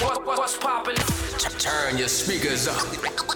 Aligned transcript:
What, 0.00 0.24
what, 0.24 0.38
what's 0.38 0.56
poppin'? 0.56 0.94
Turn 1.58 1.98
your 1.98 2.06
speakers 2.06 2.68
up. 2.68 2.86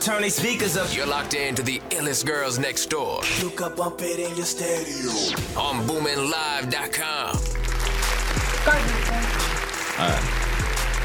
Turn 0.00 0.22
these 0.22 0.36
speakers 0.36 0.76
up. 0.76 0.94
You're 0.94 1.06
locked 1.06 1.34
into 1.34 1.60
the 1.60 1.80
illest 1.90 2.24
girls 2.24 2.58
next 2.58 2.86
door 2.86 3.20
You 3.40 3.50
can 3.50 3.74
bump 3.74 4.00
it 4.00 4.20
in 4.20 4.36
your 4.36 4.46
stereo. 4.46 5.10
on 5.58 5.84
BoominLive.com. 5.88 7.36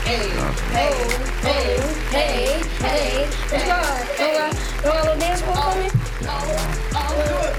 Hey, 0.05 0.29
hey, 0.71 0.93
hey, 1.41 1.79
hey, 2.11 2.61
hey. 2.77 3.29
Let's 3.51 3.65
go. 3.65 3.81
Don't 4.17 4.33
got, 4.37 4.53
don't 4.83 4.93
got 4.93 5.01
a 5.01 5.09
little 5.09 5.19
dance 5.19 5.41
move 5.41 5.57
for 5.57 5.73
me? 5.79 5.89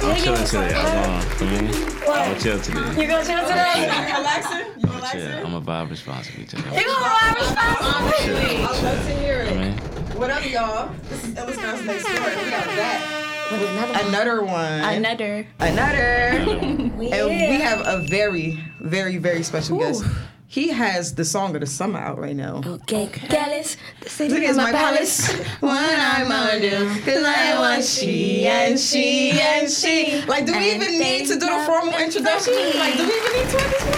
I'm 0.00 0.16
chilling 0.22 0.44
today. 0.46 0.74
I'm 0.74 1.10
on. 1.10 1.22
For 1.22 1.44
me, 1.44 1.56
I'm 1.58 2.04
gonna 2.06 2.40
chill 2.40 2.60
today. 2.60 3.02
You 3.02 3.08
gonna 3.08 3.24
chill 3.24 3.42
today? 3.42 3.90
relaxing? 4.16 4.77
You 5.14 5.20
I'm 5.20 5.26
relaxing? 5.26 5.42
chill. 5.42 5.46
I'm 5.46 5.54
a 5.54 5.60
vibe 5.60 5.90
responsibly 5.90 6.44
today. 6.44 6.80
You 6.80 6.86
gonna 6.86 7.04
ride 7.04 7.34
responsibly? 7.38 8.56
I'd 8.56 8.82
love 8.82 9.06
to 9.06 9.14
hear 9.14 9.36
I 9.42 9.46
it. 9.46 9.56
mean, 9.58 9.72
What 10.18 10.30
up, 10.30 10.50
y'all? 10.50 10.90
This 11.08 11.24
is 11.24 11.34
Illest 11.34 11.60
Girls 11.62 11.82
Next 11.84 12.04
Door. 12.04 12.14
and 12.16 12.42
We 12.44 12.50
got 12.50 12.66
that. 12.66 14.04
Another 14.08 14.44
one. 14.44 14.80
Another. 14.82 15.46
Another. 15.60 15.98
And 15.98 16.98
we 16.98 17.08
have 17.60 17.80
a 17.86 18.06
very, 18.08 18.58
very, 18.80 19.16
very 19.16 19.42
special 19.42 19.78
guest. 19.78 20.04
He 20.50 20.68
has 20.68 21.14
the 21.14 21.24
song 21.26 21.54
of 21.54 21.60
the 21.60 21.66
summer 21.66 21.98
out 21.98 22.18
right 22.18 22.34
now. 22.34 22.62
Okay, 22.64 23.10
Dallas. 23.28 23.76
The 24.00 24.08
city 24.08 24.34
at 24.36 24.42
is 24.44 24.56
my 24.56 24.72
palace. 24.72 25.30
What 25.60 25.78
I'm 25.98 26.26
gonna 26.28 26.58
do? 26.60 26.88
Cause 27.04 27.22
I 27.22 27.58
want 27.58 27.84
she 27.84 28.46
and 28.46 28.80
she 28.80 29.32
and 29.32 29.70
she. 29.70 30.22
Like, 30.26 30.46
do 30.46 30.52
we 30.56 30.74
even 30.74 30.98
need 30.98 31.26
to 31.28 31.34
do 31.34 31.40
the 31.46 31.62
formal 31.66 31.94
introduction? 31.98 32.54
Like, 32.78 32.96
do 32.96 33.06
we 33.06 33.12
even 33.14 33.32
need 33.32 33.50
to 33.50 33.58
at 33.60 33.70
this 33.70 33.84
point? 33.84 33.97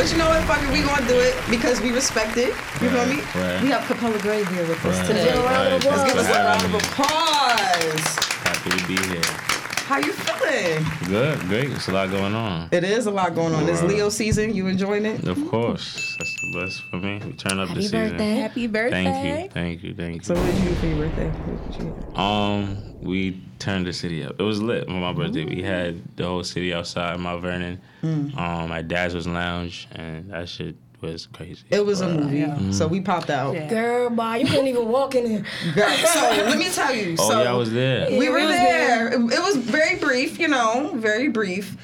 But 0.00 0.10
you 0.10 0.16
know 0.16 0.30
what? 0.30 0.42
Fuck 0.44 0.62
it, 0.62 0.70
we 0.72 0.80
gonna 0.80 1.06
do 1.06 1.20
it 1.20 1.36
because 1.50 1.78
we 1.82 1.92
respect 1.92 2.38
it. 2.38 2.54
You 2.80 2.88
feel 2.88 3.04
me? 3.04 3.16
Right. 3.34 3.62
We 3.62 3.68
have 3.68 3.86
Capella 3.86 4.18
Grey 4.20 4.44
here 4.44 4.66
with 4.66 4.82
us 4.86 4.96
right, 4.96 5.06
today. 5.06 5.36
right. 5.36 5.74
of 5.74 5.82
Thanks 5.82 6.04
Give 6.04 6.16
us 6.16 6.26
a 6.26 6.42
round 6.42 6.64
of 6.64 6.74
applause. 6.74 8.06
Happy 8.46 8.70
to 8.70 8.86
be 8.86 8.96
here. 9.08 9.49
How 9.90 9.98
you 9.98 10.12
feeling? 10.12 10.86
Good, 11.08 11.40
great. 11.48 11.72
It's 11.72 11.88
a 11.88 11.92
lot 11.92 12.12
going 12.12 12.32
on. 12.32 12.68
It 12.70 12.84
is 12.84 13.06
a 13.06 13.10
lot 13.10 13.34
going 13.34 13.52
on. 13.56 13.66
This 13.66 13.80
Right. 13.80 13.90
Leo 13.90 14.08
season, 14.08 14.54
you 14.54 14.68
enjoying 14.68 15.04
it? 15.04 15.26
Of 15.26 15.48
course, 15.48 16.14
that's 16.16 16.40
the 16.42 16.60
best 16.60 16.82
for 16.82 16.98
me. 16.98 17.20
We 17.26 17.32
turn 17.32 17.58
up 17.58 17.66
Happy 17.70 17.80
the 17.80 17.82
season. 17.82 18.08
birthday. 18.10 18.34
Happy 18.36 18.66
birthday. 18.68 19.02
Thank 19.02 19.26
you, 19.26 19.50
thank 19.50 19.82
you, 19.82 19.94
thank 19.96 20.14
you. 20.14 20.22
So 20.22 20.34
you. 20.34 20.40
what 20.42 20.54
did 20.54 20.62
you 20.62 20.68
do 20.68 20.74
for 20.76 20.86
your 20.86 20.96
birthday? 21.08 21.28
What 21.30 21.72
did 21.72 21.82
you? 21.82 22.22
Um, 22.22 23.00
we 23.02 23.42
turned 23.58 23.84
the 23.88 23.92
city 23.92 24.24
up. 24.24 24.36
It 24.38 24.44
was 24.44 24.62
lit 24.62 24.86
on 24.88 25.00
my 25.00 25.12
birthday. 25.12 25.44
We 25.44 25.60
had 25.60 26.00
the 26.16 26.24
whole 26.24 26.44
city 26.44 26.72
outside 26.72 27.18
Mount 27.18 27.42
Vernon. 27.42 27.80
Mm. 28.04 28.38
Um, 28.38 28.68
my 28.68 28.82
dad's 28.82 29.12
was 29.16 29.26
lounge, 29.26 29.88
and 29.90 30.30
that 30.30 30.48
shit 30.48 30.76
was 31.00 31.26
crazy. 31.32 31.62
It 31.70 31.84
was 31.84 32.00
a 32.00 32.06
But- 32.06 32.24
movie, 32.24 32.72
so 32.72 32.86
we 32.86 33.00
popped 33.00 33.30
out. 33.30 33.54
Yeah. 33.54 33.68
Girl, 33.68 34.10
boy, 34.10 34.36
you 34.36 34.46
couldn't 34.46 34.66
even 34.68 34.88
walk 34.88 35.14
in 35.14 35.24
there. 35.24 35.44
Girl, 35.74 35.88
so 36.06 36.20
let 36.20 36.58
me 36.58 36.68
tell 36.70 36.94
you. 36.94 37.16
Oh 37.18 37.30
so 37.30 37.42
yeah, 37.42 37.50
I 37.50 37.54
was 37.54 37.72
there. 37.72 38.10
we 38.10 38.28
were 38.28 38.38
It 38.38 38.44
was 38.46 38.50
there. 38.56 39.08
It, 39.08 39.14
it 39.14 39.42
was 39.42 39.56
very 39.56 39.96
brief, 39.98 40.38
you 40.38 40.48
know, 40.48 40.92
very 40.94 41.28
brief. 41.28 41.76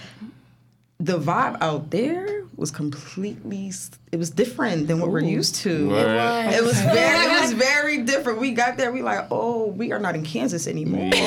The 0.98 1.18
vibe 1.18 1.58
out 1.60 1.90
there 1.90 2.46
was 2.56 2.70
completely 2.70 3.70
it 4.12 4.16
was 4.16 4.30
different 4.30 4.88
than 4.88 4.98
what 4.98 5.10
we're 5.10 5.20
used 5.20 5.56
to. 5.56 5.90
Word. 5.90 6.54
It 6.54 6.64
was 6.64 6.80
very. 6.80 7.34
It 7.34 7.40
was 7.42 7.52
very 7.52 8.02
different. 8.02 8.40
We 8.40 8.52
got 8.52 8.78
there. 8.78 8.90
We 8.90 9.02
like, 9.02 9.26
oh, 9.30 9.66
we 9.66 9.92
are 9.92 9.98
not 9.98 10.14
in 10.14 10.22
Kansas 10.24 10.66
anymore. 10.66 11.10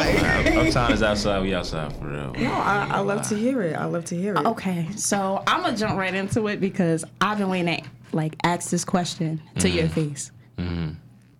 Like, 0.00 0.72
Sometimes 0.72 0.94
it's 0.94 1.02
outside, 1.02 1.42
we 1.42 1.54
outside 1.54 1.92
for 1.94 2.06
real. 2.06 2.32
no, 2.32 2.52
I, 2.52 2.88
I 2.90 3.00
love 3.00 3.26
to 3.28 3.36
hear 3.36 3.62
it. 3.62 3.74
I 3.74 3.84
love 3.84 4.04
to 4.06 4.16
hear 4.16 4.34
it. 4.34 4.46
Okay, 4.46 4.88
so 4.96 5.42
I'm 5.46 5.62
gonna 5.62 5.76
jump 5.76 5.98
right 5.98 6.14
into 6.14 6.46
it 6.48 6.60
because 6.60 7.04
I've 7.20 7.38
been 7.38 7.48
waiting 7.48 7.82
to 7.82 8.16
like 8.16 8.36
ask 8.42 8.70
this 8.70 8.84
question 8.84 9.42
to 9.58 9.68
your 9.68 9.84
mm-hmm. 9.84 10.08
face. 10.08 10.32
Mm-hmm. 10.58 10.90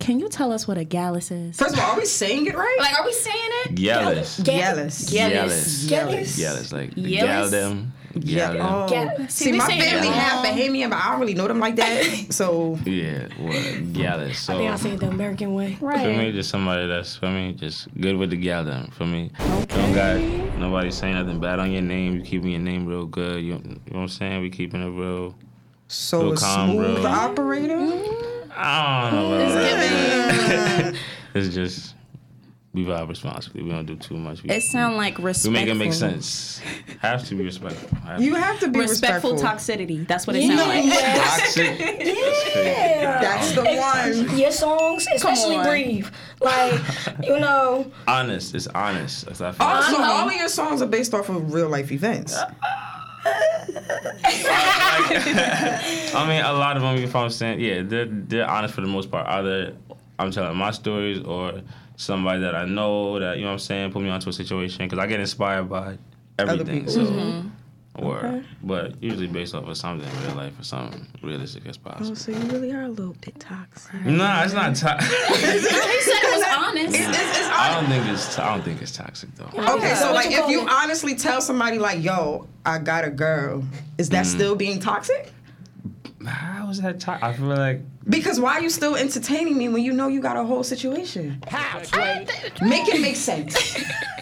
Can 0.00 0.18
you 0.18 0.28
tell 0.28 0.50
us 0.50 0.66
what 0.66 0.78
a 0.78 0.84
gyalis 0.84 1.30
is? 1.30 1.56
First 1.56 1.74
of 1.74 1.80
all, 1.80 1.92
are 1.92 1.98
we 1.98 2.04
saying 2.06 2.46
it 2.46 2.54
right? 2.56 2.76
like, 2.80 2.98
are 2.98 3.04
we 3.04 3.12
saying 3.12 3.36
it? 3.66 3.74
Jealous. 3.74 4.38
Jealous. 4.38 5.06
Jealous. 5.10 5.86
Jealous. 5.86 6.36
Jealous. 6.36 6.72
Like 6.72 6.94
the 6.94 7.02
Jealous? 7.16 7.20
gal 7.20 7.50
them. 7.50 7.92
Yeah. 8.14 8.52
Gal 8.54 8.88
them. 8.88 9.16
Oh. 9.20 9.26
See, 9.28 9.44
See, 9.44 9.52
my 9.52 9.66
family 9.68 9.84
jealous. 9.84 10.08
half 10.08 10.44
Bahamian, 10.44 10.90
but 10.90 10.96
I 10.96 11.10
don't 11.12 11.20
really 11.20 11.34
know 11.34 11.46
them 11.46 11.60
like 11.60 11.76
that. 11.76 12.26
So 12.32 12.78
Yeah, 12.84 13.28
what? 13.38 13.92
Jealous. 13.92 14.38
So 14.40 14.54
I 14.54 14.56
think 14.56 14.70
I 14.72 14.76
say 14.76 14.90
it 14.92 15.00
the 15.00 15.08
American 15.08 15.54
way. 15.54 15.76
Right. 15.80 16.00
for 16.00 16.18
me, 16.18 16.32
just 16.32 16.48
somebody 16.50 16.86
that's 16.88 17.14
for 17.16 17.28
me, 17.30 17.52
just 17.52 17.86
good 18.00 18.16
with 18.16 18.30
the 18.30 18.36
gal 18.36 18.64
them. 18.64 18.90
For 18.92 19.04
me, 19.06 19.30
don't 19.68 19.92
got 19.92 20.18
nobody 20.58 20.90
saying 20.90 21.14
nothing 21.14 21.40
bad 21.40 21.58
on 21.60 21.70
your 21.70 21.82
name. 21.82 22.16
You 22.16 22.22
keeping 22.22 22.50
your 22.50 22.60
name 22.60 22.86
real 22.86 23.04
good. 23.06 23.42
You, 23.44 23.52
you 23.52 23.58
know 23.58 23.76
what 23.90 24.00
I'm 24.00 24.08
saying? 24.08 24.40
We 24.42 24.50
keeping 24.50 24.82
it 24.82 24.90
real. 24.98 25.34
so 25.88 26.22
Real 26.30 26.36
calm, 26.36 26.70
smooth 26.72 27.02
bro. 27.02 27.10
operator. 27.10 28.02
I 28.62 29.10
don't 29.10 29.30
know. 29.30 29.34
About 29.34 29.54
that. 29.54 30.94
it's 31.34 31.54
just 31.54 31.94
we 32.72 32.84
vibe 32.84 33.08
responsibly. 33.08 33.62
We 33.64 33.70
don't 33.70 33.84
do 33.86 33.96
too 33.96 34.16
much. 34.16 34.44
We, 34.44 34.50
It 34.50 34.62
sound 34.62 34.96
like 34.96 35.18
respect 35.18 35.48
we 35.48 35.52
make 35.52 35.68
it 35.68 35.74
make 35.74 35.92
sense. 35.92 36.60
Have 37.00 37.26
to 37.26 37.34
be 37.34 37.42
respectful. 37.44 37.98
Have 37.98 38.20
You 38.22 38.34
to. 38.34 38.40
have 38.40 38.60
to 38.60 38.68
be 38.68 38.78
Respectful 38.78 39.32
respectful. 39.32 39.76
toxicity. 39.76 40.06
That's 40.06 40.26
what 40.28 40.36
it 40.36 40.44
Yeah. 40.44 40.56
sounds 40.56 40.68
like. 40.68 41.24
toxic. 41.26 41.78
That's. 41.78 43.20
That's 43.20 43.52
the 43.54 43.64
one. 44.28 44.38
Your 44.38 44.52
songs, 44.52 45.06
especially. 45.14 45.58
Breathe. 45.68 46.06
Like, 46.40 46.80
you 47.24 47.40
know, 47.40 47.90
honest. 48.06 48.54
It's 48.54 48.68
honest. 48.68 49.26
That's 49.26 49.40
what 49.40 49.60
Also, 49.60 49.96
all 50.00 50.28
of 50.28 50.34
your 50.34 50.48
songs 50.48 50.80
are 50.80 50.86
based 50.86 51.12
off 51.12 51.28
of 51.28 51.52
real 51.52 51.68
life 51.68 51.90
events. 51.90 52.36
I 56.12 56.26
mean, 56.28 56.44
a 56.44 56.52
lot 56.52 56.76
of 56.76 56.82
them, 56.82 56.96
if 56.96 57.14
I'm 57.14 57.30
saying, 57.30 57.60
yeah, 57.60 57.82
they're 57.82 58.06
they're 58.06 58.48
honest 58.48 58.74
for 58.74 58.80
the 58.80 58.86
most 58.86 59.10
part. 59.10 59.26
Either 59.26 59.74
I'm 60.18 60.30
telling 60.30 60.56
my 60.56 60.70
stories 60.70 61.22
or 61.24 61.60
somebody 61.96 62.40
that 62.40 62.54
I 62.54 62.64
know 62.64 63.18
that 63.18 63.36
you 63.36 63.42
know 63.42 63.48
what 63.48 63.54
I'm 63.54 63.58
saying 63.58 63.92
put 63.92 64.02
me 64.02 64.10
onto 64.10 64.30
a 64.30 64.32
situation 64.32 64.86
because 64.86 64.98
I 64.98 65.06
get 65.06 65.20
inspired 65.20 65.68
by 65.68 65.98
everything. 66.38 66.80
people. 66.80 66.92
So, 66.92 67.04
mm-hmm. 67.04 67.48
Or 67.96 68.42
but 68.62 69.02
usually 69.02 69.26
based 69.26 69.54
off 69.54 69.66
of 69.66 69.76
something 69.76 70.08
in 70.08 70.26
real 70.26 70.36
life 70.36 70.58
or 70.58 70.62
something 70.62 71.06
realistic 71.22 71.66
as 71.66 71.76
possible. 71.76 72.12
Oh, 72.12 72.14
so 72.14 72.32
you 72.32 72.38
really 72.48 72.72
are 72.72 72.82
a 72.82 72.88
little 72.88 73.16
bit 73.20 73.38
toxic. 73.40 74.04
Nah, 74.04 74.44
it's 74.44 74.54
not. 74.54 74.74
To- 74.76 74.96
He 75.00 76.06
said 76.06 76.22
it 76.22 76.36
was 76.36 76.44
honest. 76.56 77.50
I 77.52 77.74
don't 77.74 77.90
think 77.90 78.06
it's. 78.06 78.38
I 78.38 78.54
don't 78.54 78.64
think 78.64 78.82
it's 78.82 78.92
toxic 78.92 79.34
though. 79.34 79.50
Okay, 79.76 79.94
so 79.94 80.06
So 80.06 80.12
like 80.12 80.30
you 80.30 80.42
if 80.42 80.50
you 80.50 80.62
it? 80.62 80.68
honestly 80.70 81.14
tell 81.14 81.40
somebody 81.40 81.78
like, 81.78 82.02
"Yo, 82.02 82.46
I 82.64 82.78
got 82.78 83.04
a 83.04 83.10
girl," 83.10 83.64
is 83.98 84.08
that 84.10 84.24
mm-hmm. 84.24 84.36
still 84.36 84.54
being 84.54 84.80
toxic? 84.80 85.32
How 86.24 86.68
is 86.68 86.80
that 86.82 87.00
toxic? 87.00 87.24
I 87.24 87.32
feel 87.32 87.46
like 87.46 87.80
Because 88.08 88.38
why 88.38 88.54
are 88.54 88.60
you 88.60 88.70
still 88.70 88.94
entertaining 88.94 89.56
me 89.56 89.68
when 89.68 89.82
you 89.82 89.92
know 89.92 90.08
you 90.08 90.20
got 90.20 90.36
a 90.36 90.44
whole 90.44 90.62
situation? 90.62 91.42
How? 91.48 91.80
Make 92.60 92.88
it 92.88 93.00
make 93.00 93.16
sense. 93.16 93.56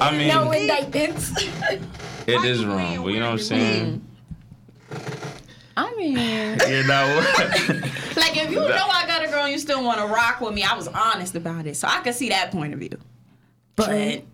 I 0.00 0.16
mean 0.16 0.28
no 0.28 0.50
indictments. 0.52 1.32
it 2.26 2.44
is 2.44 2.64
wrong, 2.64 3.02
but 3.02 3.12
you 3.12 3.20
know 3.20 3.26
what 3.26 3.32
I'm 3.32 3.38
saying. 3.38 4.04
I 5.76 5.94
mean, 5.94 6.16
You 6.68 6.82
know. 6.84 7.24
like 8.16 8.36
if 8.36 8.50
you 8.50 8.56
know 8.56 8.88
I 8.90 9.04
got 9.06 9.24
a 9.24 9.28
girl 9.28 9.44
and 9.44 9.52
you 9.52 9.58
still 9.58 9.84
want 9.84 10.00
to 10.00 10.06
rock 10.06 10.40
with 10.40 10.54
me, 10.54 10.64
I 10.64 10.74
was 10.74 10.88
honest 10.88 11.34
about 11.34 11.66
it, 11.66 11.76
so 11.76 11.88
I 11.88 12.00
could 12.00 12.14
see 12.14 12.28
that 12.30 12.50
point 12.50 12.74
of 12.74 12.80
view. 12.80 12.98
But 13.76 14.24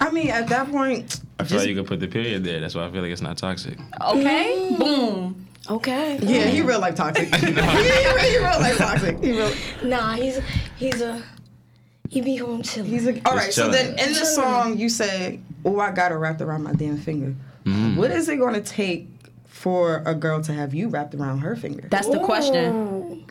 I 0.00 0.10
mean, 0.10 0.30
at 0.30 0.48
that 0.48 0.70
point, 0.70 1.20
I 1.38 1.44
feel 1.44 1.58
like 1.58 1.68
you 1.68 1.76
could 1.76 1.86
put 1.86 2.00
the 2.00 2.08
period 2.08 2.42
there. 2.42 2.60
That's 2.60 2.74
why 2.74 2.84
I 2.84 2.90
feel 2.90 3.02
like 3.02 3.12
it's 3.12 3.22
not 3.22 3.38
toxic. 3.38 3.78
okay, 4.00 4.70
mm. 4.72 4.78
boom. 4.78 5.46
Okay. 5.70 6.18
yeah, 6.20 6.46
he 6.46 6.60
mm. 6.60 6.68
real 6.68 6.80
life 6.80 6.96
toxic. 6.96 7.32
he, 7.36 7.46
he 7.46 7.52
real 7.52 8.60
life 8.60 8.76
toxic. 8.76 9.18
He 9.18 9.32
real. 9.32 9.52
Nah, 9.84 10.14
he's 10.14 10.40
he's 10.76 11.00
a 11.00 11.22
he 12.14 12.20
be 12.20 12.36
home 12.36 12.62
chilling. 12.62 12.88
He's 12.88 13.08
a, 13.08 13.20
all 13.26 13.34
right. 13.34 13.52
So 13.52 13.68
then, 13.68 13.98
in 13.98 14.12
the 14.12 14.24
song, 14.24 14.78
you 14.78 14.88
say, 14.88 15.40
"Oh, 15.64 15.80
I 15.80 15.90
got 15.90 16.12
it 16.12 16.14
wrapped 16.14 16.40
around 16.40 16.62
my 16.62 16.72
damn 16.72 16.96
finger." 16.96 17.34
What 17.96 18.12
is 18.12 18.28
it 18.28 18.36
going 18.36 18.54
to 18.54 18.60
take 18.60 19.08
for 19.46 20.02
a 20.06 20.14
girl 20.14 20.40
to 20.42 20.52
have 20.52 20.74
you 20.74 20.88
wrapped 20.88 21.14
around 21.14 21.38
her 21.38 21.56
finger? 21.56 21.88
That's 21.90 22.08
the 22.08 22.20
question. 22.20 23.26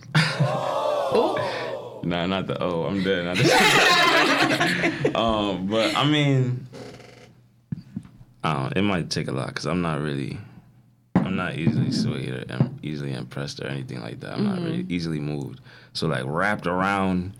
Nah, 2.06 2.26
not 2.26 2.48
the 2.48 2.62
oh, 2.62 2.84
I'm 2.84 3.02
dead. 3.02 3.24
Not 3.24 3.38
the, 3.38 5.12
um, 5.18 5.68
but 5.68 5.96
I 5.96 6.06
mean, 6.06 6.68
I 8.44 8.54
don't. 8.54 8.78
It 8.78 8.82
might 8.82 9.10
take 9.10 9.30
a 9.30 9.32
lot 9.32 9.48
because 9.48 9.66
I'm 9.66 9.82
not 9.82 10.02
really. 10.02 10.38
I'm 11.16 11.38
not 11.38 11.56
easily 11.56 11.92
swayed 11.94 12.34
or 12.52 12.70
easily 12.82 13.14
impressed 13.14 13.62
or 13.62 13.68
anything 13.68 14.02
like 14.02 14.20
that. 14.20 14.34
I'm 14.34 14.44
not 14.44 14.60
really 14.60 14.86
easily 14.90 15.22
moved. 15.22 15.62
So 15.94 16.08
like 16.08 16.24
wrapped 16.26 16.68
around 16.68 17.32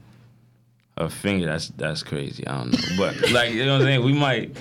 a 0.98 1.10
finger, 1.10 1.46
that's 1.48 1.70
that's 1.70 2.04
crazy. 2.04 2.46
I 2.48 2.58
don't 2.58 2.72
know, 2.72 2.80
but 2.98 3.32
like 3.32 3.54
you 3.54 3.66
know 3.66 3.74
what 3.74 3.82
I'm 3.82 3.88
saying. 3.88 4.04
We 4.04 4.14
might, 4.14 4.56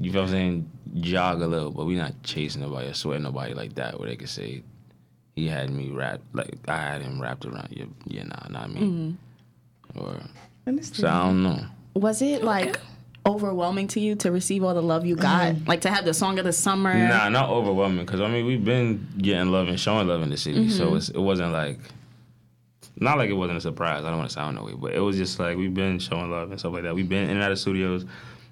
you 0.00 0.12
know 0.12 0.20
what 0.20 0.28
I'm 0.28 0.32
saying, 0.32 0.70
jog 1.00 1.42
a 1.42 1.46
little, 1.46 1.70
but 1.70 1.86
we 1.86 1.94
not 1.96 2.22
chasing 2.22 2.62
nobody 2.62 2.88
or 2.88 2.94
sweating 2.94 3.24
nobody 3.24 3.54
like 3.54 3.74
that 3.76 3.98
where 3.98 4.08
they 4.08 4.16
could 4.16 4.28
say 4.28 4.62
he 5.34 5.48
had 5.48 5.70
me 5.70 5.90
wrapped 5.90 6.22
like 6.34 6.58
I 6.68 6.76
had 6.76 7.02
him 7.02 7.20
wrapped 7.20 7.46
around 7.46 7.68
your 7.70 7.86
yeah 8.06 8.24
nah 8.24 8.48
not 8.50 8.70
me 8.70 9.16
or 9.94 10.20
so 10.82 11.08
I 11.08 11.26
don't 11.26 11.42
know. 11.42 11.64
Was 11.94 12.22
it 12.22 12.44
like 12.44 12.78
overwhelming 13.26 13.88
to 13.88 14.00
you 14.00 14.14
to 14.16 14.30
receive 14.30 14.64
all 14.64 14.74
the 14.74 14.82
love 14.82 15.04
you 15.04 15.16
got? 15.16 15.54
Mm-hmm. 15.54 15.68
Like 15.68 15.80
to 15.82 15.90
have 15.90 16.04
the 16.04 16.14
song 16.14 16.38
of 16.38 16.44
the 16.44 16.52
summer? 16.52 16.94
Nah, 16.94 17.28
not 17.28 17.50
overwhelming. 17.50 18.06
Cause 18.06 18.20
I 18.20 18.28
mean, 18.28 18.46
we've 18.46 18.64
been 18.64 19.06
getting 19.18 19.50
love 19.50 19.68
and 19.68 19.78
showing 19.78 20.06
love 20.08 20.22
in 20.22 20.30
the 20.30 20.36
city, 20.36 20.70
so 20.70 20.94
it's, 20.94 21.08
it 21.08 21.18
wasn't 21.18 21.52
like, 21.52 21.78
not 23.02 23.18
like 23.18 23.30
it 23.30 23.34
wasn't 23.34 23.58
a 23.58 23.60
surprise. 23.60 24.04
I 24.04 24.08
don't 24.08 24.18
want 24.18 24.30
to 24.30 24.34
sound 24.34 24.56
that 24.56 24.64
way, 24.64 24.72
but 24.74 24.92
it 24.94 25.00
was 25.00 25.16
just 25.16 25.38
like 25.38 25.56
we've 25.56 25.74
been 25.74 25.98
showing 25.98 26.30
love 26.30 26.50
and 26.50 26.58
stuff 26.58 26.72
like 26.72 26.82
that. 26.84 26.94
We've 26.94 27.08
been 27.08 27.24
in 27.24 27.30
and 27.30 27.42
out 27.42 27.52
of 27.52 27.58
studios, 27.58 28.04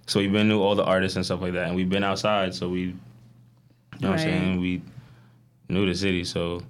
so 0.07 0.21
we've 0.21 0.33
been 0.33 0.49
knew 0.49 0.61
all 0.61 0.75
the 0.75 0.85
artists 0.85 1.17
and 1.17 1.25
stuff 1.25 1.41
like 1.41 1.53
that, 1.55 1.67
and 1.69 1.77
we've 1.77 1.89
been 1.91 2.05
outside, 2.05 2.55
so 2.55 2.69
we, 2.69 2.81
you 2.81 2.95
know 4.01 4.11
what 4.11 4.19
I'm 4.21 4.25
saying, 4.27 4.61
we 4.61 4.83
knew 5.69 5.87
the 5.87 5.95
city, 5.95 6.25
so. 6.25 6.63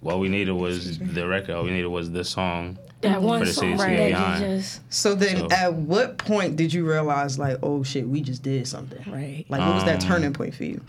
what 0.00 0.18
we 0.18 0.28
needed 0.28 0.52
was 0.52 0.98
the 0.98 1.26
record. 1.26 1.54
All 1.56 1.64
we 1.64 1.70
needed 1.70 1.86
was 1.88 2.10
the 2.10 2.22
song. 2.24 2.78
That 3.00 3.20
one 3.22 3.40
For 3.40 3.46
the 3.46 3.52
song 3.54 3.72
to 3.72 3.76
that 3.78 3.86
get 3.88 4.08
you 4.10 4.14
behind. 4.14 4.44
just. 4.44 4.80
So 4.92 5.14
then, 5.14 5.36
So- 5.38 5.48
at 5.50 5.72
what 5.74 6.18
point 6.18 6.56
did 6.56 6.72
you 6.74 6.86
realize, 6.86 7.38
like, 7.38 7.56
oh 7.62 7.82
shit, 7.82 8.06
we 8.06 8.20
just 8.20 8.42
did 8.42 8.66
something? 8.68 9.02
Right. 9.10 9.44
Like, 9.48 9.60
what 9.60 9.74
was 9.74 9.84
that 9.84 10.02
Um, 10.02 10.08
turning 10.08 10.32
point 10.34 10.54
for 10.54 10.64
you? 10.64 10.80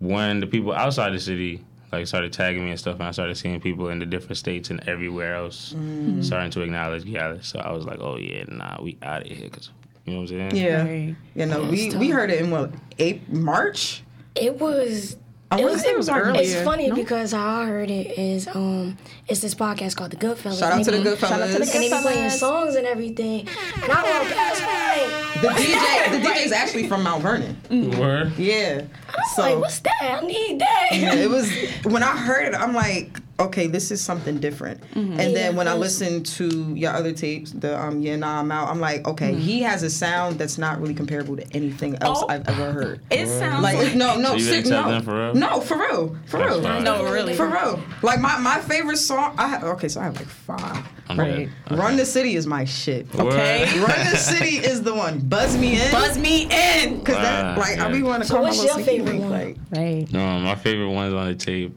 when 0.00 0.40
the 0.40 0.46
people 0.46 0.72
outside 0.72 1.12
the 1.12 1.20
city 1.20 1.62
like 1.94 2.06
started 2.06 2.32
tagging 2.32 2.64
me 2.64 2.70
and 2.70 2.78
stuff, 2.78 2.94
and 2.94 3.04
I 3.04 3.10
started 3.10 3.36
seeing 3.36 3.60
people 3.60 3.88
in 3.88 3.98
the 3.98 4.06
different 4.06 4.36
states 4.36 4.70
and 4.70 4.86
everywhere 4.88 5.34
else 5.34 5.74
mm. 5.76 6.24
starting 6.24 6.50
to 6.52 6.62
acknowledge 6.62 7.04
Gyalis. 7.04 7.44
So 7.44 7.58
I 7.60 7.72
was 7.72 7.84
like, 7.84 8.00
oh 8.00 8.16
yeah, 8.16 8.44
nah, 8.48 8.82
we 8.82 8.98
out 9.02 9.22
of 9.22 9.28
here, 9.28 9.48
cause 9.48 9.70
you 10.04 10.12
know 10.12 10.20
what 10.20 10.30
I'm 10.30 10.50
saying? 10.50 10.56
Yeah, 10.56 10.82
Right. 10.82 11.16
you 11.34 11.46
know, 11.46 11.64
we 11.64 11.94
we 11.96 12.10
heard 12.10 12.30
it 12.30 12.40
in 12.40 12.50
what 12.50 12.72
April, 12.98 13.38
March. 13.38 14.02
It 14.34 14.58
was. 14.58 15.16
I 15.54 15.60
It 15.60 15.64
was, 15.64 15.84
it 15.84 15.96
was 15.96 16.08
like- 16.08 16.22
earlier. 16.22 16.42
It's 16.42 16.62
funny 16.62 16.88
No? 16.88 16.94
because 16.96 17.32
how 17.32 17.60
I 17.62 17.66
heard 17.66 17.90
it 17.90 18.18
is 18.18 18.46
um 18.48 18.96
it's 19.28 19.40
this 19.40 19.54
podcast 19.54 19.96
called 19.96 20.10
The 20.10 20.16
Goodfellas. 20.16 20.58
Shout 20.58 20.72
out 20.72 20.84
to 20.84 20.90
the 20.90 20.96
they 20.98 21.02
be- 21.04 21.10
Goodfellas. 21.10 21.28
Shout 21.28 21.40
out 21.40 21.46
to 21.46 21.52
the 21.52 21.60
And 21.62 21.82
they 21.82 21.88
be 21.90 22.02
playing 22.02 22.30
songs 22.30 22.74
and 22.74 22.86
everything. 22.86 23.48
And 23.82 23.92
I 23.92 24.02
walk 24.02 24.32
past 24.32 24.62
like, 24.62 25.42
The 25.42 25.48
DJ, 25.62 26.10
the 26.22 26.28
DJ's 26.28 26.52
actually 26.52 26.88
from 26.88 27.02
Mount 27.02 27.22
Vernon. 27.22 27.56
Word? 27.98 28.36
Yeah, 28.38 28.82
i 29.08 29.22
so 29.34 29.42
like, 29.42 29.58
what's 29.58 29.78
that? 29.80 30.20
I 30.22 30.26
need 30.26 30.58
that. 30.60 30.88
yeah, 30.92 31.14
it 31.14 31.30
was 31.30 31.50
when 31.84 32.02
I 32.02 32.16
heard 32.16 32.48
it. 32.48 32.54
I'm 32.54 32.74
like, 32.74 33.18
okay, 33.40 33.66
this 33.66 33.90
is 33.90 34.00
something 34.00 34.38
different. 34.38 34.80
And 34.94 35.18
then 35.18 35.32
Yeah, 35.34 35.50
when 35.50 35.66
I 35.68 35.74
listen 35.74 36.22
to 36.22 36.72
your 36.74 36.92
other 36.92 37.12
tapes, 37.12 37.50
the 37.52 37.78
um 37.80 38.00
yeah 38.00 38.16
nah 38.16 38.40
I'm 38.40 38.52
out. 38.52 38.68
I'm 38.68 38.80
like, 38.80 39.06
okay, 39.08 39.34
he 39.34 39.60
has 39.62 39.82
a 39.82 39.90
sound 39.90 40.38
that's 40.38 40.56
not 40.58 40.80
really 40.80 40.94
comparable 40.94 41.36
to 41.36 41.46
anything 41.52 41.96
else 42.02 42.20
Oh. 42.22 42.26
I've 42.28 42.48
ever 42.48 42.72
heard. 42.72 43.00
It 43.10 43.26
sounds 43.26 43.62
Like 43.62 43.76
like, 43.76 43.88
it- 43.88 43.96
no, 43.96 44.16
no, 44.16 44.30
So 44.30 44.34
you 44.36 44.44
shit, 44.44 44.58
accept 44.60 44.88
no, 44.88 45.00
for 45.02 45.18
real? 45.18 45.34
no, 45.34 45.60
for 45.60 45.78
real, 45.78 46.16
for 46.26 46.38
That's 46.38 46.50
real, 46.54 46.62
fine. 46.62 46.84
no, 46.84 47.04
really. 47.12 47.34
for 47.34 47.46
real. 47.48 47.80
Like 48.02 48.20
my 48.20 48.38
my 48.38 48.60
favorite 48.60 48.98
song. 48.98 49.34
I 49.38 49.48
have, 49.48 49.64
okay, 49.64 49.88
so 49.88 50.00
I 50.00 50.04
have 50.04 50.16
like 50.16 50.26
five. 50.28 50.86
I'm 51.08 51.18
Right. 51.20 51.48
good. 51.68 51.78
Run 51.78 51.96
the 51.96 52.06
City 52.06 52.34
is 52.36 52.46
my 52.46 52.64
shit. 52.64 53.06
Okay. 53.14 53.64
Run 53.80 54.10
the 54.10 54.16
City 54.32 54.56
is 54.56 54.82
the 54.82 54.94
one. 54.94 55.18
Buzz 55.20 55.56
me 55.56 55.80
in. 55.82 55.90
Buzz 55.90 56.16
me 56.16 56.44
in. 56.44 57.02
Cause 57.04 57.16
that, 57.16 57.44
Ah, 57.58 57.60
like, 57.60 57.78
I 57.78 57.88
yeah. 57.88 57.92
be 57.92 58.02
wanting 58.02 58.22
to 58.22 58.26
So 58.28 58.34
call 58.36 58.44
what's 58.44 58.58
my 58.58 58.64
your 58.64 58.78
favorite 58.78 59.18
one? 59.18 59.30
Like, 59.30 59.56
Right. 59.70 60.10
No, 60.12 60.40
my 60.40 60.54
favorite 60.54 60.88
ones 60.90 61.12
on 61.12 61.26
the 61.28 61.34
tape. 61.34 61.76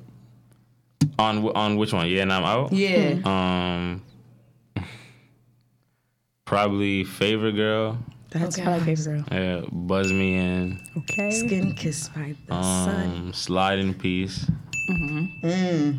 On 1.19 1.47
on 1.55 1.77
which 1.77 1.93
one? 1.93 2.07
Yeah, 2.07 2.21
and 2.23 2.31
I'm 2.33 2.43
out. 2.43 2.71
yeah. 2.71 3.19
Um, 3.25 4.03
probably 6.45 7.03
favorite 7.03 7.53
girl. 7.53 7.97
That's 8.29 8.57
Okay. 8.59 8.67
I 8.67 8.77
like 8.77 8.83
favorite 8.85 9.25
girl. 9.29 9.39
Yeah, 9.39 9.61
buzz 9.71 10.11
me 10.11 10.35
in. 10.37 10.79
Okay. 10.97 11.31
Skin 11.31 11.73
kissed 11.73 12.13
by 12.13 12.35
the 12.47 12.61
sun. 12.61 13.05
Um, 13.05 13.33
slide 13.33 13.79
in 13.79 13.93
peace. 13.93 14.45
Mm. 14.89 15.97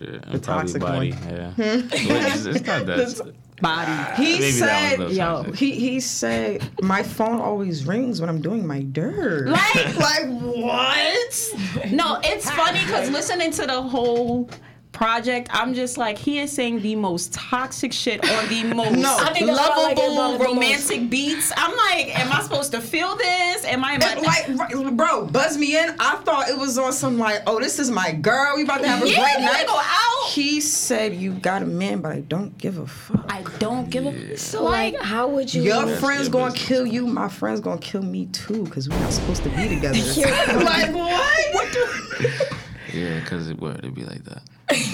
Yeah, 0.00 0.10
The 0.10 0.18
probably 0.20 0.40
toxic 0.40 0.80
body. 0.82 1.12
one. 1.12 1.22
Yeah, 1.28 1.52
it's, 1.58 2.44
it's 2.46 2.66
not 2.66 2.86
that. 2.86 3.34
Body. 3.60 4.22
He 4.22 4.32
Maybe 4.34 4.50
said, 4.52 5.10
yo, 5.10 5.42
he 5.54 5.72
he 5.72 6.00
said, 6.00 6.68
my 6.82 7.02
phone 7.02 7.40
always 7.40 7.84
rings 7.86 8.20
when 8.20 8.28
I'm 8.30 8.40
doing 8.40 8.66
my 8.66 8.82
dirt. 8.82 9.48
Like- 9.58 9.96
like 9.98 10.26
what? 10.28 11.90
No, 11.90 12.20
it's 12.22 12.50
funny 12.50 12.80
because 12.80 13.10
listening 13.10 13.50
to 13.52 13.66
the 13.66 13.80
whole 13.82 14.48
project, 14.92 15.48
I'm 15.52 15.74
just 15.74 15.96
like, 15.98 16.18
he 16.18 16.40
is 16.40 16.50
saying 16.50 16.80
the 16.82 16.96
most 16.96 17.32
toxic 17.32 17.92
shit 17.92 18.24
on 18.28 18.48
the 18.48 18.64
most 18.74 18.96
No. 18.98 19.16
I 19.20 19.32
think 19.32 19.46
that's 19.46 19.58
why 19.58 19.74
I 19.74 19.82
like 19.82 19.98
it 19.98 20.04
about 20.04 20.14
lovable 20.16 20.54
most. 20.54 20.54
romantic 20.54 21.10
beats. 21.10 21.52
I'm 21.56 21.76
like, 21.76 22.18
am 22.18 22.32
I 22.32 22.40
supposed 22.42 22.72
to 22.72 22.80
feel 22.80 23.14
this? 23.16 23.64
Am 23.64 23.84
I? 23.84 23.92
Am 23.92 24.02
And, 24.02 24.22
like, 24.22 24.48
right, 24.58 24.96
bro, 24.96 25.26
buzz 25.26 25.56
me 25.56 25.78
in. 25.78 25.94
I 26.00 26.16
thought 26.24 26.48
it 26.48 26.58
was 26.58 26.78
on 26.78 26.92
some 26.92 27.18
like, 27.18 27.42
oh, 27.46 27.60
this 27.60 27.78
is 27.78 27.90
my 27.90 28.12
girl. 28.12 28.54
We 28.56 28.62
about 28.64 28.80
to 28.82 28.88
have 28.88 29.02
a 29.02 29.08
Yeah, 29.08 29.16
great 29.18 29.44
night. 29.44 29.66
go 29.66 29.76
out. 29.78 30.17
He 30.28 30.60
said, 30.60 31.14
you 31.14 31.32
got 31.32 31.62
a 31.62 31.66
man, 31.66 32.02
but 32.02 32.12
I 32.12 32.20
don't 32.20 32.56
give 32.58 32.76
a 32.76 32.86
fuck. 32.86 33.24
I 33.30 33.42
don't 33.58 33.88
give 33.88 34.04
a. 34.04 34.12
Fuck. 34.12 34.36
So 34.36 34.62
like, 34.62 34.94
how 34.96 35.26
would 35.26 35.52
you? 35.54 35.62
Your 35.62 35.86
friend's 35.96 36.28
gonna 36.28 36.52
kill 36.52 36.86
you. 36.86 37.06
My 37.06 37.28
friend's 37.28 37.60
gonna 37.60 37.80
kill 37.80 38.02
me 38.02 38.26
too, 38.26 38.66
cause 38.66 38.90
we're 38.90 39.00
not 39.00 39.12
supposed 39.12 39.42
to 39.44 39.48
be 39.50 39.68
together. 39.68 39.98
Yeah. 40.18 40.28
like 40.64 40.94
what? 40.94 41.54
What 41.54 41.72
do? 41.72 42.98
Yeah, 42.98 43.24
cause 43.24 43.48
it 43.48 43.58
would. 43.58 43.78
It'd 43.78 43.94
be 43.94 44.04
like 44.04 44.22
that. 44.24 44.42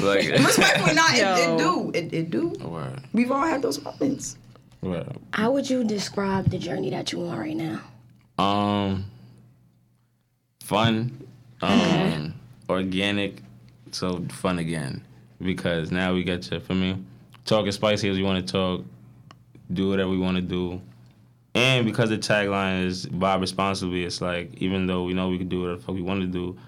Like 0.01 0.29
Respectfully, 0.29 0.95
not. 0.95 1.15
It, 1.15 1.25
it 1.25 1.59
do. 1.59 1.91
It, 1.95 2.13
it 2.13 2.31
do. 2.31 2.51
Word. 2.65 3.01
We've 3.13 3.33
all 3.33 3.45
had 3.45 3.61
those 3.61 3.83
moments. 3.83 4.39
Word. 4.83 5.17
How 5.33 5.51
would 5.51 5.69
you 5.69 5.83
describe 5.83 6.51
the 6.51 6.59
journey 6.59 6.91
that 6.91 7.11
you're 7.11 7.29
on 7.29 7.39
right 7.39 7.57
now? 7.57 7.81
Um, 8.39 9.07
fun, 10.63 11.27
um, 11.61 12.35
organic, 12.69 13.43
so 13.91 14.25
fun 14.31 14.61
again 14.61 15.03
because 15.45 15.91
now 15.91 16.15
we 16.15 16.25
get 16.25 16.43
to 16.43 16.61
for 16.61 16.75
me 16.75 17.03
talk 17.45 17.67
as 17.67 17.75
spicy 17.75 18.09
as 18.09 18.17
we 18.17 18.23
want 18.23 18.47
to 18.47 18.53
talk, 18.53 18.85
do 19.73 19.89
whatever 19.89 20.11
we 20.11 20.19
want 20.19 20.37
to 20.37 20.43
do, 20.43 20.81
and 21.55 21.87
because 21.87 22.11
the 22.11 22.19
tagline 22.19 22.85
is 22.85 23.07
"Bob 23.07 23.41
responsibly," 23.41 24.05
it's 24.05 24.21
like 24.21 24.55
even 24.55 24.87
though 24.87 25.05
we 25.05 25.15
know 25.15 25.29
we 25.29 25.39
can 25.39 25.49
do 25.49 25.61
whatever 25.61 25.79
the 25.79 25.85
fuck 25.85 25.95
we 25.95 26.03
want 26.03 26.21
to 26.21 26.27
do, 26.27 26.59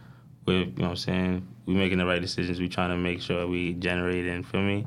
with 0.44 0.56
you 0.56 0.64
know 0.76 0.84
what 0.84 0.90
I'm 0.90 0.96
saying, 0.96 1.48
we 1.66 1.74
making 1.74 1.98
the 1.98 2.06
right 2.06 2.20
decisions. 2.20 2.60
We 2.60 2.68
trying 2.68 2.90
to 2.90 2.96
make 2.96 3.20
sure 3.20 3.46
we 3.46 3.74
generate 3.74 4.26
and 4.26 4.46
for 4.46 4.58
me, 4.58 4.86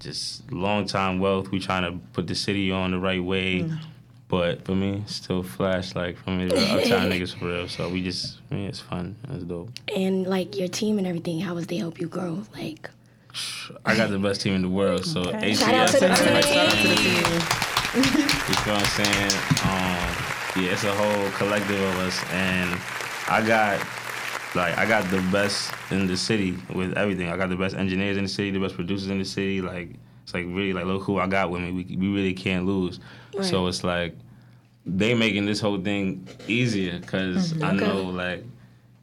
just 0.00 0.50
long 0.50 0.86
time 0.86 1.18
wealth. 1.18 1.50
We 1.50 1.60
trying 1.60 1.82
to 1.82 1.98
put 2.12 2.26
the 2.26 2.34
city 2.34 2.70
on 2.70 2.92
the 2.92 2.98
right 2.98 3.22
way. 3.22 3.60
Mm. 3.60 3.78
But 4.28 4.66
for 4.66 4.74
me, 4.74 5.04
still 5.06 5.42
flash 5.42 5.94
like 5.94 6.18
for 6.18 6.30
me, 6.30 6.44
uptown 6.46 7.10
niggas 7.10 7.34
for 7.34 7.46
real. 7.46 7.66
So 7.66 7.88
we 7.88 8.02
just, 8.02 8.36
I 8.50 8.56
mean, 8.56 8.68
it's 8.68 8.78
fun. 8.78 9.16
It's 9.30 9.42
dope. 9.44 9.70
And 9.96 10.26
like 10.26 10.58
your 10.58 10.68
team 10.68 10.98
and 10.98 11.06
everything, 11.06 11.40
how 11.40 11.54
was 11.54 11.66
they 11.66 11.76
help 11.76 11.98
you 11.98 12.08
grow? 12.08 12.42
Like, 12.52 12.90
I 13.84 13.96
got 13.96 14.10
the 14.10 14.18
best 14.18 14.40
team 14.40 14.54
in 14.54 14.62
the 14.62 14.68
world. 14.68 15.04
So 15.04 15.20
Okay. 15.28 15.54
Shout 15.54 15.74
out 15.74 15.88
ATS, 15.88 15.92
to 15.94 16.00
the 16.00 16.08
man, 16.08 16.34
like, 16.34 16.44
team. 16.44 16.54
shout 16.54 16.66
out 16.66 16.82
to 16.82 16.88
the 16.88 16.94
team. 16.96 17.14
You 17.94 18.02
feel 18.02 18.74
what 18.74 18.82
I'm 18.82 19.04
saying? 19.04 19.32
Um, 19.64 20.62
yeah, 20.64 20.72
it's 20.72 20.84
a 20.84 20.92
whole 20.94 21.30
collective 21.32 21.80
of 21.80 21.98
us, 21.98 22.22
and 22.32 22.78
I 23.28 23.46
got 23.46 23.80
like 24.54 24.76
I 24.78 24.86
got 24.86 25.08
the 25.10 25.20
best 25.30 25.72
in 25.90 26.06
the 26.06 26.16
city 26.16 26.56
with 26.74 26.96
everything. 26.96 27.28
I 27.30 27.36
got 27.36 27.48
the 27.50 27.56
best 27.56 27.76
engineers 27.76 28.16
in 28.16 28.24
the 28.24 28.28
city, 28.28 28.50
the 28.50 28.58
best 28.60 28.74
producers 28.74 29.08
in 29.10 29.18
the 29.18 29.24
city. 29.24 29.60
Like 29.60 29.90
it's 30.22 30.34
like 30.34 30.44
really 30.46 30.72
like 30.72 30.84
look 30.86 31.02
who 31.02 31.18
I 31.18 31.26
got 31.26 31.50
with 31.50 31.60
me. 31.62 31.70
We 31.72 31.96
we 31.96 32.08
really 32.14 32.34
can't 32.34 32.66
lose. 32.66 33.00
So 33.42 33.66
it's 33.66 33.84
like 33.84 34.14
they 34.86 35.14
making 35.14 35.44
this 35.46 35.60
whole 35.60 35.80
thing 35.80 36.26
easier 36.48 36.98
because 36.98 37.52
I 37.62 37.68
Okay. 37.74 37.76
know 37.76 38.04
like 38.04 38.42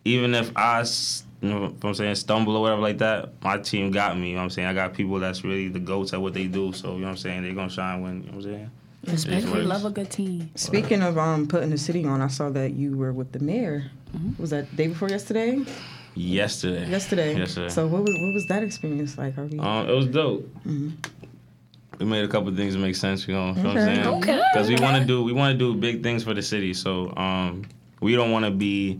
even 0.03 0.33
if 0.35 0.51
I, 0.55 0.81
s- 0.81 1.23
you 1.47 1.53
know, 1.53 1.61
what 1.67 1.85
I'm 1.85 1.93
saying 1.93 2.15
stumble 2.15 2.55
or 2.57 2.61
whatever 2.61 2.81
like 2.81 2.97
that, 2.99 3.41
my 3.43 3.57
team 3.57 3.91
got 3.91 4.17
me. 4.17 4.29
You 4.29 4.33
know 4.33 4.39
what 4.39 4.43
I'm 4.45 4.49
saying? 4.51 4.67
I 4.67 4.73
got 4.73 4.93
people 4.93 5.19
that's 5.19 5.43
really 5.43 5.67
the 5.67 5.79
goats 5.79 6.13
at 6.13 6.21
what 6.21 6.33
they 6.33 6.47
do. 6.47 6.73
So 6.73 6.93
you 6.93 6.99
know 6.99 7.05
what 7.05 7.11
I'm 7.11 7.17
saying? 7.17 7.43
They're 7.43 7.53
gonna 7.53 7.69
shine 7.69 8.01
when 8.01 8.23
you 8.23 8.31
know 8.31 8.37
what 8.37 8.45
I'm 8.45 8.53
saying. 8.53 8.71
respectfully. 9.07 9.63
Love 9.63 9.85
a 9.85 9.89
good 9.91 10.09
team. 10.09 10.49
Speaking 10.55 11.01
of 11.03 11.17
um 11.17 11.47
putting 11.47 11.69
the 11.69 11.77
city 11.77 12.05
on, 12.05 12.21
I 12.21 12.27
saw 12.27 12.49
that 12.49 12.73
you 12.73 12.97
were 12.97 13.13
with 13.13 13.31
the 13.31 13.39
mayor. 13.39 13.91
Was 14.39 14.49
that 14.51 14.73
day 14.75 14.87
before 14.87 15.09
yesterday? 15.09 15.63
Yesterday. 16.15 16.89
Yesterday. 16.89 17.35
Yesterday. 17.37 17.69
So 17.69 17.85
what 17.87 18.03
was 18.03 18.15
what 18.15 18.33
was 18.33 18.45
that 18.47 18.63
experience 18.63 19.17
like? 19.17 19.37
Are 19.37 19.45
we? 19.45 19.59
Um, 19.59 19.87
it 19.89 19.93
was 19.93 20.07
dope. 20.07 20.49
We 21.99 22.05
made 22.05 22.25
a 22.25 22.27
couple 22.27 22.49
of 22.49 22.57
things 22.57 22.75
make 22.75 22.95
sense. 22.95 23.27
You 23.27 23.33
know, 23.35 23.47
you 23.49 23.63
know 23.63 23.69
what 23.73 23.77
I'm 23.77 23.77
Okay. 23.77 23.85
saying? 23.95 24.05
Okay, 24.17 24.41
Because 24.53 24.67
we 24.69 24.75
want 24.79 24.97
to 24.97 25.05
do 25.05 25.23
we 25.23 25.31
want 25.33 25.53
to 25.53 25.57
do 25.57 25.73
big 25.79 26.03
things 26.03 26.23
for 26.23 26.33
the 26.33 26.41
city. 26.41 26.73
So 26.73 27.13
um, 27.15 27.63
we 28.01 28.15
don't 28.15 28.31
want 28.31 28.45
to 28.45 28.51
be 28.51 28.99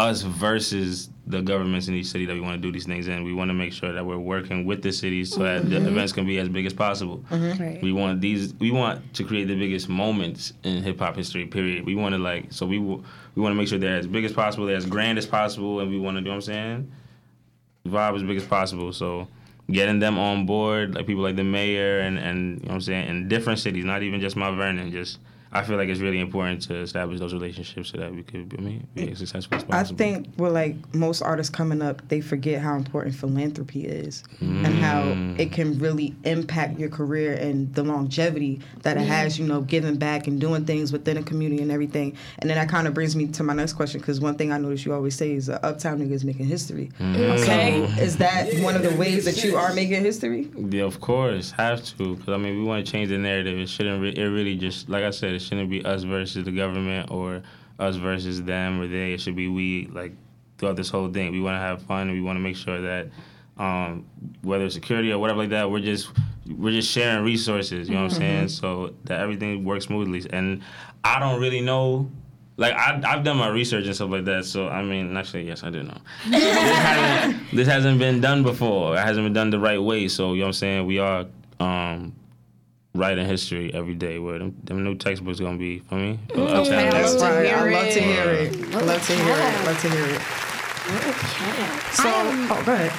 us 0.00 0.22
versus 0.22 1.10
the 1.26 1.40
governments 1.40 1.86
in 1.88 1.94
each 1.94 2.06
city 2.06 2.26
that 2.26 2.34
we 2.34 2.40
want 2.40 2.60
to 2.60 2.60
do 2.60 2.72
these 2.72 2.86
things 2.86 3.06
in. 3.06 3.22
We 3.22 3.32
want 3.32 3.50
to 3.50 3.54
make 3.54 3.72
sure 3.72 3.92
that 3.92 4.04
we're 4.04 4.18
working 4.18 4.64
with 4.64 4.82
the 4.82 4.92
cities 4.92 5.32
so 5.32 5.42
that 5.42 5.68
the 5.68 5.76
mm-hmm. 5.76 5.88
events 5.88 6.12
can 6.12 6.26
be 6.26 6.38
as 6.38 6.48
big 6.48 6.66
as 6.66 6.72
possible. 6.72 7.18
Mm-hmm. 7.30 7.62
Right. 7.62 7.82
We 7.82 7.92
want 7.92 8.20
these. 8.20 8.54
We 8.54 8.70
want 8.70 9.14
to 9.14 9.24
create 9.24 9.46
the 9.46 9.58
biggest 9.58 9.88
moments 9.88 10.52
in 10.64 10.82
hip 10.82 10.98
hop 10.98 11.16
history. 11.16 11.46
Period. 11.46 11.84
We 11.84 11.94
want 11.94 12.14
to 12.14 12.18
like. 12.18 12.52
So 12.52 12.66
we 12.66 12.78
w- 12.78 13.02
we 13.34 13.42
want 13.42 13.52
to 13.52 13.56
make 13.56 13.68
sure 13.68 13.78
they're 13.78 13.96
as 13.96 14.06
big 14.06 14.24
as 14.24 14.32
possible, 14.32 14.66
they're 14.66 14.76
as 14.76 14.86
grand 14.86 15.18
as 15.18 15.26
possible, 15.26 15.80
and 15.80 15.90
we 15.90 15.98
want 15.98 16.16
to 16.16 16.20
do. 16.22 16.30
What 16.30 16.36
I'm 16.36 16.42
saying, 16.42 16.92
vibe 17.86 18.16
as 18.16 18.22
big 18.22 18.36
as 18.36 18.44
possible. 18.44 18.92
So 18.92 19.28
getting 19.70 20.00
them 20.00 20.18
on 20.18 20.46
board, 20.46 20.94
like 20.94 21.06
people 21.06 21.22
like 21.22 21.36
the 21.36 21.44
mayor 21.44 22.00
and 22.00 22.18
and 22.18 22.60
you 22.60 22.66
know 22.66 22.68
what 22.68 22.74
I'm 22.74 22.80
saying, 22.80 23.08
in 23.08 23.28
different 23.28 23.58
cities, 23.58 23.84
not 23.84 24.02
even 24.02 24.20
just 24.20 24.36
Mount 24.36 24.56
Vernon, 24.56 24.90
just 24.90 25.18
I 25.52 25.62
feel 25.62 25.76
like 25.76 25.88
it's 25.88 26.00
really 26.00 26.20
important 26.20 26.62
to 26.62 26.76
establish 26.76 27.18
those 27.18 27.32
relationships 27.32 27.90
so 27.90 27.98
that 27.98 28.14
we 28.14 28.22
could, 28.22 28.54
I 28.56 28.60
mean, 28.60 28.86
be 28.94 29.10
as 29.10 29.18
successful 29.18 29.56
as 29.56 29.64
I 29.90 29.94
think 29.94 30.28
with 30.36 30.52
like 30.52 30.94
most 30.94 31.22
artists 31.22 31.50
coming 31.50 31.82
up, 31.82 32.06
they 32.08 32.20
forget 32.20 32.60
how 32.60 32.76
important 32.76 33.14
philanthropy 33.14 33.86
is 33.86 34.22
and 34.40 34.66
how 34.66 35.02
it 35.38 35.52
can 35.52 35.78
really 35.78 36.14
impact 36.24 36.78
your 36.78 36.88
career 36.88 37.34
and 37.34 37.74
the 37.74 37.82
longevity 37.82 38.60
that 38.82 38.96
it 38.96 39.02
has, 39.02 39.38
you 39.38 39.46
know, 39.46 39.60
giving 39.62 39.96
back 39.96 40.26
and 40.26 40.40
doing 40.40 40.64
things 40.64 40.92
within 40.92 41.16
a 41.16 41.22
community 41.22 41.62
and 41.62 41.72
everything. 41.72 42.16
And 42.38 42.48
then 42.48 42.56
that 42.56 42.68
kind 42.68 42.86
of 42.86 42.94
brings 42.94 43.16
me 43.16 43.26
to 43.28 43.42
my 43.42 43.54
next 43.54 43.72
question 43.72 44.00
because 44.00 44.20
one 44.20 44.36
thing 44.36 44.52
I 44.52 44.58
notice 44.58 44.84
you 44.84 44.94
always 44.94 45.16
say 45.16 45.32
is 45.32 45.48
uh, 45.48 45.58
Uptown 45.62 45.98
niggas 45.98 46.24
making 46.24 46.46
history. 46.46 46.90
Okay. 47.00 47.86
So 47.86 48.02
is 48.02 48.16
that 48.18 48.48
one 48.62 48.76
of 48.76 48.82
the 48.82 48.94
ways 48.96 49.24
that 49.24 49.42
you 49.42 49.56
are 49.56 49.72
making 49.72 50.04
history? 50.04 50.48
Yeah, 50.56 50.84
of 50.84 51.00
course, 51.00 51.50
have 51.52 51.84
to. 51.96 52.16
Because 52.16 52.34
I 52.34 52.36
mean, 52.36 52.58
we 52.58 52.64
want 52.64 52.84
to 52.84 52.90
change 52.90 53.08
the 53.08 53.18
narrative. 53.18 53.58
It 53.58 53.68
shouldn't. 53.68 54.00
Re- 54.00 54.14
it 54.16 54.24
really 54.24 54.56
just, 54.56 54.88
like 54.88 55.04
I 55.04 55.10
said, 55.10 55.39
it 55.40 55.44
shouldn't 55.46 55.70
be 55.70 55.84
us 55.84 56.02
versus 56.02 56.44
the 56.44 56.52
government 56.52 57.10
or 57.10 57.42
us 57.78 57.96
versus 57.96 58.42
them 58.42 58.80
or 58.80 58.86
they. 58.86 59.12
It 59.12 59.20
should 59.20 59.36
be 59.36 59.48
we. 59.48 59.88
Like 59.92 60.12
throughout 60.58 60.76
this 60.76 60.90
whole 60.90 61.10
thing, 61.10 61.32
we 61.32 61.40
want 61.40 61.56
to 61.56 61.60
have 61.60 61.82
fun 61.82 62.02
and 62.08 62.12
we 62.12 62.20
want 62.20 62.36
to 62.36 62.40
make 62.40 62.56
sure 62.56 62.80
that, 62.80 63.08
um, 63.56 64.06
whether 64.42 64.64
it's 64.64 64.74
security 64.74 65.12
or 65.12 65.18
whatever 65.18 65.40
like 65.40 65.50
that, 65.50 65.70
we're 65.70 65.80
just 65.80 66.10
we're 66.46 66.72
just 66.72 66.90
sharing 66.90 67.24
resources. 67.24 67.88
You 67.88 67.94
know 67.94 68.04
what 68.04 68.12
I'm 68.12 68.18
saying? 68.18 68.48
So 68.48 68.94
that 69.04 69.20
everything 69.20 69.64
works 69.64 69.86
smoothly. 69.86 70.28
And 70.30 70.62
I 71.04 71.18
don't 71.18 71.40
really 71.40 71.60
know. 71.60 72.10
Like 72.56 72.74
I, 72.74 73.00
I've 73.06 73.24
done 73.24 73.38
my 73.38 73.48
research 73.48 73.86
and 73.86 73.94
stuff 73.94 74.10
like 74.10 74.26
that, 74.26 74.44
so 74.44 74.68
I 74.68 74.82
mean, 74.82 75.16
actually, 75.16 75.46
yes, 75.46 75.64
I 75.64 75.70
do 75.70 75.82
know. 75.82 75.96
this, 76.28 76.44
hasn't, 76.44 77.50
this 77.52 77.68
hasn't 77.68 77.98
been 77.98 78.20
done 78.20 78.42
before. 78.42 78.96
It 78.96 79.00
hasn't 79.00 79.24
been 79.24 79.32
done 79.32 79.48
the 79.48 79.58
right 79.58 79.82
way. 79.82 80.08
So 80.08 80.34
you 80.34 80.40
know 80.40 80.44
what 80.44 80.48
I'm 80.48 80.52
saying? 80.52 80.86
We 80.86 80.98
are 80.98 81.24
um, 81.58 82.14
writing 82.94 83.26
history 83.26 83.72
every 83.72 83.94
day. 83.94 84.18
Where 84.18 84.38
them, 84.38 84.56
them 84.64 84.84
new 84.84 84.94
textbooks 84.94 85.40
gonna 85.40 85.58
be 85.58 85.80
for 85.80 85.96
me. 85.96 86.18
For 86.34 86.42
Uptown 86.42 86.66
Okay, 86.66 86.88
I 86.88 87.02
love 87.02 87.18
to 87.18 87.24
Right. 87.24 87.46
hear 87.46 87.56
I 87.56 87.72
love 87.72 87.92
to 87.92 87.98
it. 87.98 88.02
hear 88.02 88.24
it. 88.30 88.74
I 88.74 88.80
love 88.80 89.06
to 89.06 89.12
hear 89.12 89.34
it. 89.34 89.66
Love 89.66 89.80
to 89.80 89.90
hear 89.90 90.06
it. 90.06 90.20
So, 91.92 92.04
oh, 92.06 92.62
go 92.64 92.72
ahead. 92.72 92.92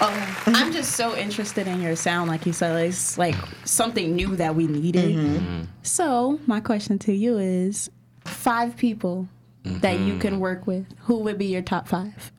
Oh, 0.00 0.44
I'm 0.46 0.72
just 0.72 0.92
so 0.92 1.16
interested 1.16 1.66
in 1.68 1.80
your 1.80 1.96
sound, 1.96 2.28
like 2.28 2.46
you 2.46 2.52
said, 2.52 2.76
it's 2.84 3.16
like 3.16 3.36
something 3.64 4.14
new 4.14 4.36
that 4.36 4.54
we 4.54 4.66
needed. 4.66 5.16
Mm-hmm. 5.16 5.36
Mm-hmm. 5.36 5.62
So 5.82 6.40
my 6.46 6.60
question 6.60 6.98
to 7.00 7.12
you 7.12 7.38
is: 7.38 7.90
five 8.24 8.76
people 8.76 9.28
that 9.64 10.00
you 10.00 10.18
can 10.18 10.34
mm-hmm. 10.34 10.40
work 10.40 10.66
with, 10.66 10.86
who 11.00 11.18
would 11.20 11.38
be 11.38 11.46
your 11.46 11.62
top 11.62 11.88
five? 11.88 12.32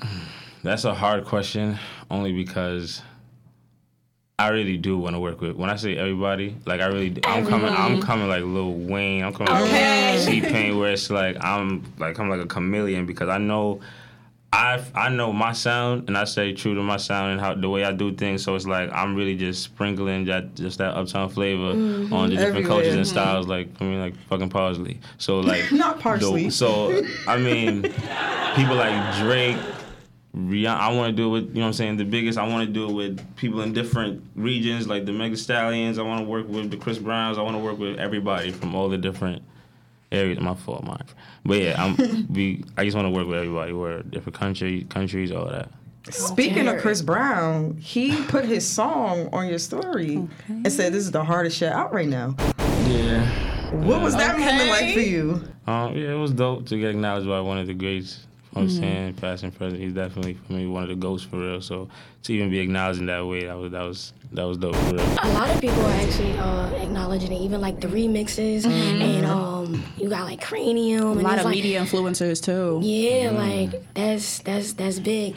That's 0.62 0.84
a 0.84 0.94
hard 0.94 1.24
question, 1.24 1.78
only 2.10 2.32
because 2.32 3.00
I 4.40 4.48
really 4.48 4.78
do 4.78 4.96
want 4.96 5.14
to 5.14 5.20
work 5.20 5.42
with. 5.42 5.56
When 5.56 5.68
I 5.68 5.76
say 5.76 5.98
everybody, 5.98 6.56
like 6.64 6.80
I 6.80 6.86
really, 6.86 7.10
do, 7.10 7.20
I'm 7.24 7.46
coming. 7.46 7.68
I'm 7.68 8.00
coming 8.00 8.26
like 8.26 8.42
Lil 8.42 8.72
Wayne. 8.72 9.22
I'm 9.22 9.34
coming 9.34 9.52
Okay. 9.52 10.16
like 10.18 10.26
T 10.26 10.40
Pain, 10.40 10.78
where 10.78 10.92
it's 10.92 11.10
like 11.10 11.36
I'm 11.44 11.84
like 11.98 12.18
I'm 12.18 12.30
like 12.30 12.40
a 12.40 12.46
chameleon 12.46 13.04
because 13.04 13.28
I 13.28 13.36
know. 13.36 13.80
I 14.52 14.82
I 14.96 15.10
know 15.10 15.32
my 15.32 15.52
sound 15.52 16.08
and 16.08 16.18
I 16.18 16.24
stay 16.24 16.52
true 16.54 16.74
to 16.74 16.82
my 16.82 16.96
sound 16.96 17.32
and 17.32 17.40
how 17.40 17.54
the 17.54 17.68
way 17.68 17.84
I 17.84 17.92
do 17.92 18.12
things. 18.12 18.42
So 18.42 18.56
it's 18.56 18.66
like 18.66 18.90
I'm 18.92 19.14
really 19.14 19.36
just 19.36 19.62
sprinkling 19.62 20.24
that 20.24 20.56
just 20.56 20.78
that 20.78 20.94
uptown 20.94 21.28
flavor 21.28 21.72
mm-hmm. 21.74 22.12
on 22.12 22.30
the 22.30 22.36
different 22.36 22.56
Everywhere. 22.56 22.68
cultures 22.68 22.94
and 22.94 23.04
mm-hmm. 23.04 23.12
styles. 23.12 23.46
Like 23.46 23.68
I 23.78 23.84
mean, 23.84 24.00
like 24.00 24.16
fucking 24.28 24.48
parsley. 24.48 24.98
So 25.18 25.38
like 25.38 25.70
Not 25.84 26.00
parsley. 26.00 26.46
the- 26.46 26.50
so 26.50 27.00
I 27.28 27.36
mean, 27.38 27.82
people 28.56 28.74
like 28.74 29.18
Drake, 29.18 29.56
Rihanna. 30.36 30.78
I 30.78 30.92
want 30.92 31.10
to 31.10 31.16
do 31.16 31.28
it 31.28 31.30
with 31.30 31.48
you 31.48 31.54
know 31.54 31.60
what 31.62 31.66
I'm 31.68 31.72
saying. 31.72 31.96
The 31.96 32.04
biggest. 32.04 32.38
I 32.38 32.46
want 32.46 32.66
to 32.66 32.72
do 32.72 32.88
it 32.88 32.92
with 32.92 33.36
people 33.36 33.62
in 33.62 33.72
different 33.72 34.22
regions, 34.34 34.86
like 34.86 35.04
the 35.04 35.12
Mega 35.12 35.36
Stallions. 35.36 35.98
I 35.98 36.02
want 36.02 36.20
to 36.20 36.26
work 36.26 36.48
with 36.48 36.70
the 36.70 36.76
Chris 36.76 36.98
Browns. 36.98 37.38
I 37.38 37.42
want 37.42 37.56
to 37.56 37.62
work 37.62 37.78
with 37.78 37.98
everybody 37.98 38.52
from 38.52 38.74
all 38.74 38.88
the 38.88 38.98
different 38.98 39.42
areas. 40.12 40.38
My 40.40 40.54
fault, 40.54 40.84
Mark. 40.84 41.06
But 41.44 41.58
yeah, 41.58 41.82
I'm. 41.82 42.26
we. 42.30 42.64
I 42.76 42.84
just 42.84 42.96
want 42.96 43.06
to 43.06 43.10
work 43.10 43.26
with 43.26 43.38
everybody. 43.38 43.72
Where 43.72 44.02
different 44.02 44.38
country, 44.38 44.84
countries, 44.84 45.32
all 45.32 45.46
that. 45.46 45.68
Speaking 46.08 46.66
of 46.66 46.80
Chris 46.80 47.02
Brown, 47.02 47.76
he 47.76 48.16
put 48.28 48.44
his 48.44 48.66
song 48.66 49.28
on 49.32 49.48
your 49.48 49.58
story 49.58 50.26
and 50.48 50.72
said 50.72 50.92
this 50.92 51.04
is 51.04 51.10
the 51.10 51.24
hardest 51.24 51.58
shit 51.58 51.72
out 51.72 51.92
right 51.92 52.08
now. 52.08 52.34
Yeah. 52.86 53.50
What 53.72 54.00
was 54.00 54.16
that 54.16 54.38
moment 54.38 54.68
like 54.68 54.94
for 54.94 55.00
you? 55.00 55.42
Um, 55.66 55.96
yeah, 55.96 56.12
it 56.12 56.18
was 56.18 56.32
dope 56.32 56.66
to 56.66 56.78
get 56.78 56.90
acknowledged 56.90 57.28
by 57.28 57.40
one 57.40 57.58
of 57.58 57.66
the 57.68 57.74
greats. 57.74 58.26
You 58.52 58.62
know 58.62 58.66
what 58.66 58.72
I'm 58.72 58.80
saying, 58.80 59.14
past 59.14 59.42
and 59.44 59.54
present. 59.54 59.80
He's 59.80 59.92
definitely 59.92 60.34
for 60.34 60.54
me 60.54 60.66
one 60.66 60.82
of 60.82 60.88
the 60.88 60.96
ghosts 60.96 61.24
for 61.24 61.38
real. 61.38 61.60
So 61.60 61.88
to 62.24 62.32
even 62.32 62.50
be 62.50 62.58
acknowledged 62.58 62.98
in 62.98 63.06
that 63.06 63.24
way, 63.24 63.44
that 63.46 63.54
was 63.56 63.70
that 63.70 63.82
was 63.82 64.12
that 64.32 64.42
was 64.42 64.58
dope 64.58 64.74
for 64.74 64.94
real. 64.94 65.04
A 65.22 65.32
lot 65.34 65.48
of 65.50 65.60
people 65.60 65.80
are 65.86 65.92
actually 65.92 66.36
uh, 66.36 66.66
acknowledging 66.82 67.30
it, 67.30 67.40
even 67.42 67.60
like 67.60 67.80
the 67.80 67.86
remixes, 67.86 68.66
and 68.66 69.24
um, 69.24 69.84
you 69.96 70.08
got 70.08 70.24
like 70.24 70.40
Kranium, 70.40 71.00
A 71.00 71.10
and 71.12 71.22
lot 71.22 71.38
of 71.38 71.44
like, 71.44 71.54
media 71.54 71.80
influencers 71.80 72.42
too. 72.42 72.80
Yeah, 72.82 73.30
like 73.30 73.94
that's 73.94 74.40
that's 74.40 74.72
that's 74.72 74.98
big. 74.98 75.36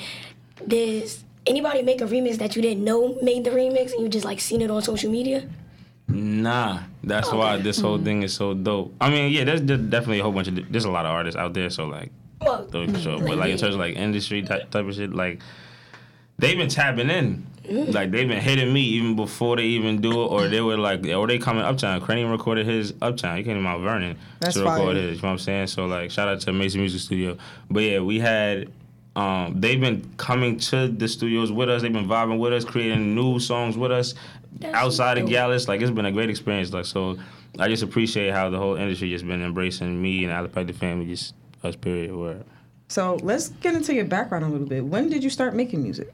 Does 0.68 1.24
anybody 1.46 1.84
make 1.84 2.02
a 2.02 2.06
remix 2.06 2.38
that 2.38 2.56
you 2.56 2.64
didn't 2.64 2.84
know 2.84 3.16
made 3.22 3.44
the 3.44 3.52
remix, 3.52 3.94
and 3.94 4.02
you 4.02 4.10
just 4.10 4.26
like 4.26 4.40
seen 4.40 4.62
it 4.62 4.72
on 4.72 4.82
social 4.82 5.12
media? 5.12 5.48
Nah, 6.08 6.80
that's 7.04 7.32
why 7.32 7.58
this 7.58 7.80
whole 7.80 7.98
thing 7.98 8.24
is 8.24 8.34
so 8.34 8.54
dope. 8.56 8.94
I 9.00 9.10
mean, 9.10 9.32
yeah, 9.32 9.44
there's 9.44 9.62
de- 9.62 9.78
definitely 9.78 10.20
a 10.20 10.24
whole 10.24 10.32
bunch 10.32 10.48
of 10.48 10.72
there's 10.72 10.86
a 10.86 10.92
lot 10.92 11.06
of 11.06 11.12
artists 11.12 11.38
out 11.38 11.54
there. 11.54 11.70
So 11.70 11.86
like, 11.86 12.12
Well, 12.44 12.66
though, 12.70 12.88
for 12.88 13.00
sure. 13.00 13.20
But 13.20 13.38
like 13.38 13.52
in 13.52 13.58
terms 13.58 13.76
of 13.76 13.80
like 13.80 13.96
industry 13.96 14.42
type, 14.42 14.70
type 14.72 14.86
of 14.86 14.96
shit, 14.96 15.14
like 15.14 15.42
they've 16.38 16.58
been 16.58 16.70
tapping 16.70 17.10
in. 17.10 17.46
Like 17.66 18.12
they've 18.12 18.28
been 18.28 18.42
hitting 18.42 18.74
me 18.74 18.82
even 18.82 19.16
before 19.16 19.56
they 19.56 19.64
even 19.64 20.02
do 20.02 20.12
it, 20.12 20.26
or 20.28 20.50
they 20.50 20.60
were 20.60 20.78
like, 20.78 21.06
or 21.08 21.28
they 21.28 21.38
coming 21.38 21.64
uptown. 21.64 22.02
Kranium 22.02 22.30
recorded 22.30 22.66
his 22.66 22.94
uptown. 23.02 23.38
He 23.38 23.44
came 23.44 23.56
to 23.56 23.62
Mount 23.62 23.82
Vernon 23.82 24.18
That's 24.42 24.56
to 24.56 24.64
record 24.66 24.78
fire. 24.80 24.96
his. 24.96 25.16
You 25.16 25.22
know 25.22 25.28
what 25.30 25.32
I'm 25.32 25.38
saying? 25.40 25.68
So 25.68 25.86
like, 25.86 26.12
shout 26.12 26.28
out 26.28 26.42
to 26.42 26.52
Mason 26.52 26.82
Music 26.82 27.00
Studio. 27.00 27.38
But 27.72 27.84
yeah, 27.84 28.00
we 28.00 28.20
had. 28.20 28.70
Um, 29.16 29.62
they've 29.62 29.80
been 29.80 30.12
coming 30.18 30.58
to 30.58 30.88
the 30.90 31.08
studios 31.08 31.52
with 31.52 31.70
us. 31.70 31.84
They've 31.84 31.94
been 31.94 32.08
vibing 32.08 32.40
with 32.40 32.52
us, 32.52 32.66
creating 32.66 33.16
new 33.16 33.40
songs 33.40 33.78
with 33.78 33.92
us 33.92 34.16
outside 34.74 35.18
of 35.18 35.26
dope. 35.26 35.34
Gyalis. 35.34 35.68
Like 35.70 35.82
it's 35.82 35.92
been 35.92 36.06
a 36.06 36.12
great 36.12 36.30
experience. 36.30 36.74
Like 36.74 36.86
so, 36.86 37.18
I 37.60 37.70
just 37.70 37.84
appreciate 37.84 38.34
how 38.34 38.50
the 38.50 38.58
whole 38.58 38.76
industry 38.76 39.10
just 39.10 39.26
been 39.26 39.42
embracing 39.42 40.02
me 40.02 40.26
and 40.26 40.34
Allepac 40.34 40.68
the 40.68 40.74
family, 40.74 41.06
just 41.06 41.34
us. 41.66 41.76
Period. 41.76 42.16
Word. 42.16 42.44
So 42.90 43.16
let's 43.24 43.50
get 43.50 43.74
into 43.76 43.94
your 43.94 44.06
background 44.06 44.46
a 44.46 44.50
little 44.50 44.68
bit. 44.68 44.86
When 44.86 45.10
did 45.10 45.24
you 45.24 45.30
start 45.30 45.56
making 45.56 45.82
music? 45.84 46.12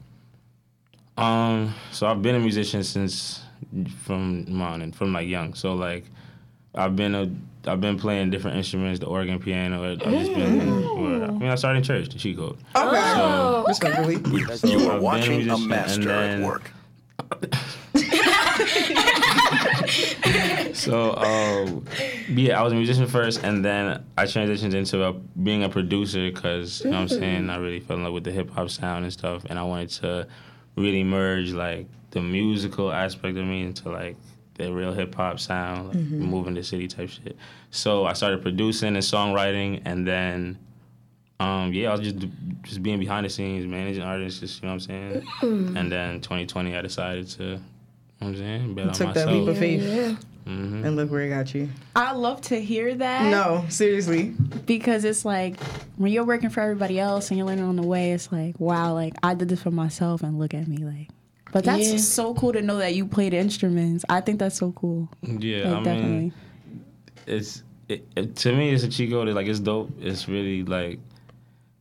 Um, 1.18 1.74
so 1.92 2.06
I've 2.06 2.22
been 2.22 2.36
a 2.36 2.40
musician 2.40 2.82
since 2.82 3.42
from 4.04 4.50
morning, 4.50 4.92
from 4.92 5.12
like 5.12 5.28
young. 5.28 5.52
So 5.54 5.74
like, 5.74 6.04
I've 6.74 6.96
been 6.96 7.14
a 7.14 7.30
I've 7.66 7.80
been 7.80 7.98
playing 7.98 8.30
different 8.30 8.56
instruments, 8.56 9.00
the 9.00 9.06
organ, 9.06 9.38
piano. 9.38 9.92
I've 9.92 9.98
just 9.98 10.32
been. 10.32 11.02
word. 11.02 11.22
I 11.28 11.32
mean, 11.32 11.50
I 11.50 11.54
started 11.56 11.78
in 11.78 11.84
church, 11.84 12.08
the 12.08 12.18
she 12.18 12.34
code. 12.34 12.52
Okay. 12.74 12.74
Oh, 12.74 13.64
Respectfully. 13.68 14.16
So 14.56 14.66
You 14.66 14.80
I've 14.80 14.88
are 14.92 15.00
watching 15.00 15.42
a 15.42 15.58
musician, 15.58 15.68
master 15.68 16.10
and 16.10 16.42
at 16.42 16.48
work. 16.48 16.70
So, 20.80 21.14
um, 21.16 21.84
yeah, 22.28 22.58
I 22.58 22.62
was 22.62 22.72
a 22.72 22.76
musician 22.76 23.06
first, 23.06 23.42
and 23.44 23.64
then 23.64 24.04
I 24.16 24.24
transitioned 24.24 24.74
into 24.74 25.04
a, 25.04 25.12
being 25.12 25.62
a 25.64 25.68
producer 25.68 26.30
because, 26.30 26.80
you 26.84 26.90
know 26.90 26.96
what 27.02 27.12
I'm 27.12 27.18
saying, 27.20 27.50
I 27.50 27.56
really 27.56 27.80
fell 27.80 27.96
in 27.96 28.04
love 28.04 28.12
with 28.14 28.24
the 28.24 28.32
hip 28.32 28.50
hop 28.50 28.70
sound 28.70 29.04
and 29.04 29.12
stuff, 29.12 29.44
and 29.48 29.58
I 29.58 29.62
wanted 29.62 29.90
to 30.00 30.26
really 30.76 31.04
merge, 31.04 31.52
like, 31.52 31.86
the 32.12 32.20
musical 32.22 32.90
aspect 32.92 33.36
of 33.36 33.44
me 33.44 33.62
into, 33.62 33.90
like, 33.90 34.16
the 34.54 34.72
real 34.72 34.92
hip 34.92 35.14
hop 35.14 35.38
sound, 35.38 35.88
like, 35.88 35.96
moving 36.28 36.54
the 36.54 36.62
city 36.62 36.88
type 36.88 37.08
shit. 37.10 37.36
So 37.70 38.06
I 38.06 38.14
started 38.14 38.40
producing 38.42 38.88
and 38.96 39.04
songwriting, 39.04 39.82
and 39.84 40.06
then, 40.06 40.58
um, 41.40 41.72
yeah, 41.72 41.90
I 41.90 41.92
was 41.92 42.00
just 42.00 42.26
just 42.62 42.82
being 42.82 42.98
behind 42.98 43.24
the 43.26 43.30
scenes, 43.30 43.66
managing 43.66 44.02
artists, 44.02 44.40
just, 44.40 44.62
you 44.62 44.68
know 44.68 44.74
what 44.74 44.82
I'm 44.90 45.20
saying? 45.20 45.26
And 45.76 45.90
then 45.92 46.20
2020, 46.20 46.76
I 46.76 46.82
decided 46.82 47.28
to, 47.28 47.42
you 47.42 47.48
know 47.48 47.54
what 47.56 47.62
I'm 48.20 48.36
saying, 48.36 48.74
bet 48.74 48.88
on 48.88 48.92
Took 48.94 49.14
that 49.14 49.28
leap 49.28 49.48
of 49.48 49.56
faith, 49.58 49.82
yeah. 49.82 50.16
Mm-hmm. 50.46 50.84
and 50.84 50.96
look 50.96 51.10
where 51.10 51.22
it 51.22 51.28
got 51.30 51.54
you. 51.54 51.68
I 51.96 52.12
love 52.12 52.40
to 52.42 52.60
hear 52.60 52.94
that. 52.94 53.30
No, 53.30 53.64
seriously. 53.68 54.34
because 54.66 55.04
it's 55.04 55.24
like 55.24 55.60
when 55.96 56.12
you're 56.12 56.24
working 56.24 56.50
for 56.50 56.60
everybody 56.60 56.98
else 56.98 57.30
and 57.30 57.38
you're 57.38 57.46
learning 57.46 57.64
on 57.64 57.76
the 57.76 57.82
way, 57.86 58.12
it's 58.12 58.30
like, 58.32 58.58
wow, 58.58 58.92
like 58.94 59.14
I 59.22 59.34
did 59.34 59.48
this 59.48 59.62
for 59.62 59.70
myself 59.70 60.22
and 60.22 60.38
look 60.38 60.54
at 60.54 60.66
me 60.68 60.78
like. 60.78 61.08
But 61.52 61.64
that's 61.64 61.90
Yeah. 61.90 61.96
so 61.98 62.34
cool 62.34 62.52
to 62.52 62.62
know 62.62 62.76
that 62.78 62.94
you 62.94 63.06
played 63.06 63.34
instruments. 63.34 64.04
I 64.08 64.20
think 64.20 64.38
that's 64.38 64.56
so 64.56 64.70
cool. 64.72 65.08
Yeah, 65.22 65.70
Like, 65.70 65.80
I 65.80 65.82
definitely. 65.82 66.10
mean, 66.10 66.32
it's 67.26 67.62
it, 67.88 68.06
it, 68.16 68.36
to 68.36 68.52
me 68.54 68.70
it's 68.70 68.84
a 68.84 68.88
cheat 68.88 69.10
code. 69.10 69.28
Like 69.28 69.46
it's 69.48 69.58
dope. 69.60 69.90
It's 70.00 70.28
really 70.28 70.62
like 70.62 70.98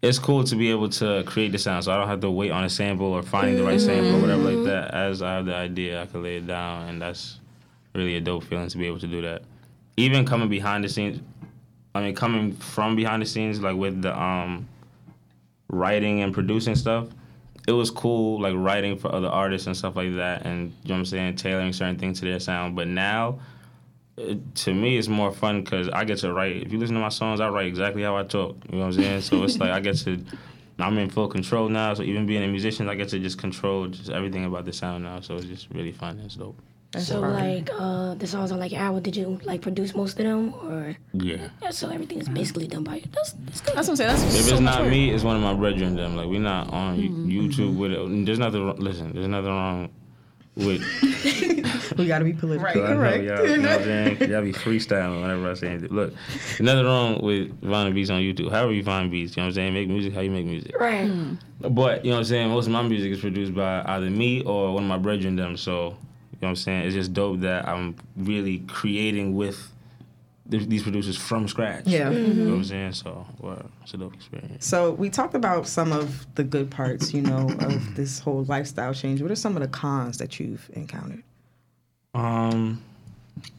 it's 0.01 0.20
cool 0.20 0.44
to 0.46 0.56
be 0.56 0.72
able 0.72 0.89
to 0.89 1.24
create 1.25 1.51
the 1.51 1.58
sound, 1.58 1.84
so 1.84 1.91
I 1.91 1.98
don't 1.98 2.08
have 2.08 2.22
to 2.22 2.32
wait 2.32 2.51
on 2.51 2.63
a 2.63 2.70
sample 2.70 3.08
or 3.08 3.22
finding 3.22 3.58
the 3.58 3.63
right 3.63 3.82
sample 3.82 4.15
or 4.15 4.22
whatever 4.22 4.44
like 4.44 4.65
that. 4.65 4.94
As 4.94 5.22
I 5.22 5.36
have 5.36 5.46
the 5.46 5.56
idea, 5.56 6.01
I 6.01 6.06
can 6.06 6.24
lay 6.24 6.38
it 6.38 6.48
down, 6.48 6.88
and 6.88 7.01
that's 7.01 7.39
really 7.94 8.15
a 8.15 8.22
dope 8.22 8.44
feeling 8.46 8.70
to 8.70 8.77
be 8.77 8.88
able 8.88 9.00
to 9.00 9.08
do 9.08 9.22
that. 9.22 9.44
Even 9.98 10.25
coming 10.25 10.48
behind 10.48 10.84
the 10.84 10.89
scenes, 10.89 11.20
I 11.94 12.01
mean, 12.01 12.15
coming 12.15 12.53
from 12.53 12.96
behind 12.96 13.22
the 13.22 13.25
scenes, 13.25 13.60
like 13.60 13.75
with 13.75 14.01
the 14.01 14.18
um 14.18 14.68
writing 15.70 16.22
and 16.22 16.34
producing 16.34 16.75
stuff. 16.75 17.08
It 17.68 17.74
was 17.74 17.91
cool, 17.91 18.41
like 18.41 18.56
writing 18.56 18.98
for 18.98 19.13
other 19.13 19.27
artists 19.27 19.68
and 19.68 19.77
stuff 19.77 19.96
like 19.96 20.15
that, 20.15 20.46
and 20.46 20.72
you 20.84 20.89
know 20.89 20.96
what 20.96 21.00
I'm 21.00 21.06
saying, 21.06 21.36
tailoring 21.36 21.74
certain 21.74 21.98
things 21.98 22.20
to 22.20 22.25
their 22.25 22.39
sound. 22.39 22.75
But 22.75 22.88
now, 22.88 23.39
it, 24.20 24.56
to 24.64 24.74
me, 24.74 24.98
it's 24.98 25.08
more 25.08 25.32
fun 25.32 25.64
because 25.64 25.90
I 25.90 26.04
get 26.04 26.18
to 26.20 26.34
write. 26.34 26.58
If 26.58 26.72
you 26.72 26.78
listen 26.80 26.96
to 26.96 27.02
my 27.02 27.10
songs, 27.10 27.40
I 27.40 27.50
write 27.50 27.68
exactly 27.68 28.04
how 28.04 28.18
I 28.18 28.24
talk. 28.24 28.56
You 28.70 28.78
know 28.80 28.86
what 28.88 28.94
I'm 28.98 29.02
saying? 29.04 29.22
So 29.22 29.44
it's 29.44 29.58
like 29.58 29.72
I 29.72 29.80
get 29.80 29.98
to. 29.98 30.24
I'm 30.80 30.98
in 30.98 31.10
full 31.10 31.28
control 31.28 31.68
now. 31.68 31.94
So 31.94 32.04
even 32.04 32.26
being 32.26 32.44
a 32.44 32.48
musician, 32.48 32.88
I 32.90 32.96
get 32.96 33.10
to 33.10 33.20
just 33.20 33.38
control 33.38 33.88
just 33.88 34.10
everything 34.10 34.46
about 34.46 34.66
the 34.66 34.74
sound 34.74 35.04
now. 35.04 35.20
So 35.20 35.36
it's 35.36 35.46
just 35.46 35.70
really 35.72 35.92
fun. 35.92 36.20
It's 36.20 36.36
dope. 36.36 36.58
And 36.96 37.04
so 37.04 37.20
like 37.20 37.70
uh, 37.78 38.16
the 38.16 38.26
songs 38.26 38.52
on 38.52 38.60
like 38.60 38.72
your 38.72 38.82
album, 38.82 39.04
did 39.04 39.16
you 39.16 39.40
like 39.44 39.62
produce 39.62 39.94
most 39.94 40.14
of 40.20 40.26
them 40.26 40.54
or? 40.64 40.96
Yeah. 41.14 41.50
Yeah, 41.62 41.70
so 41.70 41.90
everything 41.90 42.20
is 42.20 42.30
basically 42.30 42.66
done 42.68 42.84
by 42.84 42.96
you. 42.96 43.04
That's 43.14 43.34
that's 43.46 43.62
good. 43.62 43.76
That's 43.76 43.88
what 43.90 43.94
I'm 43.94 43.96
saying. 43.98 44.10
That's 44.10 44.36
If 44.36 44.46
so 44.46 44.52
it's 44.54 44.62
not 44.62 44.82
work. 44.82 44.90
me, 44.90 45.12
it's 45.12 45.24
one 45.24 45.36
of 45.36 45.42
my 45.44 45.54
brethren. 45.54 45.96
Them 45.96 46.16
like 46.16 46.28
we're 46.28 46.40
not 46.40 46.72
on 46.74 46.98
You- 47.00 47.50
YouTube 47.50 47.78
with 47.78 47.92
it. 47.92 48.26
There's 48.26 48.40
nothing. 48.40 48.66
wrong- 48.66 48.78
Listen, 48.80 49.14
there's 49.14 49.28
nothing 49.28 49.52
wrong 49.52 49.90
with. 50.56 50.84
We 52.00 52.08
got 52.08 52.20
to 52.20 52.25
be 52.25 52.32
politically 52.32 52.82
right, 52.82 52.94
correct. 52.94 53.24
Y'all, 53.25 53.46
you 53.46 53.58
know 53.58 53.70
what 53.70 53.79
I'm 53.79 53.84
saying? 53.84 54.32
Y'all 54.32 54.41
be 54.41 54.53
freestyling 54.53 55.22
whenever 55.22 55.51
I 55.51 55.53
say 55.53 55.68
anything. 55.68 55.89
Look, 55.89 56.13
nothing 56.60 56.86
wrong 56.86 57.22
with 57.22 57.62
finding 57.62 57.94
beats 57.94 58.10
on 58.10 58.22
YouTube. 58.22 58.51
However 58.51 58.72
you 58.72 58.84
find 58.84 59.12
beats, 59.12 59.36
you 59.36 59.41
know 59.41 59.48
what 59.48 59.50
I'm 59.50 59.56
saying? 59.56 59.74
Make 59.74 59.89
music 59.89 60.13
how 60.13 60.22
you 60.22 60.32
make 60.32 60.46
music. 60.46 60.79
Right. 60.79 61.08
Mm. 61.08 61.38
But 61.60 62.06
you 62.06 62.12
know 62.12 62.18
what 62.18 62.20
I'm 62.22 62.25
saying? 62.25 62.50
Most 62.50 62.68
of 62.68 62.72
my 62.72 62.84
music 62.84 63.12
is 63.12 63.20
produced 63.20 63.53
by 63.53 63.84
either 63.86 64.10
me 64.10 64.44
or 64.44 64.74
one 64.74 64.84
of 64.84 64.89
my 64.89 64.98
brethren. 64.98 65.36
Them. 65.36 65.58
So 65.58 65.74
you 65.79 65.88
know 65.89 65.98
what 66.39 66.50
I'm 66.50 66.56
saying? 66.56 66.86
It's 66.86 66.96
just 66.96 67.13
dope 67.13 67.41
that 67.41 67.68
I'm 67.68 67.96
really 68.15 68.60
creating 68.60 69.36
with 69.36 69.58
th- 69.58 69.70
these 70.50 70.84
producers 70.84 71.15
from 71.15 71.48
scratch. 71.48 71.86
Yeah. 71.86 72.10
You 72.10 72.34
know 72.34 72.51
what 72.51 72.58
I'm 72.58 72.63
saying? 72.63 72.94
So 72.94 73.25
well, 73.39 73.70
it's 73.84 73.94
a 73.94 73.98
dope 73.98 74.15
experience. 74.15 74.65
So 74.65 74.91
we 74.91 75.10
talked 75.10 75.36
about 75.36 75.68
some 75.68 75.91
of 75.91 76.25
the 76.36 76.44
good 76.44 76.72
parts, 76.72 77.13
you 77.13 77.22
know, 77.22 77.50
of 77.60 77.96
this 77.96 78.20
whole 78.20 78.44
lifestyle 78.46 78.94
change. 78.94 79.22
What 79.22 79.32
are 79.32 79.36
some 79.36 79.56
of 79.56 79.62
the 79.62 79.68
cons 79.68 80.18
that 80.18 80.39
you've 80.39 80.70
encountered? 80.74 81.24
Um, 82.15 82.82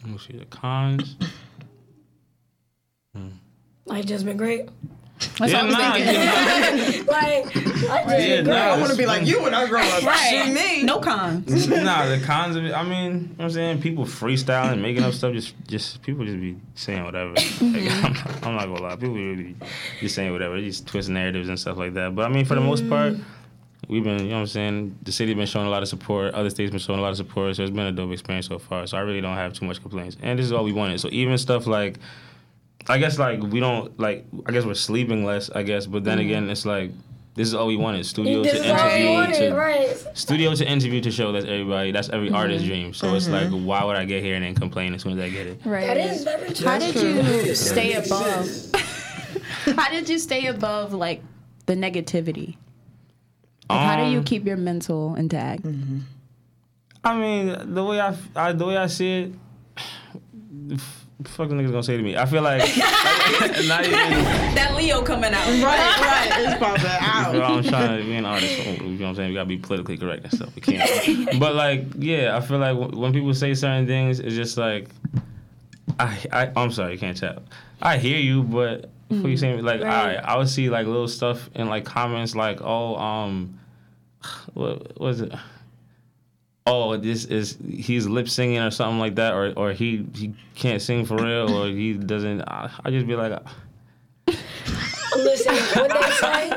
let 0.02 0.12
me 0.12 0.18
see 0.18 0.37
the 0.37 0.44
cons. 0.47 1.16
Life 3.87 4.06
just 4.06 4.25
been 4.25 4.37
great. 4.37 4.68
That's 5.38 5.52
yeah, 5.52 5.62
what 5.62 5.64
I 5.64 5.64
was 5.64 5.74
nah, 5.74 5.92
thinking. 5.92 6.14
yeah, 6.14 7.02
Like, 7.06 7.44
life 7.90 8.06
just 8.08 8.28
Yeah, 8.28 8.36
been 8.36 8.46
nah. 8.46 8.56
I 8.56 8.78
want 8.78 8.90
to 8.90 8.96
be 8.96 9.06
like 9.06 9.26
you 9.26 9.42
when 9.42 9.54
I 9.54 9.66
grow 9.66 9.80
up. 9.80 10.02
Right. 10.02 10.30
Shoot 10.30 10.52
me. 10.52 10.82
No 10.82 11.00
cons. 11.00 11.68
nah, 11.68 12.06
the 12.06 12.20
cons 12.20 12.56
of 12.56 12.64
it. 12.64 12.72
I 12.72 12.82
mean, 12.82 13.12
you 13.12 13.18
know 13.20 13.28
what 13.36 13.44
I'm 13.44 13.50
saying 13.50 13.80
people 13.82 14.04
freestyling, 14.04 14.80
making 14.80 15.02
up 15.02 15.12
stuff. 15.12 15.32
Just, 15.32 15.54
just 15.66 16.02
people 16.02 16.24
just 16.24 16.40
be 16.40 16.56
saying 16.74 17.04
whatever. 17.04 17.34
Like, 17.34 17.56
I'm, 17.60 18.12
not, 18.12 18.46
I'm 18.46 18.54
not 18.56 18.66
gonna 18.66 18.82
lie, 18.82 18.96
people 18.96 19.14
really 19.14 19.56
just 20.00 20.14
saying 20.14 20.32
whatever. 20.32 20.56
They 20.56 20.66
just 20.66 20.86
twist 20.86 21.08
narratives 21.08 21.48
and 21.48 21.58
stuff 21.58 21.76
like 21.76 21.94
that. 21.94 22.14
But 22.14 22.26
I 22.26 22.28
mean, 22.28 22.44
for 22.44 22.54
the 22.54 22.60
most 22.60 22.84
mm. 22.84 22.88
part, 22.88 23.14
we've 23.88 24.04
been, 24.04 24.20
you 24.20 24.28
know 24.28 24.36
what 24.36 24.40
I'm 24.40 24.46
saying. 24.46 24.98
The 25.02 25.12
city's 25.12 25.34
been 25.34 25.46
showing 25.46 25.66
a 25.66 25.70
lot 25.70 25.82
of 25.82 25.88
support. 25.88 26.34
Other 26.34 26.50
states 26.50 26.70
been 26.70 26.80
showing 26.80 26.98
a 26.98 27.02
lot 27.02 27.10
of 27.10 27.16
support. 27.16 27.56
So 27.56 27.62
it's 27.62 27.70
been 27.70 27.86
a 27.86 27.92
dope 27.92 28.12
experience 28.12 28.46
so 28.46 28.58
far. 28.58 28.86
So 28.86 28.96
I 28.96 29.00
really 29.00 29.20
don't 29.20 29.36
have 29.36 29.52
too 29.52 29.66
much 29.66 29.80
complaints. 29.80 30.16
And 30.22 30.38
this 30.38 30.46
is 30.46 30.52
all 30.52 30.64
we 30.64 30.72
wanted. 30.72 31.00
So 31.00 31.08
even 31.12 31.36
stuff 31.38 31.66
like. 31.66 31.98
I 32.88 32.99
guess 32.99 33.18
like 33.18 33.42
we 33.42 33.60
don't 33.60 33.99
like. 33.99 34.26
I 34.46 34.52
guess 34.52 34.64
we're 34.64 34.75
sleeping 34.75 35.25
less. 35.25 35.50
I 35.50 35.62
guess, 35.62 35.87
but 35.87 36.04
then 36.04 36.18
mm-hmm. 36.18 36.26
again, 36.26 36.50
it's 36.50 36.64
like 36.64 36.90
this 37.34 37.49
is 37.49 37.54
all 37.54 37.66
we 37.66 37.76
wanted: 37.76 38.04
studio 38.06 38.42
This 38.42 38.52
to 38.52 38.58
is 38.58 38.66
all 38.70 38.88
we 38.88 38.92
interview, 38.94 39.10
wanted, 39.12 39.50
to 39.50 39.54
right? 39.54 39.96
studio 40.14 40.54
to 40.54 40.66
interview 40.66 41.00
to 41.00 41.10
show 41.10 41.32
that's 41.32 41.46
everybody 41.46 41.92
that's 41.92 42.08
every 42.08 42.26
mm-hmm. 42.26 42.37
artist's 42.37 42.66
dream 42.66 42.92
so 42.92 43.14
it's 43.14 43.28
mm-hmm. 43.28 43.54
like 43.54 43.66
why 43.66 43.84
would 43.84 43.96
i 43.96 44.04
get 44.04 44.22
here 44.22 44.34
and 44.34 44.44
then 44.44 44.54
complain 44.54 44.92
as 44.94 45.02
soon 45.02 45.18
as 45.18 45.25
i 45.25 45.28
get 45.28 45.46
it 45.46 45.60
Right. 45.64 45.87
That 45.87 45.96
is 45.96 46.25
very 46.25 46.52
true. 46.52 46.66
How 46.66 46.78
did 46.78 46.94
you 46.96 47.54
stay 47.54 47.94
above? 47.94 48.49
How 49.76 49.90
did 49.90 50.08
you 50.08 50.18
stay 50.18 50.46
above 50.46 50.92
like 50.92 51.22
the 51.66 51.75
negativity? 51.75 52.56
Like, 53.68 53.78
how 53.87 54.04
do 54.04 54.10
you 54.10 54.18
Um, 54.18 54.25
keep 54.25 54.44
your 54.44 54.56
mental 54.56 55.14
intact? 55.14 55.64
i 57.04 57.14
mean 57.16 57.75
the 57.75 57.84
way 57.84 58.00
i, 58.00 58.14
I 58.34 58.52
the 58.52 58.66
way 58.66 58.76
i 58.76 58.87
see 58.87 59.32
it 60.70 60.80
the 61.22 61.28
f- 61.28 61.34
fuck 61.36 61.48
the 61.48 61.54
niggas 61.54 61.70
gonna 61.70 61.82
say 61.82 61.96
to 61.96 62.02
me 62.02 62.16
i 62.16 62.24
feel 62.26 62.42
like 62.42 62.60
not 63.68 63.84
even 63.84 63.98
That 64.54 64.74
Leo 64.76 65.02
coming 65.02 65.32
out. 65.32 65.46
Right, 65.46 65.62
right. 65.62 66.30
It's 66.48 66.58
popping 66.58 66.82
you 66.82 67.38
know, 67.38 67.44
out. 67.44 67.56
I'm 67.58 67.62
trying 67.64 67.98
to 68.00 68.04
be 68.04 68.14
an 68.16 68.24
artist. 68.26 68.56
So, 68.56 68.70
you 68.70 68.78
know 68.80 69.04
what 69.04 69.08
I'm 69.10 69.14
saying? 69.14 69.28
We 69.28 69.34
gotta 69.34 69.46
be 69.48 69.56
politically 69.58 69.96
correct 69.98 70.24
and 70.24 70.32
stuff. 70.32 70.54
We 70.54 70.60
can't. 70.62 71.38
but 71.38 71.54
like, 71.54 71.84
yeah, 71.98 72.36
I 72.36 72.40
feel 72.40 72.58
like 72.58 72.76
w- 72.76 72.98
when 73.00 73.12
people 73.12 73.32
say 73.34 73.54
certain 73.54 73.86
things, 73.86 74.18
it's 74.20 74.34
just 74.34 74.56
like, 74.58 74.88
I, 75.98 76.18
I, 76.32 76.50
I'm 76.56 76.72
sorry, 76.72 76.92
you 76.94 76.98
can't 76.98 77.16
tell. 77.16 77.42
I 77.80 77.98
hear 77.98 78.18
you, 78.18 78.42
but 78.42 78.90
what 79.08 79.28
you 79.30 79.36
saying? 79.36 79.62
Like, 79.62 79.80
Right. 79.82 79.90
all 79.94 80.06
right, 80.06 80.16
I 80.18 80.36
would 80.36 80.48
see 80.48 80.68
like 80.70 80.86
little 80.86 81.08
stuff 81.08 81.48
in 81.54 81.68
like 81.68 81.85
comments, 81.85 82.35
like, 82.35 82.61
oh, 82.62 82.96
um, 82.96 83.59
what 84.54 84.98
was 85.00 85.20
it? 85.20 85.33
Oh, 86.66 86.96
this 86.96 87.25
is 87.25 87.59
he's 87.66 88.07
lip 88.07 88.29
singing 88.29 88.59
or 88.59 88.70
something 88.70 88.99
like 88.99 89.14
that, 89.16 89.33
or 89.35 89.53
or 89.57 89.73
he 89.73 90.07
he 90.14 90.35
can't 90.55 90.81
sing 90.83 91.05
for 91.05 91.16
real, 91.16 91.53
or 91.55 91.68
he 91.68 91.94
doesn't. 91.94 92.42
I, 92.42 92.70
I 92.85 92.90
just 92.90 93.07
be 93.07 93.16
like, 93.16 93.33
Listen, 95.16 95.55
what 95.81 95.90
they 95.90 96.11
say? 96.11 96.51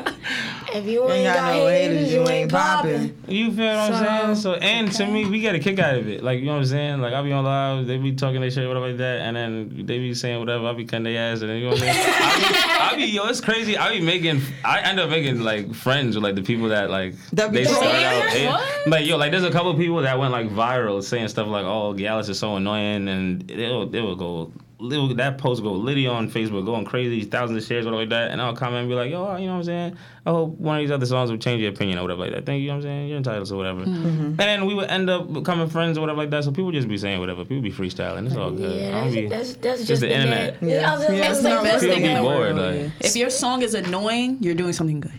If 0.74 0.86
you 0.86 1.08
ain't 1.08 1.32
got, 1.32 1.54
no 1.54 1.66
haters, 1.68 2.12
you 2.12 2.28
ain't 2.28 2.50
popping. 2.50 3.16
You 3.28 3.52
feel 3.52 3.66
what 3.76 3.92
I'm 3.92 4.04
saying? 4.04 4.34
So 4.36 4.54
and 4.54 4.90
to 4.92 5.06
me, 5.06 5.24
we 5.24 5.38
get 5.40 5.54
a 5.54 5.60
kick 5.60 5.78
out 5.78 5.94
of 5.94 6.08
it. 6.08 6.22
Like 6.24 6.40
you 6.40 6.46
know 6.46 6.54
what 6.54 6.58
I'm 6.58 6.64
saying? 6.66 7.00
Like 7.00 7.14
I 7.14 7.22
be 7.22 7.30
on 7.32 7.44
live, 7.44 7.86
they 7.86 7.96
be 7.96 8.12
talking 8.14 8.40
their 8.40 8.50
shit, 8.50 8.66
whatever 8.66 8.88
like 8.88 8.96
that, 8.98 9.20
and 9.20 9.36
then 9.36 9.86
they 9.86 9.98
be 9.98 10.14
saying 10.14 10.40
whatever. 10.40 10.66
I 10.66 10.72
be 10.72 10.84
cutting 10.84 11.04
their 11.04 11.32
ass, 11.32 11.42
and 11.42 11.50
then 11.50 11.58
you 11.58 11.64
know 11.66 11.70
what 11.70 11.82
I'm 11.82 11.94
saying? 11.94 11.96
I 12.06 12.90
be, 12.96 13.02
I 13.02 13.06
be 13.06 13.12
yo, 13.12 13.26
it's 13.28 13.40
crazy. 13.40 13.78
I 13.78 13.92
be 13.92 14.00
making, 14.00 14.40
I 14.64 14.80
end 14.80 14.98
up 14.98 15.10
making 15.10 15.40
like 15.40 15.72
friends 15.74 16.16
with 16.16 16.24
like 16.24 16.34
the 16.34 16.42
people 16.42 16.68
that 16.70 16.90
like 16.90 17.14
That 17.34 17.52
they 17.52 17.64
start 17.64 17.84
out. 17.86 18.32
they- 18.32 18.46
What? 18.48 18.88
like 18.88 19.06
yo, 19.06 19.16
like 19.16 19.30
there's 19.30 19.44
a 19.44 19.52
couple 19.52 19.72
people 19.76 20.02
that 20.02 20.18
went 20.18 20.32
like 20.32 20.48
viral 20.48 21.02
saying 21.04 21.28
stuff 21.28 21.46
like, 21.46 21.64
"Oh, 21.64 21.94
Gyalis 21.94 22.28
is 22.28 22.38
so 22.40 22.56
annoying," 22.56 23.06
and 23.08 23.48
it'll 23.48 23.94
it 23.94 24.00
will 24.00 24.16
go. 24.16 24.52
Little, 24.80 25.14
that 25.14 25.38
post 25.38 25.62
go 25.62 25.72
litty 25.72 26.06
on 26.08 26.28
Facebook, 26.28 26.66
going 26.66 26.84
crazy, 26.84 27.22
thousands 27.22 27.62
of 27.62 27.66
shares, 27.68 27.84
whatever 27.84 28.00
like 28.02 28.10
that, 28.10 28.32
and 28.32 28.42
I'll 28.42 28.56
comment 28.56 28.80
and 28.80 28.88
be 28.88 28.94
like, 28.96 29.10
"Yo, 29.10 29.36
you 29.36 29.46
know 29.46 29.52
what 29.52 29.58
I'm 29.58 29.64
saying? 29.64 29.96
I 30.26 30.30
hope 30.30 30.58
one 30.58 30.76
of 30.76 30.82
these 30.82 30.90
other 30.90 31.06
songs 31.06 31.30
will 31.30 31.38
change 31.38 31.62
your 31.62 31.70
opinion 31.70 31.98
or 31.98 32.02
whatever 32.02 32.20
like 32.22 32.32
that. 32.32 32.44
Thank 32.44 32.56
you, 32.58 32.62
you 32.62 32.68
know 32.68 32.74
what 32.74 32.76
I'm 32.78 32.82
saying? 32.82 33.08
You're 33.08 33.16
entitled 33.18 33.46
to 33.46 33.56
whatever." 33.56 33.80
Mm-hmm. 33.82 34.06
Mm-hmm. 34.06 34.24
And 34.24 34.38
then 34.38 34.66
we 34.66 34.74
would 34.74 34.90
end 34.90 35.08
up 35.08 35.32
becoming 35.32 35.68
friends 35.68 35.96
or 35.96 36.00
whatever 36.00 36.18
like 36.18 36.30
that. 36.30 36.42
So 36.44 36.50
people 36.50 36.72
just 36.72 36.88
be 36.88 36.98
saying 36.98 37.20
whatever. 37.20 37.44
People 37.44 37.62
be 37.62 37.70
freestyling. 37.72 38.26
It's 38.26 38.34
all 38.36 38.50
good. 38.50 38.80
Yeah, 38.80 38.90
that's, 38.90 39.14
be. 39.14 39.26
that's, 39.28 39.54
that's 39.54 39.80
it's 39.80 39.88
just 39.88 40.00
the 40.02 40.08
been 40.08 40.20
internet. 40.22 40.60
that. 40.60 40.66
Yeah, 40.68 40.92
I 40.92 40.96
was 40.96 41.02
Yeah, 41.04 41.08
about 41.14 41.30
it's 41.30 41.38
to 41.38 41.42
say, 41.44 41.50
not 41.50 41.62
that's 41.64 41.74
best 41.74 41.84
thing 41.94 42.02
be 42.02 42.08
in 42.08 42.14
the 42.16 42.20
bored. 42.22 42.56
world. 42.56 42.74
Like, 42.82 42.92
If 43.00 43.16
your 43.16 43.30
song 43.30 43.62
is 43.62 43.74
annoying, 43.74 44.38
you're 44.40 44.54
doing 44.56 44.72
something 44.72 45.00
good. 45.00 45.12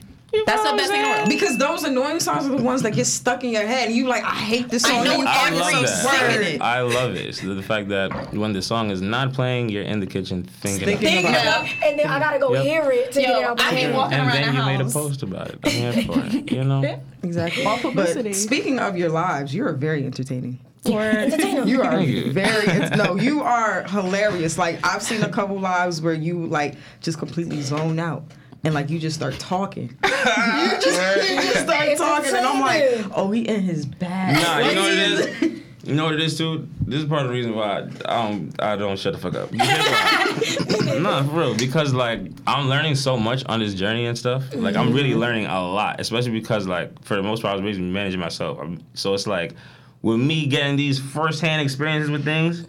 That's 0.45 0.63
the 0.69 0.75
best 0.77 0.91
thing 0.91 1.01
in 1.01 1.09
the 1.11 1.17
world. 1.17 1.29
Because 1.29 1.57
those 1.57 1.83
annoying 1.83 2.19
songs 2.19 2.45
are 2.45 2.55
the 2.55 2.61
ones 2.63 2.81
that 2.83 2.93
get 2.93 3.05
stuck 3.05 3.43
in 3.43 3.51
your 3.51 3.65
head, 3.65 3.87
and 3.87 3.95
you 3.95 4.07
like, 4.07 4.23
I 4.23 4.29
hate 4.35 4.69
this 4.69 4.83
song. 4.83 5.03
know 5.03 5.17
you 5.17 5.25
I 5.27 5.47
every 5.47 5.59
love 5.59 5.69
singing 5.71 6.41
that. 6.41 6.41
it. 6.41 6.61
I 6.61 6.81
love 6.81 7.15
it. 7.15 7.25
It's 7.27 7.41
the, 7.41 7.53
the 7.53 7.63
fact 7.63 7.89
that 7.89 8.33
when 8.33 8.53
the 8.53 8.61
song 8.61 8.91
is 8.91 9.01
not 9.01 9.33
playing, 9.33 9.69
you're 9.69 9.83
in 9.83 9.99
the 9.99 10.07
kitchen 10.07 10.43
thinking. 10.43 10.97
Thinking 10.97 11.19
about 11.25 11.41
about 11.41 11.65
it. 11.65 11.71
it. 11.71 11.83
And 11.83 11.99
then 11.99 12.07
I 12.07 12.19
gotta 12.19 12.39
go 12.39 12.53
Yep. 12.53 12.63
hear 12.63 12.91
it 12.91 13.11
to 13.13 13.21
Yo, 13.21 13.27
get 13.27 13.37
it 13.39 13.43
out 13.45 13.57
my 13.57 13.63
I 13.65 13.69
be 13.71 13.75
head. 13.77 13.93
walking 13.95 14.17
And 14.19 14.27
around 14.27 14.35
then 14.41 14.53
the 14.55 14.59
you 14.61 14.65
made 14.65 14.81
a 14.81 14.89
post 14.89 15.23
about 15.23 15.49
it. 15.49 15.59
I'm 15.63 15.71
here 15.71 15.93
for 16.03 16.19
it. 16.37 16.51
You 16.51 16.63
know. 16.63 17.01
Exactly. 17.23 17.65
All 17.65 17.77
publicity. 17.79 18.29
But 18.29 18.35
speaking 18.35 18.77
of 18.77 18.95
your 18.95 19.09
lives, 19.09 19.51
you 19.53 19.65
are 19.65 19.73
very 19.73 20.05
entertaining. 20.05 20.59
You 20.83 20.93
are 20.99 21.27
Thank 21.31 21.65
you. 22.07 22.31
very 22.31 22.89
no. 22.95 23.15
You 23.15 23.41
are 23.41 23.81
hilarious. 23.87 24.59
Like 24.59 24.85
I've 24.85 25.01
seen 25.01 25.23
a 25.23 25.29
couple 25.29 25.59
lives 25.59 26.01
where 26.03 26.13
you 26.13 26.45
like 26.45 26.75
just 27.01 27.17
completely 27.17 27.61
zone 27.63 27.97
out. 27.97 28.23
And 28.65 28.73
like 28.73 28.89
you 28.89 28.97
just 28.97 29.15
start 29.15 29.37
talking, 29.37 29.89
you 30.03 30.09
just, 30.09 31.29
you 31.29 31.41
just 31.41 31.61
start 31.65 31.97
talking, 31.97 32.35
and 32.35 32.45
I'm 32.45 32.59
like, 32.59 33.05
oh, 33.15 33.29
he 33.29 33.47
in 33.47 33.61
his 33.61 33.85
bag. 33.85 34.41
Nah, 34.41 34.67
you 34.67 34.75
know 34.75 34.81
what 34.81 34.91
it 34.91 34.99
is. 34.99 35.61
You 35.85 35.93
know 35.93 36.05
what 36.05 36.15
it 36.15 36.21
is 36.21 36.35
too. 36.35 36.67
This 36.81 37.03
is 37.03 37.07
part 37.07 37.21
of 37.21 37.27
the 37.27 37.33
reason 37.33 37.53
why 37.53 37.87
I, 38.05 38.27
um 38.27 38.49
I 38.57 38.75
don't 38.75 38.97
shut 38.97 39.13
the 39.13 39.19
fuck 39.19 39.35
up. 39.35 39.51
no, 40.99 41.23
for 41.29 41.39
real. 41.39 41.55
Because 41.55 41.93
like 41.93 42.21
I'm 42.47 42.67
learning 42.67 42.95
so 42.95 43.17
much 43.17 43.45
on 43.45 43.59
this 43.59 43.75
journey 43.75 44.07
and 44.07 44.17
stuff. 44.17 44.43
Like 44.55 44.75
I'm 44.75 44.93
really 44.93 45.13
learning 45.13 45.45
a 45.45 45.61
lot, 45.61 46.01
especially 46.01 46.31
because 46.31 46.65
like 46.65 47.03
for 47.03 47.15
the 47.15 47.21
most 47.21 47.43
part 47.43 47.51
I 47.51 47.55
was 47.57 47.61
basically 47.61 47.91
managing 47.91 48.19
myself. 48.19 48.57
I'm, 48.59 48.81
so 48.95 49.13
it's 49.13 49.27
like 49.27 49.53
with 50.01 50.19
me 50.19 50.47
getting 50.47 50.75
these 50.75 50.97
firsthand 50.97 51.61
experiences 51.61 52.09
with 52.09 52.25
things, 52.25 52.65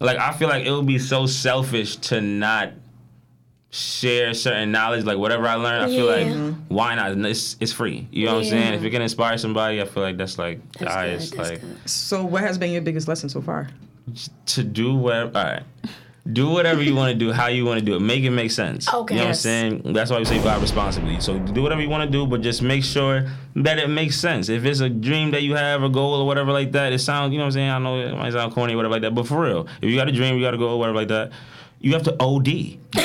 like 0.00 0.16
I 0.16 0.32
feel 0.32 0.48
like 0.48 0.64
it 0.64 0.70
would 0.70 0.86
be 0.86 0.98
so 0.98 1.26
selfish 1.26 1.96
to 1.96 2.22
not 2.22 2.72
share 3.74 4.32
certain 4.34 4.70
knowledge, 4.70 5.04
like 5.04 5.18
whatever 5.18 5.48
I 5.48 5.56
learned. 5.56 5.84
I 5.84 5.88
feel 5.88 6.06
like 6.06 6.54
why 6.68 6.94
not? 6.94 7.10
It's, 7.26 7.56
it's 7.58 7.72
free. 7.72 8.06
You 8.12 8.26
know 8.26 8.34
what 8.36 8.44
I'm 8.44 8.50
saying? 8.50 8.74
If 8.74 8.84
it 8.84 8.90
can 8.90 9.02
inspire 9.02 9.36
somebody, 9.36 9.82
I 9.82 9.84
feel 9.84 10.02
like 10.04 10.16
that's 10.16 10.38
like 10.38 10.60
the 10.78 10.88
highest. 10.88 11.32
good, 11.32 11.40
like 11.40 11.60
good. 11.60 11.90
So, 11.90 12.24
what 12.24 12.42
has 12.42 12.56
been 12.56 12.70
your 12.70 12.82
biggest 12.82 13.08
lesson 13.08 13.28
so 13.28 13.40
far? 13.40 13.68
to 14.46 14.62
do 14.62 14.94
whatever. 14.94 15.36
All 15.38 15.44
right. 15.44 15.62
Do 16.30 16.48
whatever 16.50 16.82
you 16.82 16.94
want 16.94 17.12
to 17.12 17.18
do, 17.18 17.32
how 17.32 17.46
you 17.48 17.64
want 17.64 17.80
to 17.80 17.84
do 17.84 17.96
it. 17.96 18.00
Make 18.00 18.22
it 18.22 18.30
make 18.30 18.50
sense. 18.50 18.86
Okay. 18.92 19.14
You 19.14 19.20
know 19.20 19.26
Yes. 19.28 19.44
what 19.44 19.50
I'm 19.50 19.82
saying? 19.82 19.92
That's 19.94 20.10
why 20.10 20.18
we 20.18 20.24
say 20.26 20.38
vibe 20.38 20.60
responsibly. 20.60 21.20
So 21.20 21.38
do 21.38 21.62
whatever 21.62 21.80
you 21.82 21.88
want 21.88 22.10
to 22.10 22.10
do, 22.10 22.26
but 22.26 22.40
just 22.42 22.62
make 22.62 22.84
sure 22.84 23.26
that 23.56 23.78
it 23.78 23.88
makes 23.88 24.18
sense. 24.18 24.48
If 24.50 24.64
it's 24.64 24.80
a 24.80 24.88
dream 24.88 25.32
that 25.32 25.42
you 25.42 25.54
have, 25.54 25.82
a 25.82 25.88
goal 25.88 26.14
or 26.20 26.26
whatever 26.26 26.52
like 26.52 26.72
that, 26.72 26.92
it 26.92 26.98
sounds, 27.00 27.32
you 27.32 27.38
know 27.38 27.44
what 27.44 27.48
I'm 27.48 27.52
saying? 27.52 27.70
I 27.70 27.78
know 27.78 27.98
it 28.00 28.14
might 28.14 28.32
sound 28.32 28.52
corny 28.54 28.72
or 28.74 28.76
whatever 28.76 28.92
like 28.92 29.02
that, 29.02 29.14
but 29.14 29.26
for 29.26 29.42
real, 29.42 29.66
if 29.82 29.90
you 29.90 29.96
got 29.96 30.08
a 30.08 30.12
dream, 30.12 30.36
you 30.36 30.42
got 30.42 30.54
a 30.54 30.58
goal, 30.58 30.78
whatever 30.78 30.96
like 30.96 31.08
that, 31.08 31.32
you 31.84 31.92
have 31.92 32.02
to 32.04 32.16
OD. 32.20 32.46
no, 32.94 33.02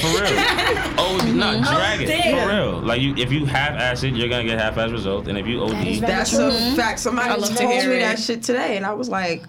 for 0.00 0.22
real. 0.22 1.00
OD, 1.00 1.34
no, 1.34 1.62
drag 1.62 2.00
it. 2.02 2.22
For 2.40 2.48
real. 2.48 2.80
Like, 2.80 3.00
you, 3.00 3.14
if 3.16 3.32
you 3.32 3.44
half 3.46 3.72
acid, 3.72 4.16
you're 4.16 4.28
going 4.28 4.46
to 4.46 4.50
get 4.52 4.60
half 4.60 4.76
ass 4.78 4.90
results. 4.90 5.28
And 5.28 5.36
if 5.38 5.46
you 5.46 5.62
OD, 5.62 5.72
That 5.72 5.86
is 5.86 6.00
That's 6.00 6.30
true. 6.30 6.46
a 6.48 6.76
fact. 6.76 7.00
Somebody 7.00 7.30
I 7.30 7.34
love 7.36 7.50
to 7.50 7.56
told 7.56 7.70
me 7.70 7.78
it. 7.78 8.00
that 8.00 8.18
shit 8.18 8.42
today, 8.42 8.76
and 8.76 8.86
I 8.86 8.92
was 8.94 9.08
like, 9.08 9.42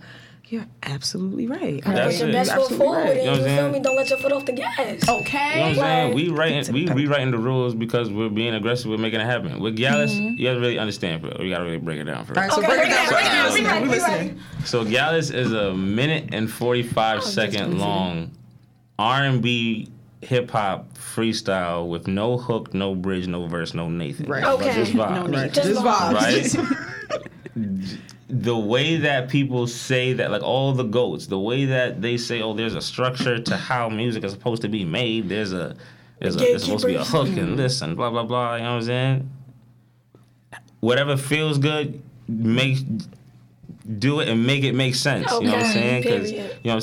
You're 0.50 0.65
absolutely 0.84 1.48
right. 1.48 1.84
Put 1.84 1.93
That's 1.96 2.20
your 2.20 2.30
it. 2.30 2.32
best 2.32 2.52
You're 2.52 2.67
foot 2.70 2.78
forward 2.78 2.98
right. 3.04 3.10
and 3.10 3.20
You 3.20 3.26
know 3.26 3.32
what 3.32 3.39
you 3.39 3.43
I'm 3.46 3.50
feel 3.50 3.58
saying? 3.58 3.72
me? 3.74 3.80
Don't 3.82 3.96
let 3.98 4.10
your 4.10 4.20
foot 4.20 4.32
off 4.32 4.46
the 4.46 4.52
gas. 4.54 4.78
Okay. 5.10 5.50
You 5.54 5.56
know 5.56 5.62
what 5.62 5.67
I'm 5.70 5.76
saying? 5.76 6.15
We 6.15 6.30
writing 6.30 6.74
we 6.74 6.86
we 6.93 7.06
writing 7.08 7.32
the 7.32 7.38
rules 7.38 7.76
because 7.76 8.10
we're 8.10 8.30
being 8.30 8.54
aggressive. 8.56 8.89
We're 8.89 8.98
making 8.98 9.20
it 9.20 9.26
happen. 9.26 9.60
With 9.60 9.78
Gyalis, 9.78 10.13
Mm-hmm. 10.15 10.38
you 10.38 10.48
gotta 10.48 10.60
really 10.62 10.80
understand. 10.80 11.22
Bro. 11.22 11.43
You 11.43 11.50
got 11.50 11.60
to 11.60 11.63
really 11.65 11.78
break 11.78 12.00
it 12.00 12.06
down 12.06 12.24
for 12.26 12.34
All 12.38 12.43
right, 12.43 12.52
so 12.52 12.60
Okay, 12.60 12.67
break 12.67 12.88
it 12.88 12.89
down. 12.89 13.10
down, 13.10 13.12
Break 13.12 13.26
it 13.26 13.30
down. 13.30 13.52
break 13.52 13.62
it 13.62 13.65
down, 13.67 13.82
We 13.82 13.88
break 13.89 14.00
it 14.02 14.06
down. 14.06 14.17
listening. 14.17 14.39
So 14.65 14.86
Gyalis 14.86 15.34
is 15.34 15.52
a 15.52 15.74
minute 15.74 16.30
and 16.32 16.50
forty 16.50 16.84
five 16.84 17.24
second 17.24 17.78
long 17.78 18.32
R 18.99 19.23
and 19.23 19.41
B 19.41 19.89
hip 20.21 20.49
hop 20.51 20.91
freestyle 20.95 21.88
with 21.88 22.07
no 22.07 22.38
hook, 22.38 22.73
no 22.73 22.95
bridge, 22.95 23.27
no 23.27 23.45
verse, 23.47 23.73
no 23.73 23.89
Nathan. 23.89 24.27
Right. 24.27 24.43
Okay. 24.43 24.73
just 24.73 24.93
vibe. 24.93 25.15
No 25.15 25.27
need. 25.27 25.38
Right. 25.38 25.53
Just 25.53 25.67
Just 25.69 25.81
vibes. 25.83 26.57
right? 27.55 27.97
the 28.29 28.57
way 28.57 28.97
that 28.97 29.29
people 29.29 29.67
say 29.67 30.13
that, 30.13 30.31
like 30.31 30.43
all 30.43 30.73
the 30.73 30.83
goats, 30.83 31.27
the 31.27 31.39
way 31.39 31.65
that 31.65 32.01
they 32.01 32.17
say, 32.17 32.41
"Oh, 32.41 32.53
there's 32.53 32.75
a 32.75 32.81
structure 32.81 33.39
to 33.39 33.55
how 33.57 33.89
music 33.89 34.23
is 34.23 34.31
supposed 34.33 34.62
to 34.63 34.67
be 34.69 34.83
made." 34.83 35.29
There's 35.29 35.53
a, 35.53 35.75
there's, 36.19 36.36
a, 36.36 36.39
there's 36.39 36.63
supposed 36.63 36.81
to 36.81 36.88
be 36.88 36.95
a 36.95 37.03
hook 37.03 37.27
and 37.29 37.57
this 37.57 37.81
and 37.81 37.95
blah 37.95 38.10
blah 38.10 38.23
blah. 38.23 38.55
You 38.55 38.63
know 38.63 38.69
what 38.71 38.75
I'm 38.77 38.83
saying? 38.83 39.29
Whatever 40.81 41.15
feels 41.17 41.57
good, 41.57 42.01
make 42.27 42.77
do 43.99 44.19
it 44.19 44.27
and 44.27 44.45
make 44.45 44.63
it 44.63 44.73
make 44.73 44.95
sense. 44.95 45.31
You 45.31 45.41
know 45.41 45.51
what 45.53 45.60
I'm 45.60 45.62
Okay, 45.63 45.73
saying? 45.73 46.03
Because 46.03 46.31
period. 46.31 46.60
you 46.63 46.71
know, 46.71 46.79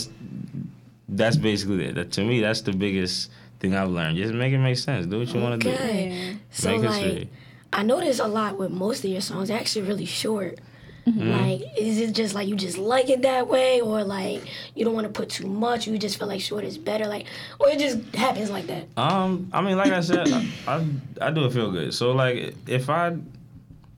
that's 1.08 1.36
basically 1.36 1.86
it. 1.86 1.94
That, 1.94 2.12
to 2.12 2.24
me, 2.24 2.40
that's 2.40 2.62
the 2.62 2.72
biggest 2.72 3.30
thing 3.60 3.74
I've 3.74 3.90
learned. 3.90 4.16
Just 4.16 4.34
make 4.34 4.52
it 4.52 4.58
make 4.58 4.78
sense. 4.78 5.06
Do 5.06 5.18
what 5.18 5.28
you 5.32 5.40
want 5.40 5.62
to 5.62 5.68
do. 5.68 5.74
Okay. 5.74 6.36
So 6.50 6.70
Make 6.70 6.88
like, 6.90 7.02
history. 7.02 7.30
I 7.72 7.82
notice 7.82 8.20
a 8.20 8.26
lot 8.26 8.56
with 8.56 8.70
most 8.70 9.04
of 9.04 9.10
your 9.10 9.20
songs. 9.20 9.48
They're 9.48 9.58
actually 9.58 9.86
really 9.86 10.06
short. 10.06 10.60
Mm-hmm. 11.06 11.30
Like, 11.30 11.78
is 11.78 11.98
it 12.00 12.14
just 12.14 12.34
like 12.34 12.48
you 12.48 12.56
just 12.56 12.78
like 12.78 13.10
it 13.10 13.22
that 13.22 13.46
way, 13.46 13.82
or 13.82 14.02
like 14.04 14.40
you 14.74 14.86
don't 14.86 14.94
want 14.94 15.06
to 15.06 15.12
put 15.12 15.28
too 15.28 15.46
much? 15.46 15.86
You 15.86 15.98
just 15.98 16.18
feel 16.18 16.28
like 16.28 16.40
short 16.40 16.64
is 16.64 16.78
better, 16.78 17.06
like, 17.06 17.26
or 17.60 17.68
it 17.68 17.78
just 17.78 18.14
happens 18.14 18.50
like 18.50 18.66
that. 18.68 18.86
Um, 18.96 19.50
I 19.52 19.60
mean, 19.60 19.76
like 19.76 19.92
I 19.92 20.00
said, 20.00 20.28
I, 20.32 20.48
I 20.66 20.86
I 21.20 21.30
do 21.30 21.44
it 21.44 21.52
feel 21.52 21.70
good. 21.70 21.92
So 21.92 22.12
like, 22.12 22.54
if 22.66 22.88
I 22.88 23.18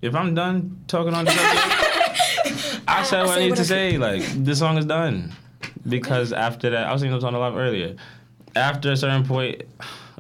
if 0.03 0.16
I'm 0.16 0.35
done 0.35 0.85
talking 0.88 1.14
on 1.14 1.27
the 1.27 1.31
subject, 1.31 2.83
I 2.88 3.05
said 3.05 3.23
what 3.23 3.31
I 3.31 3.35
say 3.35 3.40
need 3.40 3.51
what 3.51 3.57
to 3.57 3.62
I 3.62 3.66
say. 3.66 3.99
Like, 3.99 4.23
this 4.45 4.59
song 4.59 4.77
is 4.77 4.85
done 4.85 5.33
because 5.88 6.33
after 6.33 6.70
that, 6.70 6.87
I 6.87 6.92
was 6.92 7.01
singing 7.03 7.14
the 7.16 7.20
song 7.20 7.35
a 7.35 7.38
lot 7.38 7.55
earlier. 7.57 7.96
After 8.55 8.92
a 8.92 8.96
certain 8.96 9.25
point, 9.27 9.62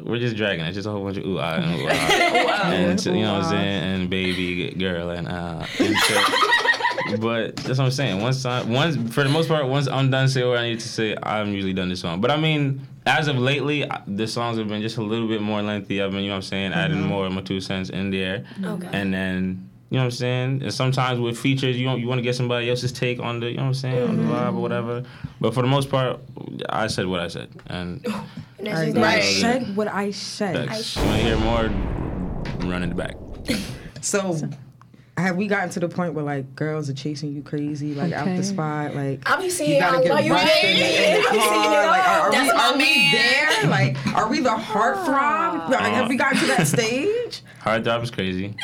we're 0.02 0.18
just 0.18 0.36
dragging 0.36 0.64
It's 0.66 0.74
Just 0.74 0.86
a 0.86 0.90
whole 0.90 1.04
bunch 1.04 1.16
of 1.16 1.24
ooh 1.24 1.38
ah 1.38 1.54
and 1.54 1.80
ooh 1.80 1.86
ah, 1.88 2.62
and 2.70 3.04
you 3.06 3.12
know 3.22 3.34
what 3.34 3.44
I'm 3.44 3.50
saying, 3.50 3.82
and 3.82 4.10
baby 4.10 4.70
girl 4.74 5.10
and 5.10 5.26
uh. 5.28 5.66
And 5.78 5.96
so, 5.96 7.16
but 7.20 7.56
that's 7.56 7.78
what 7.78 7.86
I'm 7.86 7.90
saying. 7.90 8.20
Once 8.20 8.44
I, 8.44 8.62
once 8.62 8.96
for 9.14 9.22
the 9.22 9.30
most 9.30 9.48
part, 9.48 9.66
once 9.68 9.88
I'm 9.88 10.10
done 10.10 10.28
saying 10.28 10.48
what 10.48 10.58
I 10.58 10.68
need 10.68 10.80
to 10.80 10.88
say, 10.88 11.16
I'm 11.22 11.52
usually 11.52 11.72
done 11.72 11.88
this 11.88 12.00
song. 12.00 12.20
But 12.20 12.30
I 12.30 12.36
mean, 12.36 12.86
as 13.06 13.28
of 13.28 13.38
lately, 13.38 13.90
I- 13.90 14.02
the 14.06 14.26
songs 14.26 14.58
have 14.58 14.68
been 14.68 14.82
just 14.82 14.96
a 14.98 15.02
little 15.02 15.28
bit 15.28 15.40
more 15.40 15.62
lengthy. 15.62 16.02
I've 16.02 16.10
been, 16.10 16.20
you 16.22 16.26
know 16.28 16.34
what 16.34 16.36
I'm 16.36 16.42
saying, 16.42 16.72
adding 16.72 17.00
more 17.00 17.26
of 17.26 17.32
my 17.32 17.40
two 17.40 17.60
cents 17.60 17.88
in 17.90 18.10
there. 18.10 18.44
Okay. 18.62 18.88
And 18.92 19.14
then, 19.14 19.70
you 19.90 19.96
know 19.96 20.00
what 20.00 20.04
I'm 20.04 20.10
saying? 20.10 20.62
And 20.62 20.74
sometimes 20.74 21.20
with 21.20 21.38
features, 21.38 21.76
you 21.76 21.84
don't, 21.84 22.00
you 22.00 22.08
want 22.08 22.18
to 22.18 22.22
get 22.22 22.34
somebody 22.34 22.68
else's 22.68 22.92
take 22.92 23.20
on 23.20 23.40
the, 23.40 23.50
you 23.50 23.56
know 23.56 23.62
what 23.62 23.68
I'm 23.68 23.74
saying, 23.74 24.08
on 24.08 24.16
the 24.16 24.22
mm-hmm. 24.22 24.32
vibe 24.32 24.56
or 24.56 24.60
whatever. 24.60 25.04
But 25.40 25.54
for 25.54 25.62
the 25.62 25.68
most 25.68 25.90
part, 25.90 26.20
I 26.68 26.88
said 26.88 27.06
what 27.06 27.20
I 27.20 27.28
said. 27.28 27.50
And 27.66 28.04
And 28.58 28.68
All 28.68 28.74
that's 28.74 28.96
right, 28.96 29.04
I 29.04 29.20
said 29.20 29.76
what 29.76 29.88
I 29.88 30.10
said. 30.10 30.68
facts. 30.68 30.96
you 30.96 31.02
want 31.02 31.16
to 31.16 31.22
hear 31.22 31.38
more, 31.38 32.70
run 32.70 32.82
in 32.82 32.88
the 32.90 32.94
back. 32.94 33.16
So, 34.02 34.38
have 35.16 35.34
we 35.34 35.48
gotten 35.48 35.68
to 35.70 35.80
the 35.80 35.88
point 35.88 36.14
where 36.14 36.24
like 36.24 36.54
girls 36.54 36.88
are 36.88 36.94
chasing 36.94 37.32
you 37.32 37.42
crazy, 37.42 37.92
like 37.92 38.12
out 38.12 38.26
the 38.26 38.44
spot, 38.44 38.94
like 38.94 39.28
I 39.28 39.40
be 39.40 39.50
seeing 39.50 39.72
you 39.72 39.80
gotta 39.80 40.00
get 40.00 40.14
love 40.14 40.30
rushed 40.30 40.62
in, 40.62 40.76
baby. 40.76 40.78
the- 40.78 41.16
in 41.16 41.22
the 41.22 41.28
I 41.28 41.32
be 41.32 41.40
seeing 41.40 41.62
it 41.64 41.74
car? 41.74 41.86
Like, 41.86 42.08
are, 42.08 42.28
are 42.28 42.30
we, 42.30 42.50
are 42.50 42.76
we 42.76 43.10
there? 43.10 43.68
Like, 43.68 44.14
are 44.14 44.28
we 44.28 44.40
the 44.40 44.50
heartthrob? 44.50 45.70
Like, 45.70 45.92
have 45.92 46.08
we 46.08 46.14
gotten 46.14 46.38
to 46.38 46.46
that 46.46 46.68
stage? 46.68 47.42
Hard 47.58 47.82
Drop 47.82 48.04
is 48.04 48.12
crazy. 48.12 48.54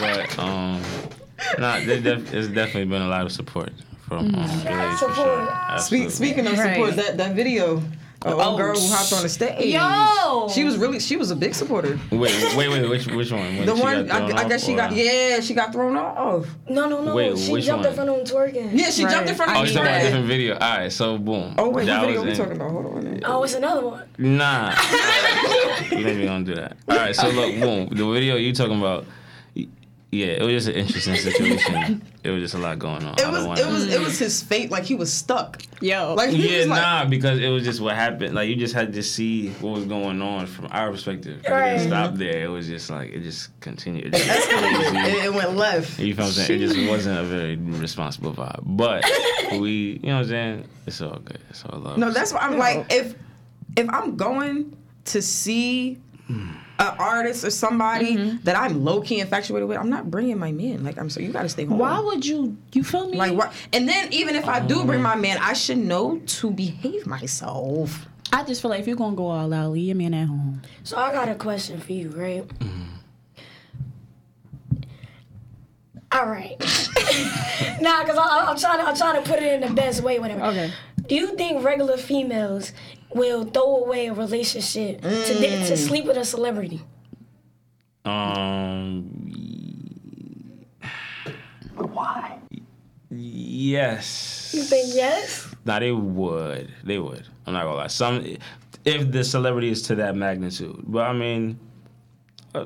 But, 0.00 0.38
um, 0.38 0.82
nah, 1.58 1.78
def- 1.80 2.30
there's 2.30 2.48
definitely 2.48 2.86
been 2.86 3.02
a 3.02 3.08
lot 3.08 3.26
of 3.26 3.32
support 3.32 3.70
from 4.08 4.34
um, 4.34 4.64
ladies 4.64 4.98
for 5.00 5.12
Support. 5.12 5.16
sure. 5.16 5.78
Speak, 5.78 6.10
speaking 6.10 6.46
of 6.46 6.58
Right. 6.58 6.74
support, 6.74 6.96
that 6.96 7.16
that 7.18 7.34
video. 7.34 7.82
A 8.24 8.30
Oh, 8.30 8.40
old 8.40 8.58
girl 8.58 8.74
who 8.74 8.88
hopped 8.92 9.12
on 9.12 9.22
the 9.22 9.28
stage. 9.28 9.72
Yo! 9.74 10.48
she 10.48 10.64
was 10.64 10.78
really 10.78 10.98
she 10.98 11.16
was 11.16 11.30
a 11.30 11.36
big 11.36 11.54
supporter. 11.54 12.00
Wait, 12.10 12.32
wait, 12.56 12.68
wait, 12.70 12.88
which 12.88 13.06
which 13.06 13.30
one? 13.30 13.56
When 13.58 13.66
The 13.66 13.76
she 13.76 13.82
one 13.82 14.06
got 14.06 14.22
I, 14.32 14.44
I 14.44 14.48
guess 14.48 14.62
off, 14.62 14.68
she 14.68 14.74
got 14.74 14.92
yeah 14.92 15.38
she 15.40 15.52
got 15.54 15.70
thrown 15.72 15.96
off. 15.96 16.46
No, 16.68 16.88
no, 16.88 17.02
no. 17.04 17.14
Wait, 17.14 17.38
she 17.38 17.52
which 17.52 17.66
jumped 17.66 17.82
one? 17.84 17.90
in 17.90 17.94
front 17.94 18.10
of 18.10 18.16
him 18.16 18.24
twerking. 18.24 18.70
Yeah, 18.72 18.90
she 18.90 19.04
Right. 19.04 19.12
jumped 19.12 19.28
in 19.28 19.34
front 19.36 19.50
of 19.52 19.58
Oh, 19.58 19.62
me. 19.62 19.68
you 19.68 19.74
talking 19.74 19.88
about 19.88 20.00
a 20.00 20.04
different 20.04 20.26
video? 20.26 20.54
All 20.54 20.78
right, 20.78 20.90
so 20.92 21.18
boom. 21.18 21.54
Oh 21.58 21.68
wait, 21.68 21.86
That 21.86 22.00
what 22.00 22.06
video 22.06 22.20
was 22.22 22.24
we 22.24 22.30
in- 22.32 22.36
talking 22.38 22.56
about? 22.56 22.70
Hold 22.70 22.86
on. 22.96 23.20
Oh, 23.26 23.42
it's 23.44 23.54
another 23.54 23.86
one. 23.86 24.02
Nah. 24.18 24.74
Maybe 25.92 26.16
we 26.16 26.24
don't 26.24 26.44
do 26.44 26.54
that. 26.54 26.76
All 26.88 26.96
right, 26.96 27.14
so 27.14 27.28
look, 27.28 27.54
boom. 27.60 27.88
The 27.92 28.10
video 28.12 28.36
you 28.36 28.52
talking 28.54 28.78
about? 28.78 29.04
Y- 30.12 30.18
Yeah, 30.18 30.26
it 30.26 30.42
was 30.42 30.64
just 30.64 30.68
an 30.68 30.74
interesting 30.74 31.16
situation. 31.16 32.02
it 32.24 32.30
was 32.30 32.42
just 32.42 32.54
a 32.54 32.58
lot 32.58 32.78
going 32.78 33.04
on. 33.04 33.08
I 33.08 33.12
It 33.12 33.16
don't 33.18 33.32
was 33.32 33.44
wanna- 33.46 33.60
it 33.60 33.66
was 33.66 33.94
it 33.94 34.00
was 34.00 34.14
mm. 34.14 34.18
his 34.20 34.42
fate. 34.42 34.70
Like 34.70 34.84
he 34.84 34.94
was 34.94 35.12
stuck. 35.12 35.62
Yo. 35.80 36.14
Like 36.14 36.30
he 36.30 36.50
Yeah, 36.52 36.58
was 36.60 36.66
like, 36.68 36.82
nah, 36.82 37.04
because 37.04 37.38
it 37.38 37.48
was 37.48 37.64
just 37.64 37.80
what 37.80 37.94
happened. 37.96 38.34
Like 38.34 38.48
you 38.48 38.56
just 38.56 38.74
had 38.74 38.92
to 38.94 39.02
see 39.02 39.48
what 39.60 39.72
was 39.72 39.84
going 39.84 40.22
on 40.22 40.46
from 40.46 40.68
our 40.70 40.90
perspective. 40.90 41.40
It 41.40 41.48
didn't 41.48 41.86
stop 41.88 42.14
there. 42.14 42.44
It 42.44 42.48
was 42.48 42.66
just 42.66 42.88
like 42.88 43.12
it 43.12 43.20
just 43.22 43.58
continued. 43.60 44.14
It 44.14 44.24
just. 44.24 44.48
It, 44.50 45.24
it 45.26 45.34
went 45.34 45.54
left. 45.56 45.98
You 45.98 46.14
feel 46.14 46.24
what 46.24 46.28
I'm 46.28 46.44
saying? 46.44 46.62
It 46.62 46.66
just 46.66 46.88
wasn't 46.88 47.18
a 47.18 47.24
very 47.24 47.56
responsible 47.56 48.32
vibe. 48.32 48.60
But 48.64 49.04
we, 49.52 50.00
you 50.02 50.08
know 50.08 50.14
what 50.16 50.22
I'm 50.22 50.28
saying? 50.28 50.68
It's 50.86 51.00
all 51.02 51.18
good. 51.18 51.38
It's 51.50 51.64
all 51.66 51.78
love. 51.80 51.98
No, 51.98 52.10
that's 52.10 52.32
why 52.32 52.40
I'm 52.40 52.56
like 52.58 52.86
if 52.90 53.14
if 53.76 53.88
I'm 53.90 54.16
going 54.16 54.74
to 55.06 55.20
see 55.20 55.94
hmm. 56.26 56.52
An 56.78 56.94
artist 56.98 57.44
or 57.44 57.50
somebody 57.50 58.16
Mm-hmm. 58.16 58.36
that 58.44 58.56
I'm 58.56 58.84
low 58.84 59.00
key 59.00 59.20
infatuated 59.20 59.68
with, 59.68 59.78
I'm 59.78 59.88
not 59.90 60.10
bringing 60.10 60.38
my 60.38 60.52
man. 60.52 60.84
Like 60.84 60.98
I'm 60.98 61.08
so 61.10 61.20
you 61.20 61.32
got 61.32 61.42
to 61.42 61.48
stay 61.48 61.64
home. 61.64 61.78
Why 61.78 61.98
would 61.98 62.24
you? 62.24 62.56
You 62.72 62.84
feel 62.84 63.08
me? 63.08 63.16
Like 63.16 63.32
what? 63.32 63.52
And 63.72 63.88
then 63.88 64.12
even 64.12 64.34
if 64.36 64.46
I 64.46 64.60
do 64.60 64.84
bring 64.84 65.02
my 65.02 65.16
man, 65.16 65.38
I 65.40 65.52
should 65.54 65.78
know 65.78 66.18
to 66.18 66.50
behave 66.50 67.06
myself. 67.06 68.06
I 68.32 68.42
just 68.44 68.60
feel 68.60 68.70
like 68.70 68.80
if 68.80 68.86
you're 68.86 68.96
gonna 68.96 69.16
go 69.16 69.28
all 69.28 69.52
out, 69.54 69.72
leave 69.72 69.86
your 69.86 69.96
man 69.96 70.12
at 70.14 70.26
home. 70.28 70.60
So 70.82 70.96
I 70.98 71.12
got 71.12 71.28
a 71.28 71.34
question 71.36 71.80
for 71.80 71.92
you, 71.92 72.10
right? 72.10 72.46
Mm. 72.48 72.82
All 76.12 76.26
right. 76.26 76.56
nah, 77.80 78.04
cause 78.04 78.16
I, 78.16 78.46
I'm 78.48 78.56
trying 78.58 78.78
to 78.78 78.84
I'm 78.86 78.96
trying 78.96 79.22
to 79.22 79.28
put 79.28 79.40
it 79.42 79.52
in 79.62 79.68
the 79.68 79.74
best 79.74 80.02
way, 80.02 80.18
whatever. 80.18 80.42
Okay. 80.46 80.72
Do 81.06 81.14
you 81.14 81.36
think 81.36 81.62
regular 81.64 81.96
females 81.96 82.72
will 83.16 83.44
throw 83.44 83.84
away 83.84 84.06
a 84.08 84.12
relationship 84.12 85.00
to 85.00 85.34
di- 85.40 85.66
to 85.66 85.76
sleep 85.76 86.04
with 86.04 86.16
a 86.16 86.24
celebrity? 86.24 86.82
Um. 88.04 89.10
Why? 91.74 92.38
Yes. 93.10 94.52
You 94.54 94.62
think 94.62 94.94
yes? 94.94 95.54
Nah, 95.64 95.78
they 95.80 95.92
would. 95.92 96.72
They 96.84 96.98
would. 96.98 97.26
I'm 97.46 97.52
not 97.54 97.64
gonna 97.64 97.76
lie. 97.76 97.86
Some, 97.88 98.24
if 98.84 99.10
the 99.10 99.24
celebrity 99.24 99.70
is 99.70 99.82
to 99.82 99.94
that 99.96 100.14
magnitude, 100.16 100.82
but 100.86 101.02
I 101.06 101.12
mean, 101.12 101.58
uh, 102.54 102.64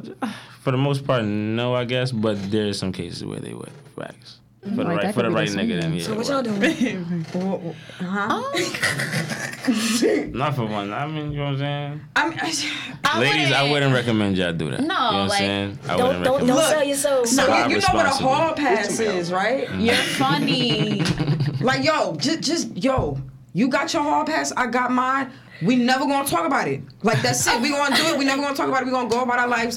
for 0.60 0.70
the 0.70 0.76
most 0.76 1.06
part, 1.06 1.24
no, 1.24 1.74
I 1.74 1.84
guess. 1.84 2.12
But 2.12 2.50
there's 2.50 2.78
some 2.78 2.92
cases 2.92 3.24
where 3.24 3.40
they 3.40 3.54
would. 3.54 3.72
Facts. 3.96 4.40
Mm-hmm. 4.62 4.76
For 4.76 4.84
the 4.84 4.90
right, 4.90 5.14
for 5.14 5.22
the 5.22 5.30
right 5.30 5.48
nigga, 5.48 5.80
then 5.80 5.82
same. 5.82 5.94
yeah. 5.94 6.04
So 6.04 6.14
what 6.14 6.28
y'all 6.28 6.42
doing? 6.42 7.04
Huh? 7.98 8.42
Not 10.36 10.54
for 10.54 10.66
one. 10.66 10.92
I 10.92 11.06
mean, 11.06 11.32
you 11.32 11.38
know 11.38 11.44
what 11.44 11.52
I'm 11.52 11.58
saying. 11.58 12.00
I 12.14 12.28
mean, 12.28 13.30
Ladies, 13.30 13.52
I 13.52 13.70
wouldn't 13.70 13.94
recommend 13.94 14.36
y'all 14.36 14.52
do 14.52 14.70
that. 14.70 14.80
No, 14.80 14.84
you 14.84 14.88
know 14.88 14.94
what 14.94 15.14
I'm 15.14 15.28
like, 15.28 15.38
saying. 15.38 15.78
I 15.84 15.96
Don't 15.96 16.06
wouldn't 16.06 16.24
don't 16.24 16.34
recommend. 16.34 16.58
don't 16.58 16.68
sell 16.68 16.84
yourself. 16.84 17.26
so 17.28 17.46
Drive 17.46 17.70
you, 17.70 17.76
you 17.76 17.82
know 17.82 17.94
what 17.94 18.06
a 18.06 18.10
hall 18.10 18.52
pass 18.54 19.00
is, 19.00 19.32
right? 19.32 19.70
You're 19.78 19.94
funny. 19.94 21.02
Like 21.60 21.84
yo, 21.84 22.16
just 22.16 22.40
just 22.40 22.74
yo, 22.82 23.18
you 23.52 23.68
got 23.68 23.92
your 23.92 24.02
hall 24.02 24.24
pass, 24.24 24.50
I 24.56 24.66
got 24.66 24.90
mine. 24.92 25.30
We 25.62 25.76
never 25.76 26.06
gonna 26.06 26.26
talk 26.26 26.46
about 26.46 26.68
it. 26.68 26.80
Like 27.02 27.20
that's 27.20 27.46
it. 27.46 27.60
We 27.60 27.68
gonna 27.68 27.94
do 27.94 28.02
it. 28.06 28.18
We 28.18 28.24
never 28.24 28.40
gonna 28.40 28.56
talk 28.56 28.68
about 28.68 28.80
it. 28.80 28.86
We 28.86 28.92
gonna 28.92 29.10
go 29.10 29.22
about 29.24 29.38
our 29.40 29.46
lives 29.48 29.76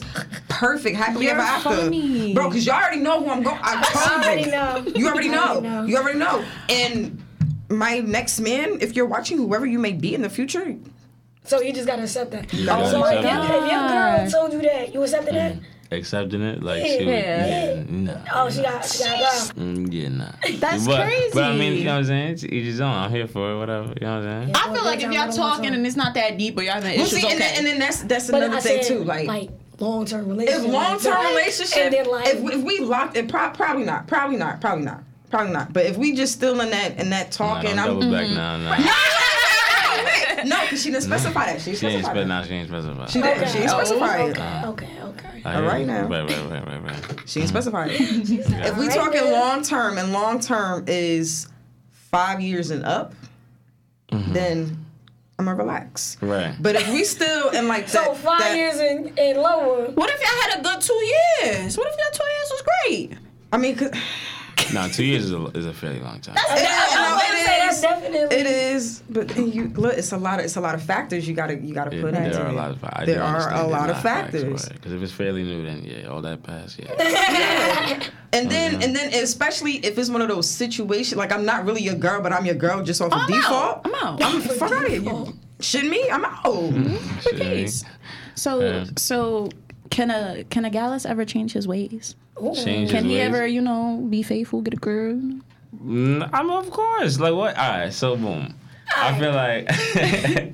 perfect, 0.63 0.95
happily 0.95 1.26
You're 1.26 1.34
ever 1.34 1.41
after. 1.41 1.69
funny. 1.69 2.34
Bro, 2.34 2.52
cause 2.52 2.65
y'all 2.65 2.76
already 2.76 2.99
know 3.02 3.23
who 3.23 3.30
I'm 3.30 3.43
going. 3.43 3.60
I 3.62 3.84
told 3.84 4.08
I 4.08 4.23
already 4.23 4.41
you. 4.43 4.52
know. 4.52 4.99
You 4.99 5.08
already 5.10 5.30
I 5.30 5.32
know. 5.34 5.43
already 5.47 5.67
know. 5.67 5.86
You 5.86 5.97
already 5.97 6.19
know. 6.19 6.45
And 6.69 7.23
my 7.69 7.99
next 7.99 8.39
man, 8.39 8.78
if 8.82 8.95
you're 8.95 9.06
watching, 9.06 9.38
whoever 9.38 9.65
you 9.65 9.80
may 9.80 9.91
be 9.93 10.15
in 10.15 10.21
the 10.21 10.30
future, 10.30 10.76
So 11.43 11.62
you 11.62 11.73
just 11.73 11.88
gotta 11.88 12.04
accept 12.04 12.32
that. 12.32 12.47
gotta 12.65 12.89
so 12.89 13.06
if, 13.06 13.12
your, 13.13 13.32
it. 13.32 13.45
if 13.45 13.71
your 13.71 13.88
girl 13.89 14.32
told 14.32 14.54
you 14.54 14.62
that, 14.62 14.93
you 14.93 15.04
accepted 15.04 15.36
that? 15.36 15.56
Accepting 15.91 16.41
it, 16.41 16.63
like 16.63 16.82
Yeah. 16.84 16.88
she 16.97 17.06
would, 17.06 17.13
Yeah. 17.13 17.45
yeah, 17.45 17.84
no. 17.89 18.21
Oh, 18.34 18.49
she 18.49 18.62
got 18.63 18.84
she 18.86 19.04
got 19.04 19.19
go. 19.56 19.62
Mm, 19.62 19.93
yeah, 19.93 20.08
nah. 20.08 20.32
That's 20.58 20.88
but, 20.88 21.06
crazy. 21.06 21.30
But 21.34 21.43
I 21.43 21.56
mean, 21.56 21.73
you 21.78 21.84
know 21.84 21.91
what 21.91 21.97
I'm 21.99 22.06
saying? 22.06 22.32
It's 22.32 22.43
each 22.45 22.65
his 22.65 22.82
own. 22.82 22.89
I'm 22.95 23.12
here 23.12 23.28
for 23.28 23.52
it, 23.52 23.58
whatever. 23.60 23.93
You 23.99 24.08
know 24.08 24.19
what 24.19 24.28
I'm 24.28 24.43
saying? 24.45 24.56
I 24.56 24.73
feel 24.73 24.86
like 24.86 25.04
if 25.04 25.12
y'all 25.12 25.32
talking 25.32 25.71
and 25.76 25.86
it's 25.86 25.95
not 25.95 26.15
that 26.15 26.38
deep, 26.39 26.56
but 26.56 26.63
y'all 26.65 26.76
having 26.76 26.97
well, 26.97 27.06
issues, 27.06 27.21
see, 27.21 27.28
and, 27.28 27.36
okay. 27.39 27.47
then, 27.49 27.58
and 27.58 27.67
then 27.67 27.80
that's 27.80 28.02
that's 28.04 28.32
But 28.32 28.41
another 28.43 28.58
I 28.58 28.62
thing 28.62 28.82
said, 28.82 28.88
too. 28.88 29.04
Like, 29.04 29.28
like 29.28 29.49
long 29.79 30.05
term 30.05 30.27
relationship. 30.27 30.65
if 30.65 30.71
long 30.71 30.99
term 30.99 31.13
like, 31.13 31.29
relationship, 31.29 31.77
and 31.77 31.93
then 31.93 32.05
like 32.09 32.27
if, 32.27 32.43
if 32.43 32.63
we 32.63 32.79
locked, 32.79 33.17
it 33.17 33.29
pro- 33.29 33.51
probably 33.51 33.86
not, 33.86 34.07
probably 34.07 34.38
not, 34.38 34.62
probably 34.62 34.86
not, 34.86 35.03
Probably 35.33 35.51
not. 35.51 35.73
But 35.73 35.88
if 35.88 35.97
we 35.97 36.13
just 36.13 36.33
still 36.33 36.62
in 36.62 36.69
that 36.69 36.99
in 36.99 37.09
that 37.09 37.31
Nah, 37.39 37.55
talking, 37.55 37.75
don't 37.75 37.79
I'm 37.79 37.99
double 37.99 38.12
back 38.12 38.29
now. 38.29 38.57
Nah. 38.57 38.77
no, 40.43 40.62
because 40.62 40.83
she 40.83 40.91
didn't 40.91 41.01
specify 41.01 41.45
that. 41.47 41.59
She 41.59 41.73
She 41.73 41.88
ain't 41.88 42.05
specified. 42.05 42.12
spec. 42.12 42.17
it. 42.17 42.27
Nah, 42.27 42.43
she 42.43 42.53
ain't 42.53 42.69
specified. 42.69 43.09
She 43.09 43.19
didn't. 43.19 43.49
She 43.49 43.57
ain't 43.57 43.69
specified. 43.71 44.29
it. 44.29 44.38
Okay, 44.38 44.63
okay, 44.67 45.01
okay. 45.01 45.41
I 45.43 45.55
All 45.55 45.62
hear 45.62 45.69
right 45.71 45.88
now. 45.88 46.07
Right, 46.07 46.29
right, 46.29 46.51
right, 46.51 46.67
right, 46.67 46.83
right. 46.83 47.19
She 47.25 47.39
ain't 47.39 47.49
specified. 47.49 47.89
it. 47.93 47.99
if 47.99 48.77
we 48.77 48.89
talking 48.89 49.31
long 49.31 49.63
term, 49.63 49.97
and 49.97 50.13
long 50.13 50.39
term 50.39 50.86
is 50.86 51.47
five 51.89 52.39
years 52.39 52.69
and 52.69 52.86
up, 52.86 53.15
mm-hmm. 54.12 54.33
then 54.33 54.82
I'm 55.39 55.45
gonna 55.45 55.57
relax. 55.57 56.17
Right. 56.21 56.55
But 56.59 56.75
if 56.75 56.87
we 56.89 57.03
still 57.03 57.49
in 57.49 57.67
like 57.67 57.87
that, 57.87 58.05
So 58.05 58.13
five 58.13 58.39
that- 58.39 58.55
years 58.55 58.75
and, 58.77 59.17
and 59.17 59.39
lower. 59.39 59.85
What 59.91 60.09
if 60.09 60.19
y'all 60.21 60.41
had 60.51 60.59
a 60.59 60.63
good 60.63 60.79
two 60.81 60.93
years? 60.93 61.77
What 61.77 61.87
if 61.91 61.97
your 61.97 62.11
two 62.11 62.23
years 62.23 62.49
was 62.51 62.63
great? 62.87 63.17
I 63.51 63.57
mean, 63.57 63.77
'cause- 64.63 64.73
Nah, 64.73 64.88
two 64.88 65.04
years 65.06 65.26
is 65.26 65.32
a, 65.32 65.45
is 65.56 65.65
a 65.65 65.73
fairly 65.73 65.99
long 65.99 66.19
time. 66.19 66.36
It 66.38 66.62
is, 66.62 66.67
I 66.67 66.95
no, 66.95 67.15
was 67.15 67.23
about 67.23 67.28
to 67.28 67.45
say 67.45 67.56
it 67.56 67.60
that's 67.60 67.82
definitely. 67.82 68.38
It 68.38 68.45
is, 68.47 69.04
but 69.10 69.28
then 69.30 69.52
you 69.52 69.67
look. 69.76 69.93
It's 69.97 70.12
a 70.12 70.17
lot 70.17 70.39
of 70.39 70.45
it's 70.45 70.56
a 70.56 70.62
lot 70.62 70.76
of 70.76 70.84
factors 70.84 71.28
you 71.28 71.34
gotta 71.34 71.56
you 71.56 71.73
gotta 71.73 71.95
Yeah, 71.95 72.02
put 72.02 72.13
into 72.13 72.30
there 72.30 72.43
are 72.43 72.47
it. 72.47 72.54
a 72.54 72.56
lot 72.56 72.71
of 72.71 72.84
I 72.84 73.06
there 73.06 73.23
are 73.23 73.54
a 73.54 73.67
lot 73.67 73.89
of 73.89 74.02
factors. 74.02 74.69
Because 74.69 74.93
if 74.93 75.02
it's 75.02 75.12
fairly 75.12 75.43
new, 75.43 75.63
then 75.65 75.84
yeah, 75.84 76.08
all 76.08 76.21
that 76.21 76.43
past, 76.43 76.80
yeah. 76.80 76.93
And 78.34 78.49
then 78.49 78.82
and 78.82 78.95
then 78.95 79.13
especially 79.13 79.73
if 79.86 79.97
it's 79.99 80.10
one 80.10 80.21
of 80.21 80.28
those 80.28 80.49
situations 80.49 81.15
like 81.17 81.32
I'm 81.32 81.45
not 81.45 81.65
really 81.65 81.82
your 81.84 81.93
girl, 81.95 82.19
but 82.21 82.34
I'm 82.34 82.45
your 82.47 82.56
girl 82.56 82.82
just 82.84 82.99
off 83.02 83.12
of 83.13 83.19
I'm 83.19 83.28
default. 83.32 83.54
out. 83.54 83.82
I'm 83.86 83.95
out. 83.95 84.23
I'm 84.23 84.41
fuck 84.60 84.71
out 84.71 84.86
of 84.86 84.91
here. 84.91 85.02
You 85.02 85.34
shitting 85.60 85.89
me? 85.89 86.10
I'm 86.12 86.26
out. 86.26 86.43
Mm-hmm. 86.43 87.19
Shit, 87.19 87.36
Peace. 87.39 87.84
So 88.36 88.60
Yeah. 88.62 88.86
so 88.97 89.49
can 89.93 90.10
a 90.10 90.43
can 90.49 90.65
a 90.65 90.71
Gyalis 90.71 91.06
ever 91.06 91.23
change 91.23 91.53
his 91.53 91.67
ways? 91.67 92.15
Change 92.56 92.89
Can 92.89 93.03
his 93.06 93.12
he 93.12 93.17
ways. 93.19 93.27
ever, 93.27 93.47
you 93.47 93.62
know, 93.62 94.06
be 94.10 94.23
faithful, 94.23 94.62
get 94.62 94.73
a 94.73 94.77
girl? 94.77 95.13
Mm, 95.84 96.29
I'm 96.34 96.49
of 96.49 96.69
course. 96.71 97.19
Like 97.19 97.36
what? 97.36 97.56
All 97.56 97.69
right. 97.69 97.93
So 97.93 98.15
boom. 98.17 98.56
I 98.95 99.17
feel 99.19 99.32
like. 99.32 100.53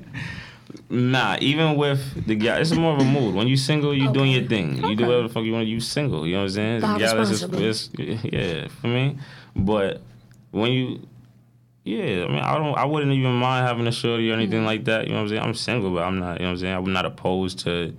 Nah, 0.92 1.36
even 1.40 1.76
with 1.76 2.26
the 2.26 2.34
guy, 2.34 2.58
it's 2.58 2.72
more 2.72 2.94
of 2.94 3.00
a 3.00 3.04
mood. 3.04 3.32
When 3.36 3.46
you 3.46 3.56
single, 3.56 3.94
you 3.94 4.12
doing 4.12 4.32
your 4.32 4.42
thing. 4.48 4.76
You 4.84 4.96
do 4.96 5.06
whatever 5.06 5.28
the 5.28 5.32
fuck 5.32 5.44
you 5.44 5.52
want. 5.52 5.68
You 5.68 5.78
single. 5.78 6.26
You 6.26 6.34
know 6.34 6.38
what 6.40 6.44
I'm 6.46 6.50
saying? 6.50 6.80
Bob 6.80 6.98
The 6.98 7.06
guy 7.06 7.14
that's 7.14 7.30
responsible. 7.30 7.58
just, 7.60 7.90
it's, 7.96 8.24
yeah, 8.24 8.66
for 8.80 8.88
me. 8.88 9.16
But 9.54 10.00
when 10.50 10.72
you, 10.72 11.06
yeah, 11.84 12.24
I 12.24 12.28
mean, 12.28 12.40
I 12.40 12.58
don't, 12.58 12.76
I 12.76 12.84
wouldn't 12.86 13.12
even 13.12 13.34
mind 13.34 13.68
having 13.68 13.86
a 13.86 13.92
shorty 13.92 14.30
or 14.30 14.34
anything 14.34 14.64
like 14.64 14.84
that. 14.86 15.06
You 15.06 15.10
know 15.12 15.18
what 15.18 15.22
I'm 15.22 15.28
saying? 15.28 15.42
I'm 15.42 15.54
single, 15.54 15.94
but 15.94 16.02
I'm 16.02 16.18
not. 16.18 16.40
You 16.40 16.46
know 16.46 16.46
what 16.46 16.50
I'm 16.54 16.58
saying? 16.58 16.74
I'm 16.76 16.92
not 16.92 17.06
opposed 17.06 17.60
to 17.60 17.94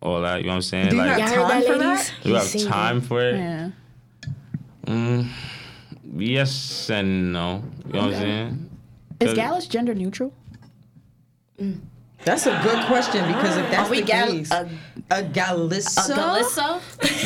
all 0.00 0.20
that. 0.22 0.38
You 0.40 0.44
know 0.44 0.50
what 0.50 0.54
I'm 0.56 0.62
saying? 0.62 0.90
Do 0.90 0.96
you 0.96 1.02
like, 1.02 1.18
have 1.20 1.32
Y'all 1.34 1.48
time 1.48 1.62
for 1.62 1.76
ladies? 1.76 2.08
that? 2.08 2.12
do 2.22 2.36
I 2.36 2.40
He's 2.40 2.64
have 2.64 2.72
time 2.72 3.00
for 3.00 3.20
it? 3.22 3.34
Yeah. 3.36 3.70
Mm, 4.86 5.28
yes 6.16 6.88
and 6.90 7.32
no. 7.32 7.62
You 7.86 7.92
know 7.92 8.00
what 8.06 8.14
I'm 8.14 8.20
saying? 8.20 8.70
Is 9.20 9.34
Gyalis 9.34 9.68
gender 9.68 9.94
neutral? 9.94 10.32
That's 12.24 12.46
a 12.46 12.58
good 12.62 12.86
question 12.86 13.26
because 13.26 13.56
if 13.56 13.70
that's 13.70 13.90
we 13.90 14.00
the 14.00 14.06
gal- 14.06 14.28
case, 14.28 14.50
a- 14.50 14.68
a 15.10 15.22
galissa, 15.22 16.08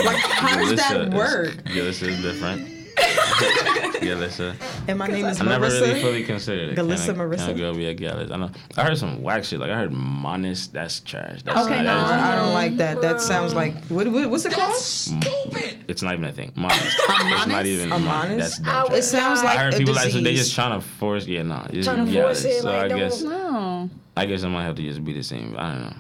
like 0.05 0.17
how 0.19 0.57
does 0.57 0.77
that 0.77 0.93
Galissa 0.93 1.09
is- 1.09 1.15
work? 1.15 1.51
Galissa 1.65 2.09
is 2.09 2.23
different. 2.23 2.69
Galissa. 4.03 4.55
And 4.89 4.99
my 4.99 5.07
name 5.07 5.25
is 5.27 5.41
I 5.41 5.45
never 5.45 5.67
Marissa. 5.69 5.81
really 5.83 6.01
fully 6.01 6.25
considered 6.25 6.71
it. 6.71 6.77
Galissa 6.79 7.07
can 7.15 7.21
a, 7.21 7.25
Marissa? 7.25 7.37
Can 7.47 7.51
a 7.51 7.55
girl 7.55 7.75
be 7.75 7.87
a 7.87 7.95
Gyalis? 7.95 8.31
I 8.31 8.37
know. 8.37 8.51
I 8.77 8.85
heard 8.85 8.99
some 8.99 9.23
whack 9.23 9.45
shit. 9.45 9.61
Like 9.61 9.71
I 9.71 9.77
heard 9.77 9.93
Monis. 9.93 10.71
That's 10.71 11.01
trash. 11.01 11.43
That's 11.43 11.67
Okay, 11.67 11.77
that 11.77 11.85
no, 11.85 12.05
is- 12.05 12.11
I 12.11 12.37
don't 12.37 12.53
like 12.55 12.77
that. 12.79 13.01
That 13.01 13.21
sounds 13.21 13.55
like 13.55 13.75
what, 13.87 14.09
what 14.09 14.29
what's 14.31 14.45
it 14.45 14.53
called? 14.53 14.75
It's 14.75 16.03
not 16.03 16.13
even 16.15 16.25
a 16.27 16.33
thing. 16.33 16.53
Monis. 16.53 16.95
It's 17.35 17.47
not 17.47 17.67
even. 17.67 17.93
A 17.93 17.97
Monis? 17.97 18.39
That's 18.39 18.61
I 18.61 18.65
dumb 18.65 18.83
would- 18.91 18.99
It 18.99 19.03
sounds 19.05 19.43
like 19.43 19.57
I 19.59 19.63
heard 19.65 19.75
a 19.75 19.79
people 19.79 19.95
disease. 19.95 20.15
like 20.15 20.21
so 20.21 20.25
they 20.25 20.35
just 20.35 20.55
trying 20.55 20.81
to 20.81 20.87
force. 20.87 21.27
Yeah, 21.27 21.43
no. 21.43 21.67
It's 21.71 21.87
Trying 21.87 22.07
to 22.07 22.13
Gyalis. 22.13 22.23
force 22.23 22.45
it, 22.45 22.63
So 22.63 22.69
like, 22.71 22.83
I 22.85 22.89
don't- 22.89 22.99
guess 22.99 23.23
No. 23.23 23.91
I 24.17 24.27
guess 24.27 24.43
I 24.45 24.49
might 24.49 24.65
have 24.65 24.77
to 24.77 24.83
just 24.83 25.05
be 25.05 25.13
the 25.13 25.23
same. 25.23 25.55
I 25.59 25.73
don't 25.73 25.83
know. 25.83 25.95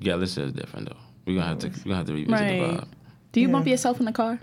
Galissa 0.00 0.44
is 0.46 0.52
different 0.52 0.88
though. 0.88 0.96
We're 1.26 1.36
gonna 1.36 1.46
have 1.48 1.58
to. 1.60 1.68
We're 1.68 1.84
gonna 1.84 1.96
have 1.96 2.06
to 2.06 2.12
revisit 2.12 2.32
Right. 2.40 2.60
the 2.60 2.66
vibe. 2.82 2.88
Do 3.32 3.40
you 3.40 3.48
bump 3.48 3.66
yourself 3.66 3.98
in 4.00 4.06
the 4.06 4.12
car? 4.12 4.38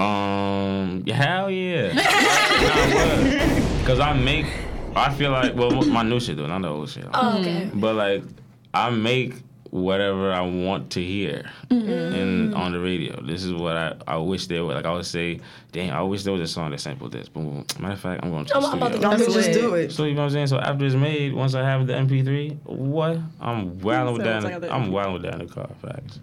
Um, 0.00 1.04
hell 1.06 1.50
yeah. 1.50 1.92
Because 3.80 3.98
I 4.00 4.12
make, 4.12 4.46
I 4.94 5.12
feel 5.14 5.30
like, 5.32 5.56
well, 5.56 5.70
my 5.86 6.02
new 6.02 6.20
shit 6.20 6.36
though, 6.36 6.46
not 6.46 6.62
the 6.62 6.68
old 6.68 6.88
shit. 6.90 7.06
Oh, 7.12 7.38
okay. 7.40 7.68
But 7.74 7.94
like, 7.96 8.22
I 8.74 8.90
make 8.90 9.34
whatever 9.70 10.32
I 10.32 10.42
want 10.42 10.90
to 10.92 11.02
hear 11.02 11.50
in 11.70 12.52
on 12.54 12.72
the 12.72 12.78
radio. 12.80 13.20
This 13.22 13.42
is 13.42 13.52
what 13.54 13.76
I, 13.76 13.94
I 14.06 14.16
wish 14.18 14.46
there 14.48 14.64
were. 14.64 14.74
Like 14.74 14.84
I 14.84 14.92
would 14.92 15.06
say, 15.06 15.40
damn, 15.72 15.94
I 15.96 16.02
wish 16.02 16.22
there 16.24 16.32
was 16.32 16.42
a 16.42 16.46
song 16.46 16.70
that 16.72 16.80
sampled 16.80 17.12
this. 17.12 17.28
Boom, 17.28 17.46
boom. 17.46 17.64
Matter 17.80 17.94
of 17.94 18.00
fact, 18.00 18.22
I'm 18.22 18.30
going 18.30 18.44
to 18.44 18.52
the 18.54 18.60
I'm 18.60 18.74
about 18.74 18.92
to 18.92 18.98
studio. 18.98 19.00
go 19.00 19.10
I'm 19.14 19.18
gonna 19.20 19.32
just 19.34 19.52
do 19.58 19.74
it. 19.74 19.92
So 19.92 20.04
you 20.04 20.14
know 20.14 20.20
what 20.22 20.26
I'm 20.26 20.30
saying? 20.32 20.46
So 20.48 20.58
after 20.58 20.84
it's 20.84 20.94
made, 20.94 21.32
once 21.32 21.54
I 21.54 21.62
have 21.64 21.86
the 21.86 21.94
MP3, 21.94 22.58
what? 22.64 23.18
I'm 23.40 23.80
wilding 23.80 24.12
with 24.14 24.22
that. 24.24 24.36
in 24.36 24.42
Sounds 24.42 24.54
the- 24.54 24.60
like 24.60 24.70
a- 24.70 24.74
I'm 24.74 24.92
wilding 24.92 25.12
with 25.14 25.22
that 25.22 25.34
in 25.40 25.46
the 25.46 25.52
car. 25.52 25.70
Facts. 25.82 26.20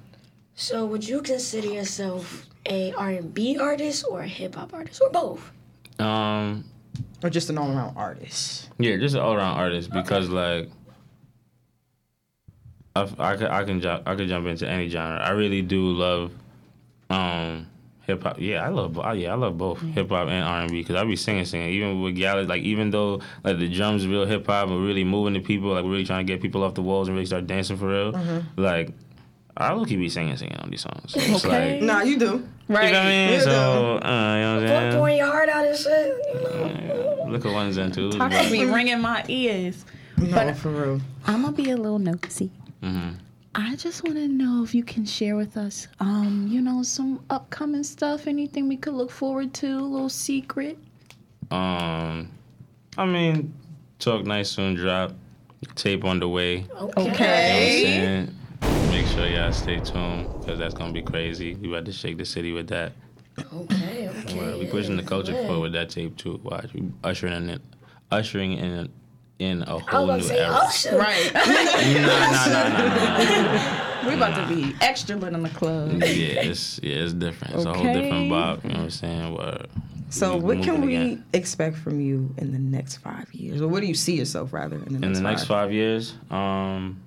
So 0.60 0.88
would 0.88 1.08
you 1.08 1.22
consider 1.22 1.68
yourself 1.68 2.48
a 2.66 2.92
R&B 2.94 3.60
artist 3.60 4.04
or 4.10 4.22
a 4.22 4.28
hip 4.28 4.56
hop 4.56 4.74
artist 4.74 5.00
or 5.02 5.10
both? 5.12 5.52
Um, 6.00 6.66
Or 7.24 7.30
just 7.30 7.52
an 7.52 7.60
all 7.60 7.70
around 7.72 7.96
artist. 7.96 8.70
Yeah, 8.80 8.98
just 8.98 9.14
an 9.14 9.22
all 9.22 9.34
around 9.36 9.56
artist 9.56 9.92
because 9.92 10.30
like 10.30 10.72
I, 12.96 13.08
I 13.20 13.38
could 13.38 13.48
I 13.52 13.64
can 13.66 13.80
jump 13.82 14.08
I 14.08 14.16
could 14.16 14.28
jump 14.28 14.48
into 14.48 14.68
any 14.68 14.90
genre. 14.90 15.20
I 15.20 15.30
really 15.30 15.62
do 15.62 15.92
love 15.92 16.32
um 17.12 17.68
hip 18.02 18.24
hop. 18.24 18.38
Yeah, 18.40 18.66
I 18.66 18.70
love 18.70 18.98
yeah 19.16 19.34
I 19.34 19.36
love 19.36 19.60
both 19.60 19.80
hip 19.82 20.10
hop 20.10 20.28
and 20.28 20.44
R 20.44 20.62
and 20.62 20.72
B 20.72 20.80
because 20.82 20.96
I 20.96 21.04
be 21.06 21.16
singing 21.16 21.46
singing 21.46 21.70
even 21.70 22.02
with 22.02 22.16
Gyalis 22.18 22.48
like 22.48 22.64
even 22.64 22.90
though 22.90 23.22
like 23.44 23.60
the 23.60 23.70
drums 23.70 24.08
real 24.08 24.26
hip 24.26 24.48
hop 24.48 24.70
and 24.70 24.84
really 24.84 25.04
moving 25.04 25.34
the 25.34 25.40
people 25.40 25.70
like 25.74 25.84
really 25.86 26.04
trying 26.06 26.26
to 26.26 26.34
get 26.34 26.42
people 26.42 26.64
off 26.64 26.74
the 26.74 26.82
walls 26.82 27.08
and 27.10 27.16
really 27.16 27.28
start 27.28 27.46
dancing 27.46 27.78
for 27.78 27.90
real. 27.90 28.42
Like 28.56 28.94
I 29.60 29.74
look 29.74 29.90
be 29.90 30.10
singing 30.10 30.38
singing 30.38 30.58
on 30.58 30.70
these 30.70 30.82
songs. 30.82 31.12
So 31.14 31.20
it's 31.24 31.46
Okay. 31.46 31.74
like, 31.80 31.82
Nah, 31.84 32.02
you 32.02 32.18
do. 32.18 32.48
Right. 32.68 32.86
you 32.88 32.92
know 32.92 33.00
what 33.00 33.06
I 33.08 33.10
mean? 33.10 33.34
You 33.34 33.40
So 33.42 33.50
do. 33.50 33.54
uh, 33.54 34.36
you 34.36 34.42
know 34.42 34.54
what 34.56 34.62
I'm 34.64 34.68
saying? 34.68 34.94
Pouring 34.94 35.18
your 35.18 35.28
heart 35.28 35.50
out 35.50 35.66
and 35.68 35.78
shit. 35.78 36.16
You 36.34 36.88
know? 36.88 37.26
Look 37.30 37.46
at 37.46 37.52
ones 37.54 37.78
and 37.78 37.94
twos. 37.94 38.16
Talk 38.16 38.32
but- 38.32 38.44
to 38.44 38.52
me, 38.52 38.66
ringing 38.66 39.02
my 39.02 39.24
ears. 39.28 39.84
No, 40.18 40.32
But- 40.32 40.58
for 40.58 40.70
real. 40.70 41.02
I'm 41.26 41.42
gonna 41.44 41.56
be 41.56 41.72
a 41.72 41.78
little 41.78 42.00
nosy. 42.00 42.52
Mm-hmm. 42.84 43.10
I 43.56 43.76
just 43.76 44.04
want 44.04 44.18
to 44.18 44.28
know 44.28 44.64
if 44.64 44.76
you 44.76 44.84
can 44.84 45.04
share 45.06 45.36
with 45.36 45.58
us, 45.58 45.88
um, 46.00 46.48
you 46.48 46.62
know, 46.62 46.84
some 46.84 47.24
upcoming 47.32 47.84
stuff, 47.84 48.28
anything 48.28 48.68
we 48.68 48.78
could 48.78 48.94
look 48.94 49.10
forward 49.10 49.52
to, 49.56 49.68
a 49.80 49.82
little 49.82 50.10
secret. 50.10 50.78
Um, 51.50 52.30
I 52.98 53.06
mean, 53.06 53.54
Talk 54.00 54.26
Nice 54.26 54.52
soon 54.52 54.76
drop. 54.76 55.14
Tape 55.76 56.04
on 56.06 56.20
the 56.20 56.28
way. 56.28 56.58
You 56.58 56.68
know 56.68 56.86
what 56.94 56.98
I'm 57.00 57.16
saying? 57.16 58.37
Make 58.90 59.06
sure 59.08 59.28
y'all 59.28 59.52
stay 59.52 59.80
tuned 59.80 60.28
because 60.40 60.60
that's 60.60 60.74
gonna 60.74 60.94
be 60.94 61.02
crazy. 61.02 61.56
We 61.56 61.68
about 61.70 61.86
to 61.86 61.92
shake 61.92 62.18
the 62.18 62.26
city 62.26 62.52
with 62.54 62.68
that. 62.70 62.94
Okay, 63.54 64.08
okay. 64.10 64.38
Word. 64.40 64.60
We 64.60 64.66
pushing 64.68 64.98
the 64.98 65.04
culture 65.04 65.34
yeah. 65.34 65.46
forward 65.46 65.60
with 65.62 65.74
that 65.74 65.90
tape 65.90 66.18
too. 66.18 66.40
Watch, 66.44 66.74
we 66.74 66.90
ushering 67.04 67.50
in, 67.50 67.60
ushering 68.12 68.54
in, 68.54 68.90
in 69.40 69.62
a 69.64 69.70
I 69.70 69.74
was 69.74 69.84
whole 69.88 70.08
new 70.08 70.22
say, 70.24 70.40
era. 70.40 70.72
shit. 70.72 70.94
Right. 70.94 71.32
Nah, 71.98 72.08
nah, 72.08 72.70
nah, 72.70 72.70
nah, 72.70 73.54
nah. 74.04 74.08
we 74.10 74.14
about 74.16 74.48
to 74.48 74.56
be 74.56 74.76
extra 74.82 75.16
lit 75.16 75.34
in 75.34 75.44
the 75.44 75.50
club. 75.50 75.92
Yeah, 76.02 76.42
it's 76.42 76.80
yeah, 76.82 76.96
it's 76.96 77.14
different. 77.14 77.56
It's 77.56 77.66
a 77.66 77.74
whole 77.74 77.84
different 77.94 78.32
vibe. 78.32 78.64
You 78.64 78.70
know 78.70 78.76
what 78.76 78.84
I'm 78.84 78.90
saying? 78.90 79.36
Word. 79.36 79.68
So 80.10 80.38
We 80.38 80.56
what 80.56 80.64
can 80.64 80.82
we 80.82 80.96
again. 80.96 81.26
expect 81.34 81.76
from 81.78 82.00
you 82.00 82.34
in 82.38 82.54
the 82.54 82.60
next 82.60 82.98
five 82.98 83.32
years? 83.34 83.62
Or 83.62 83.68
what 83.68 83.82
do 83.82 83.88
you 83.88 83.94
see 83.94 84.16
yourself 84.16 84.54
rather 84.54 84.78
in 84.78 84.86
the 84.86 84.96
in 84.96 85.02
next 85.02 85.18
the 85.18 85.24
next 85.24 85.42
five? 85.42 85.48
five 85.68 85.74
years? 85.74 86.14
Um, 86.32 87.02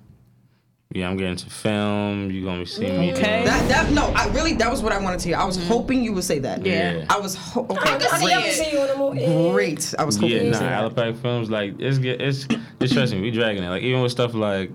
yeah, 0.93 1.09
I'm 1.09 1.17
getting 1.17 1.35
to 1.37 1.49
film. 1.49 2.29
You 2.31 2.43
gonna 2.43 2.65
see 2.65 2.81
me. 2.81 3.11
Okay. 3.13 3.21
doing- 3.21 3.45
That 3.45 3.67
that 3.69 3.91
no, 3.91 4.07
I 4.15 4.27
really 4.29 4.53
that 4.55 4.69
was 4.69 4.81
what 4.83 4.91
I 4.93 4.99
wanted 4.99 5.19
to 5.21 5.27
hear. 5.29 5.37
I 5.37 5.45
was 5.45 5.57
hoping 5.67 6.03
you 6.03 6.13
would 6.13 6.23
say 6.23 6.39
that. 6.39 6.65
Yeah. 6.65 7.05
I 7.09 7.17
was 7.19 7.35
ho- 7.35 7.65
I 7.69 7.73
okay. 7.73 8.05
can 8.05 8.19
see, 8.19 8.33
I 8.33 8.41
can 8.41 8.51
see 8.53 8.71
you 8.71 8.81
in 8.81 8.87
the 8.87 8.97
movie. 8.97 9.51
Great. 9.51 9.93
I 9.97 10.03
was 10.03 10.15
hoping 10.15 10.29
Yeah, 10.31 10.37
you 10.37 10.43
would 10.51 10.53
nah, 10.61 10.89
say. 10.89 11.01
Allepac 11.11 11.17
films 11.21 11.49
like 11.49 11.79
it's 11.79 11.97
get 11.97 12.19
it's 12.21 12.47
it's 12.79 12.91
stressing. 12.91 13.21
We 13.21 13.31
dragging 13.31 13.63
it. 13.63 13.69
Like 13.69 13.83
even 13.83 14.01
with 14.01 14.11
stuff 14.11 14.33
like 14.33 14.71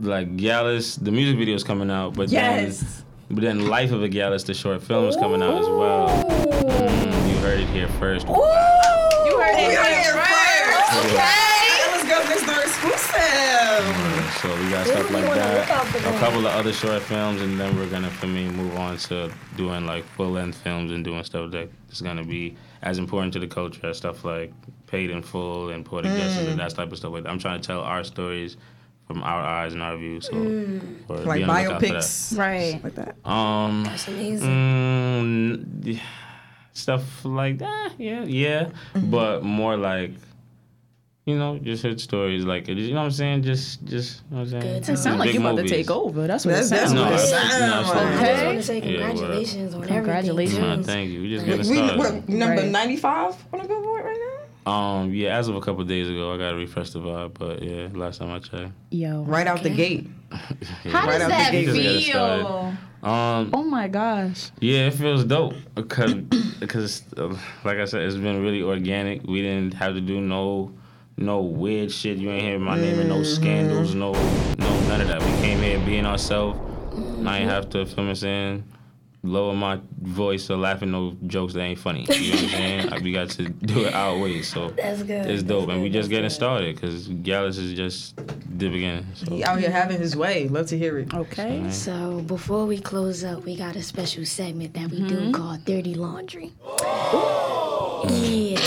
like 0.00 0.36
Gyalis, 0.36 0.96
the 1.02 1.10
music 1.12 1.36
video 1.38 1.54
is 1.54 1.62
coming 1.64 1.90
out, 1.90 2.14
but 2.14 2.28
Yes. 2.30 2.80
then 2.80 3.04
but 3.30 3.42
then 3.42 3.66
Life 3.68 3.92
of 3.92 4.02
a 4.02 4.08
Gyalis, 4.08 4.44
the 4.44 4.54
short 4.54 4.82
film 4.82 5.06
is 5.06 5.16
coming 5.16 5.42
out 5.42 5.60
as 5.62 5.68
well. 5.68 6.08
Mm, 6.08 7.30
you 7.30 7.36
heard 7.38 7.60
it 7.60 7.68
here 7.68 7.88
first. 8.00 8.26
You 8.26 8.34
heard 8.34 9.54
it 9.54 9.58
here 9.58 9.84
here 9.84 10.12
first. 10.12 10.30
first. 10.92 11.06
Okay. 11.06 11.48
Let's 11.92 12.04
go 12.08 12.18
next 12.28 12.46
door 12.46 12.60
exclusive. 12.62 14.11
So 14.42 14.48
we 14.60 14.70
got 14.70 14.86
stuff 14.86 15.08
like 15.10 15.24
wanna 15.24 15.40
look 15.40 15.70
out 15.70 15.86
that. 15.86 16.14
A 16.16 16.18
couple 16.18 16.40
of 16.40 16.46
other 16.46 16.72
short 16.72 17.00
films, 17.02 17.40
and 17.42 17.58
then 17.60 17.76
we're 17.76 17.88
gonna 17.88 18.10
for 18.10 18.26
me 18.26 18.48
move 18.48 18.76
on 18.76 18.96
to 18.98 19.30
doing 19.56 19.86
like 19.86 20.04
full 20.04 20.30
length 20.30 20.58
films 20.58 20.90
and 20.90 21.04
doing 21.04 21.22
stuff 21.22 21.52
that 21.52 21.68
is 21.90 22.00
gonna 22.02 22.24
be 22.24 22.56
as 22.82 22.98
important 22.98 23.32
to 23.34 23.38
the 23.38 23.46
culture 23.46 23.86
as 23.86 23.98
stuff 23.98 24.24
like 24.24 24.52
Paid 24.88 25.10
in 25.10 25.22
Full 25.22 25.70
and 25.70 25.84
Poetic 25.84 26.10
Justice 26.12 26.48
and 26.48 26.58
that 26.58 26.74
type 26.74 26.90
of 26.90 26.98
stuff. 26.98 27.14
I'm 27.24 27.38
trying 27.38 27.60
to 27.60 27.66
tell 27.66 27.80
our 27.82 28.02
stories 28.02 28.56
from 29.06 29.22
our 29.22 29.40
eyes 29.42 29.74
and 29.74 29.82
our 29.82 29.96
view. 29.96 30.20
So 30.20 30.32
or 31.08 31.18
Like 31.18 31.38
be 31.38 31.44
on 31.44 31.48
the 31.48 31.62
lookout 31.62 31.80
for 31.80 31.86
that. 31.86 31.94
biopics. 31.94 32.36
Right. 32.38 32.80
Like 32.82 32.94
that. 32.96 33.16
Um, 33.28 33.84
That's 33.84 34.08
amazing. 34.08 34.48
mm, 34.48 35.64
yeah. 35.94 36.00
stuff 36.72 37.24
like 37.24 37.58
that. 37.58 37.92
Yeah, 37.98 38.24
yeah, 38.24 38.64
Mm-hmm. 38.94 39.10
but 39.10 39.44
more 39.44 39.76
like. 39.76 40.10
You 41.24 41.38
know, 41.38 41.56
just 41.58 41.84
heard 41.84 42.00
stories 42.00 42.44
like 42.44 42.68
it. 42.68 42.78
you 42.78 42.90
know 42.94 42.96
what 43.00 43.04
I'm 43.04 43.10
saying. 43.12 43.44
Just, 43.44 43.84
just 43.84 44.22
you 44.28 44.36
know 44.36 44.42
what 44.42 44.42
I'm 44.54 44.60
saying. 44.60 44.62
Good 44.82 44.88
It 44.88 44.98
sounds 44.98 45.18
like 45.20 45.26
Big 45.28 45.34
you 45.34 45.40
about 45.40 45.56
to 45.56 45.68
take 45.68 45.88
over. 45.88 46.26
That's 46.26 46.44
what 46.44 46.50
That's- 46.56 46.72
it 46.72 46.76
sounds 46.78 46.92
No, 46.94 47.02
like. 47.02 47.12
it 47.20 47.32
I, 47.32 47.58
no, 47.60 47.66
I 47.74 47.76
like. 47.78 47.86
started- 47.86 48.18
I 48.18 48.26
just 48.32 48.44
want 48.44 48.56
to 48.58 48.62
say 48.64 48.78
Yeah, 48.80 48.98
well, 48.98 49.08
congratulations 49.16 49.74
on 49.74 49.82
Congratulations. 49.84 50.58
everything. 50.58 50.70
Nah, 50.70 50.76
too. 50.78 50.82
thank 50.82 51.10
you. 51.12 51.22
We 51.22 51.28
just 51.30 51.46
Like- 51.46 51.56
getting 51.58 51.70
We, 51.70 51.76
started. 51.76 51.98
what, 51.98 52.28
number 52.28 52.62
Right. 52.62 52.70
95 52.72 53.36
on 53.52 53.60
the 53.62 53.68
billboard 53.68 54.04
right 54.04 54.16
now? 54.66 54.72
Um, 54.72 55.12
yeah, 55.14 55.38
as 55.38 55.46
of 55.46 55.54
a 55.54 55.60
couple 55.60 55.84
days 55.84 56.08
ago, 56.08 56.34
I 56.34 56.38
got 56.38 56.50
to 56.50 56.56
refresh 56.56 56.90
the 56.90 56.98
vibe, 56.98 57.34
but 57.38 57.62
yeah, 57.62 57.86
last 57.94 58.18
time 58.18 58.30
I 58.32 58.40
checked. 58.40 58.72
Yo. 58.90 59.22
Right 59.22 59.46
out 59.46 59.62
the 59.62 59.70
Okay. 59.72 59.76
gate. 59.98 60.10
How 60.32 61.06
Right 61.06 61.18
does 61.18 61.22
out 61.22 61.22
the 61.22 61.28
that 61.28 61.52
gate. 61.52 61.64
Just 61.66 61.76
get 61.76 61.86
it 61.86 62.02
feel? 62.02 62.74
Um, 63.04 63.50
Oh 63.52 63.62
my 63.64 63.86
gosh. 63.86 64.50
yeah, 64.60 64.86
it 64.88 64.94
feels 64.94 65.24
dope 65.24 65.54
because 65.76 66.14
because 66.60 67.02
uh, 67.16 67.28
like 67.64 67.78
I 67.78 67.84
said, 67.84 68.02
it's 68.02 68.16
been 68.16 68.42
really 68.42 68.62
organic. 68.62 69.22
We 69.24 69.40
didn't 69.42 69.74
have 69.74 69.94
to 69.94 70.00
do 70.00 70.20
no 70.20 70.72
no 71.16 71.40
weird 71.40 71.92
shit. 71.92 72.18
You 72.18 72.30
ain't 72.30 72.42
hear 72.42 72.58
my 72.58 72.78
name 72.78 73.00
in 73.00 73.08
no 73.08 73.16
mm-hmm. 73.16 73.24
scandals, 73.24 73.94
no 73.94 74.12
no 74.12 74.80
none 74.88 75.00
of 75.00 75.08
that. 75.08 75.20
We 75.20 75.30
came 75.42 75.58
here 75.58 75.78
being 75.84 76.06
ourselves. 76.06 76.58
I 77.26 77.38
ain't 77.38 77.50
have 77.50 77.70
to 77.70 77.86
film 77.86 78.10
us 78.10 78.22
in. 78.22 78.64
Lower 79.24 79.54
my 79.54 79.80
voice 80.00 80.50
or 80.50 80.56
laughing 80.56 80.90
no 80.90 81.16
jokes 81.28 81.54
that 81.54 81.60
ain't 81.60 81.78
funny. 81.78 82.04
You 82.10 82.32
know 82.32 82.34
what 82.34 82.42
I'm 82.42 82.50
saying? 82.50 82.90
Like, 82.90 83.02
we 83.04 83.12
got 83.12 83.30
to 83.30 83.48
do 83.48 83.84
it 83.84 83.94
our 83.94 84.18
way, 84.18 84.42
so 84.42 84.70
That's 84.70 85.04
good. 85.04 85.30
it's 85.30 85.44
dope, 85.44 85.68
That's 85.68 85.74
and 85.74 85.82
we 85.82 85.90
just 85.90 86.08
That's 86.08 86.08
getting 86.08 86.24
good. 86.24 86.34
started 86.34 86.74
because 86.74 87.08
Gyalis 87.08 87.56
is 87.56 87.74
just 87.74 88.16
the 88.16 88.68
beginning. 88.68 89.06
So. 89.14 89.30
He 89.30 89.44
out 89.44 89.60
here 89.60 89.70
having 89.70 90.00
his 90.00 90.16
way. 90.16 90.48
Love 90.48 90.66
to 90.68 90.78
hear 90.78 90.98
it. 90.98 91.14
Okay. 91.14 91.70
So 91.70 92.20
before 92.26 92.66
we 92.66 92.80
close 92.80 93.22
up, 93.22 93.44
we 93.44 93.56
got 93.56 93.76
a 93.76 93.82
special 93.82 94.26
segment 94.26 94.74
that 94.74 94.90
we 94.90 95.06
do 95.06 95.16
mm-hmm. 95.16 95.32
called 95.32 95.64
Dirty 95.64 95.94
Laundry. 95.94 96.52
Yeah. 98.08 98.58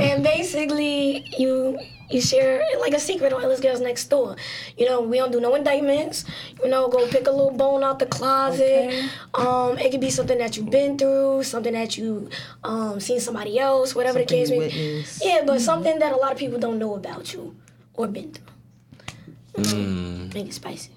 and 0.00 0.22
basically 0.22 1.24
you 1.38 1.78
you 2.10 2.20
share 2.20 2.62
like 2.80 2.92
a 2.92 2.98
secret 2.98 3.32
on 3.32 3.40
Illest 3.42 3.62
Girls 3.62 3.80
Next 3.80 4.06
Door. 4.10 4.34
You 4.76 4.86
know, 4.86 5.00
we 5.00 5.18
don't 5.18 5.30
do 5.30 5.40
no 5.40 5.54
indictments. 5.54 6.24
You 6.62 6.68
know, 6.68 6.88
go 6.88 7.06
pick 7.06 7.28
a 7.28 7.30
little 7.30 7.52
bone 7.52 7.84
out 7.84 8.00
the 8.00 8.06
closet. 8.06 8.92
Um, 9.34 9.78
it 9.78 9.92
could 9.92 10.00
be 10.00 10.10
something 10.10 10.36
that 10.38 10.56
you've 10.56 10.70
been 10.70 10.98
through, 10.98 11.44
something 11.44 11.72
that 11.72 11.96
you 11.96 12.28
um 12.64 12.98
seen 12.98 13.20
somebody 13.20 13.58
else, 13.60 13.94
whatever 13.94 14.18
Something 14.18 14.38
the 14.38 14.46
case 14.46 14.50
may 14.50 14.68
be. 14.68 15.04
Yeah, 15.22 15.42
but 15.46 15.60
something 15.60 15.98
that 16.00 16.12
a 16.12 16.16
lot 16.16 16.32
of 16.32 16.38
people 16.38 16.58
don't 16.58 16.78
know 16.80 16.94
about 16.96 17.32
you 17.32 17.54
or 17.94 18.08
been 18.08 18.32
through. 18.32 19.64
Mm. 19.64 20.34
Make 20.34 20.46
it 20.48 20.54
spicy. 20.54 20.90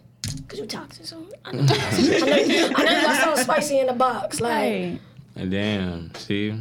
Cause 0.48 0.58
you 0.58 0.66
toxic, 0.66 1.06
so 1.06 1.18
I 1.46 1.52
know, 1.52 1.62
I 1.68 1.68
know, 1.68 2.74
I 2.76 2.84
know 2.84 2.92
you 2.92 3.02
got 3.02 3.22
something 3.22 3.44
spicy 3.44 3.80
in 3.80 3.88
the 3.88 3.94
box. 3.94 4.40
Like, 4.40 5.00
Right. 5.36 5.50
Damn, 5.50 6.14
see, 6.16 6.60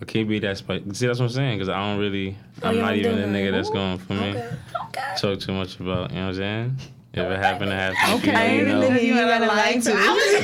I 0.00 0.04
can't 0.04 0.28
be 0.28 0.38
that 0.40 0.58
spicy. 0.58 0.84
See, 0.94 1.06
that's 1.06 1.18
what 1.20 1.26
I'm 1.26 1.30
saying, 1.30 1.58
because 1.58 1.68
I 1.68 1.78
don't 1.78 1.98
really, 2.00 2.36
Oh, 2.62 2.68
I'm 2.68 2.78
not 2.78 2.96
even 2.96 3.16
do 3.16 3.22
a 3.22 3.26
nigga 3.26 3.52
that's 3.52 3.70
going 3.70 3.98
for 3.98 4.14
me. 4.14 4.30
okay, 4.30 4.50
okay. 4.86 5.14
Talk 5.18 5.40
too 5.40 5.52
much 5.52 5.78
about, 5.80 6.10
you 6.10 6.16
know 6.16 6.22
what 6.26 6.28
I'm 6.30 6.34
saying? 6.34 6.76
If 7.12 7.20
it 7.30 7.38
happened 7.38 7.70
to 7.70 7.76
happen, 7.76 8.14
Okay. 8.18 8.58
you 8.58 8.66
know, 8.66 8.82
you 8.82 8.90
know, 8.90 8.96
You 9.00 9.14
gotta 9.14 9.46
lie 9.46 9.72
to 9.78 9.90
it. 9.90 9.94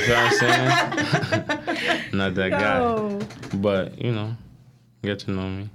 what 0.09 0.17
I'm 0.17 0.31
saying? 0.39 2.11
not 2.13 2.33
that 2.35 2.49
guy. 2.51 3.57
But, 3.57 4.01
you 4.01 4.13
know, 4.13 4.35
get 5.03 5.19
to 5.19 5.31
know 5.31 5.49
me. 5.49 5.69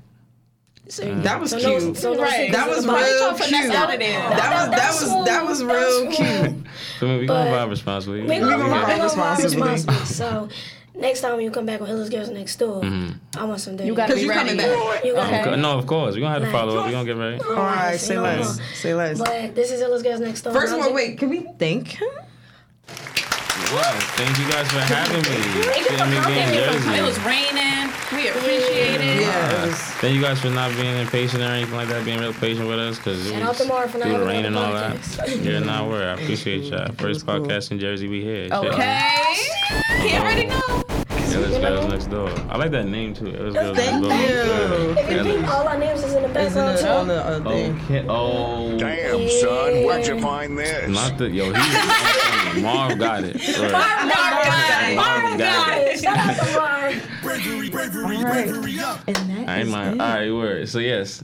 That 0.99 1.41
was 1.41 1.51
So 1.51 1.59
no, 1.59 1.79
cute. 1.81 1.97
so 1.97 2.15
no 2.15 2.23
Right. 2.23 2.51
That 2.53 2.69
was 2.69 2.79
in 2.79 2.87
the 2.87 2.93
box. 2.93 3.05
real 3.11 3.37
trying 3.37 3.51
to 3.51 3.57
cute. 3.59 3.75
out 3.75 3.93
of 3.93 3.99
there. 3.99 4.21
That 4.31 4.69
was 4.71 4.71
that 4.71 4.89
was 4.95 5.25
that 5.27 5.45
was 5.45 5.65
real 5.65 6.07
cute. 6.12 6.67
So, 7.01 7.07
I 7.07 7.11
mean, 7.11 7.19
we 7.21 7.27
gonna 7.27 7.51
But- 7.51 7.67
vibe 7.67 7.71
responsibly. 7.71 8.21
We 8.23 8.29
We 8.29 8.39
gonna, 8.39 8.53
gonna 8.53 8.65
we 8.65 8.71
vibe 8.71 8.87
gonna 8.87 8.99
vibe 9.01 9.03
responsibly. 9.03 9.69
responsibly. 9.73 10.07
So 10.07 10.49
next 10.96 11.20
time 11.20 11.40
you 11.40 11.50
come 11.50 11.66
back 11.66 11.80
on 11.80 11.88
Illest 11.88 12.11
Girls 12.11 12.30
Next 12.30 12.56
Door, 12.56 12.82
Mm-hmm. 12.82 13.38
I 13.38 13.44
want 13.44 13.61
some 13.61 13.76
dirty. 13.76 13.88
You 13.88 13.94
gotta 13.94 14.14
be 14.14 14.22
you 14.22 14.28
ready. 14.28 14.40
coming 14.50 14.56
back. 14.56 15.04
You 15.04 15.14
gotta- 15.14 15.50
Okay. 15.52 15.61
No, 15.61 15.78
of 15.78 15.87
course. 15.87 16.14
We're 16.14 16.20
gonna 16.20 16.35
have 16.40 16.42
to 16.44 16.50
follow 16.52 16.78
up. 16.78 16.87
We're 16.87 16.92
gonna 16.92 17.04
get 17.04 17.16
ready. 17.16 17.40
All 17.42 17.54
right, 17.56 17.98
say 18.00 18.14
no 18.14 18.22
less. 18.22 18.56
more. 18.59 18.66
Say 18.74 18.94
less. 18.94 19.18
But 19.18 19.54
this 19.54 19.70
is 19.70 19.80
Illest 19.82 20.02
Girls 20.02 20.20
Next 20.20 20.42
Door. 20.42 20.52
First 20.54 20.72
of 20.74 20.80
all, 20.80 20.92
wait. 20.92 21.18
Can 21.18 21.28
we 21.28 21.46
thank 21.59 21.88
him? 21.88 22.09
Wow, 23.72 23.83
thank 24.16 24.38
you 24.38 24.48
guys 24.48 24.70
for 24.70 24.79
having 24.81 25.18
me. 25.18 25.22
Thank 25.64 25.76
you 25.79 25.85
for 25.85 25.96
Getting 25.96 26.11
me 26.11 26.16
coming. 26.20 26.38
being 26.52 26.98
It 26.98 27.02
was 27.02 27.18
raining. 27.24 27.90
We 28.12 28.29
appreciate 28.29 29.00
it. 29.00 29.20
Yeah. 29.20 29.62
It 29.64 29.66
was, 29.68 29.76
Thank 29.98 30.14
you 30.14 30.22
guys 30.22 30.40
for 30.40 30.50
not 30.50 30.70
being 30.76 30.96
impatient 30.96 31.42
or 31.42 31.46
anything 31.46 31.74
like 31.74 31.88
that, 31.88 32.05
being 32.05 32.20
real 32.20 32.33
patient 32.33 32.68
with 32.68 32.79
us, 32.79 32.98
because 32.98 33.26
it 33.26 33.33
Shout 33.33 33.42
out 33.42 33.48
was 33.48 33.59
to 33.59 33.64
Mara 33.66 33.88
for 33.88 33.98
not 33.98 34.09
through 34.09 34.18
the 34.18 34.24
rain 34.24 34.44
and 34.44 34.57
all 34.57 34.72
the 34.72 34.79
that. 34.79 34.96
podcast. 34.96 35.44
Yeah, 35.44 35.59
not 35.59 35.88
worry. 35.88 36.07
I 36.07 36.12
appreciate 36.14 36.62
y'all. 36.64 36.92
First 36.92 37.26
cool. 37.26 37.40
podcast 37.40 37.72
in 37.72 37.81
Jersey, 37.81 38.07
we 38.09 38.22
here. 38.22 38.48
Okay. 38.52 39.35
He 40.02 40.14
already 40.16 40.46
know. 40.46 40.85
Yeah, 40.88 41.05
let's 41.35 41.59
girls 41.59 41.87
next 41.93 42.07
door. 42.07 42.29
I 42.49 42.57
like 42.57 42.71
that 42.73 42.87
name 42.87 43.15
too. 43.15 43.27
It 43.27 43.41
was 43.41 43.55
girls 43.55 43.77
Thank 43.77 44.03
next 44.03 44.35
door. 44.35 44.79
you. 44.79 44.91
If 44.99 45.11
you 45.11 45.23
think 45.25 45.49
all 45.49 45.67
our 45.69 45.79
names 45.79 46.03
is 46.03 46.15
in 46.15 46.23
the 46.23 46.41
Isn't 46.41 46.55
background 46.55 46.79
too. 46.79 46.87
on 46.89 47.09
the 47.09 47.27
uh. 47.27 47.41
Okay. 47.51 48.07
Oh. 48.09 48.79
Damn, 48.79 49.29
son, 49.31 49.85
where'd 49.85 50.07
you 50.07 50.21
find 50.21 50.59
this? 50.59 50.89
Not 50.89 51.19
the 51.19 51.29
yo. 51.31 51.53
He 51.53 52.62
Marv 52.62 52.99
got 52.99 53.25
it. 53.25 53.35
Right. 53.59 53.73
Marv 54.97 55.39
got 55.39 55.79
it. 55.79 56.01
Shout 56.01 56.17
out 56.19 56.37
to 56.37 56.53
Marv. 56.55 57.11
Bravery, 57.23 57.71
bravery, 57.71 58.19
bravery 58.19 58.79
up. 58.81 59.01
I 59.09 59.11
ain't 59.61 59.67
is 59.67 59.73
mind. 59.73 60.01
All 60.01 60.09
right, 60.09 60.31
word. 60.33 60.69
So 60.69 60.79
yes, 60.79 61.23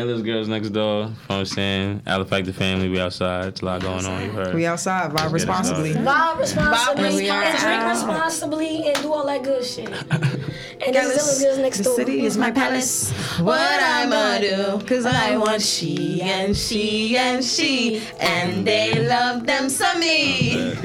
Illest 0.00 0.24
girls 0.24 0.48
next 0.48 0.70
door. 0.70 1.02
You 1.02 1.08
know 1.08 1.14
what 1.26 1.36
I'm 1.36 1.44
saying 1.46 2.00
Alifactor 2.06 2.54
family. 2.54 2.88
We 2.88 3.00
outside. 3.00 3.48
It's 3.48 3.60
a 3.60 3.64
lot 3.64 3.82
going 3.82 4.04
on. 4.06 4.22
You 4.24 4.30
heard. 4.30 4.54
We 4.54 4.66
outside. 4.66 5.10
Vibe 5.10 5.16
get 5.16 5.26
it 5.26 5.32
responsibly. 5.32 5.92
started. 5.92 6.08
Vibe 6.10 6.38
responsibly, 6.38 7.14
We 7.16 7.28
and 7.28 7.58
drink 7.58 7.82
responsibly, 7.84 8.86
and 8.88 9.02
do 9.02 9.12
all 9.12 9.26
that 9.26 9.42
good 9.42 9.64
shit. 9.64 9.90
And 10.82 10.94
this 10.94 11.14
is 11.14 11.20
Illest 11.20 11.42
Girls 11.44 11.58
Next 11.58 11.78
The 11.78 11.84
Door. 11.84 11.94
city 11.96 12.24
is 12.24 12.38
my 12.38 12.50
palace. 12.50 13.10
What 13.38 13.82
I'ma 13.82 14.38
do? 14.38 14.80
Cause 14.86 15.04
I 15.04 15.36
want 15.36 15.60
she 15.60 16.22
and 16.22 16.56
she 16.56 17.18
and 17.18 17.44
she. 17.44 18.00
And 18.18 18.66
they 18.66 19.06
love 19.06 19.44
them 19.44 19.68
some 19.68 20.00
me. 20.00 20.74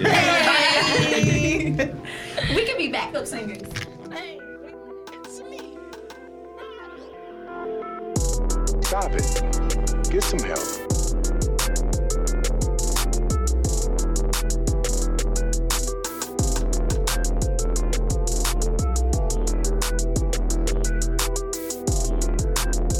We 2.53 2.65
could 2.65 2.77
be 2.77 2.89
backup 2.89 3.25
singers. 3.25 3.61
Stop 8.95 9.11
it. 9.13 10.09
Get 10.09 10.23
some 10.23 10.39
help. 10.39 10.94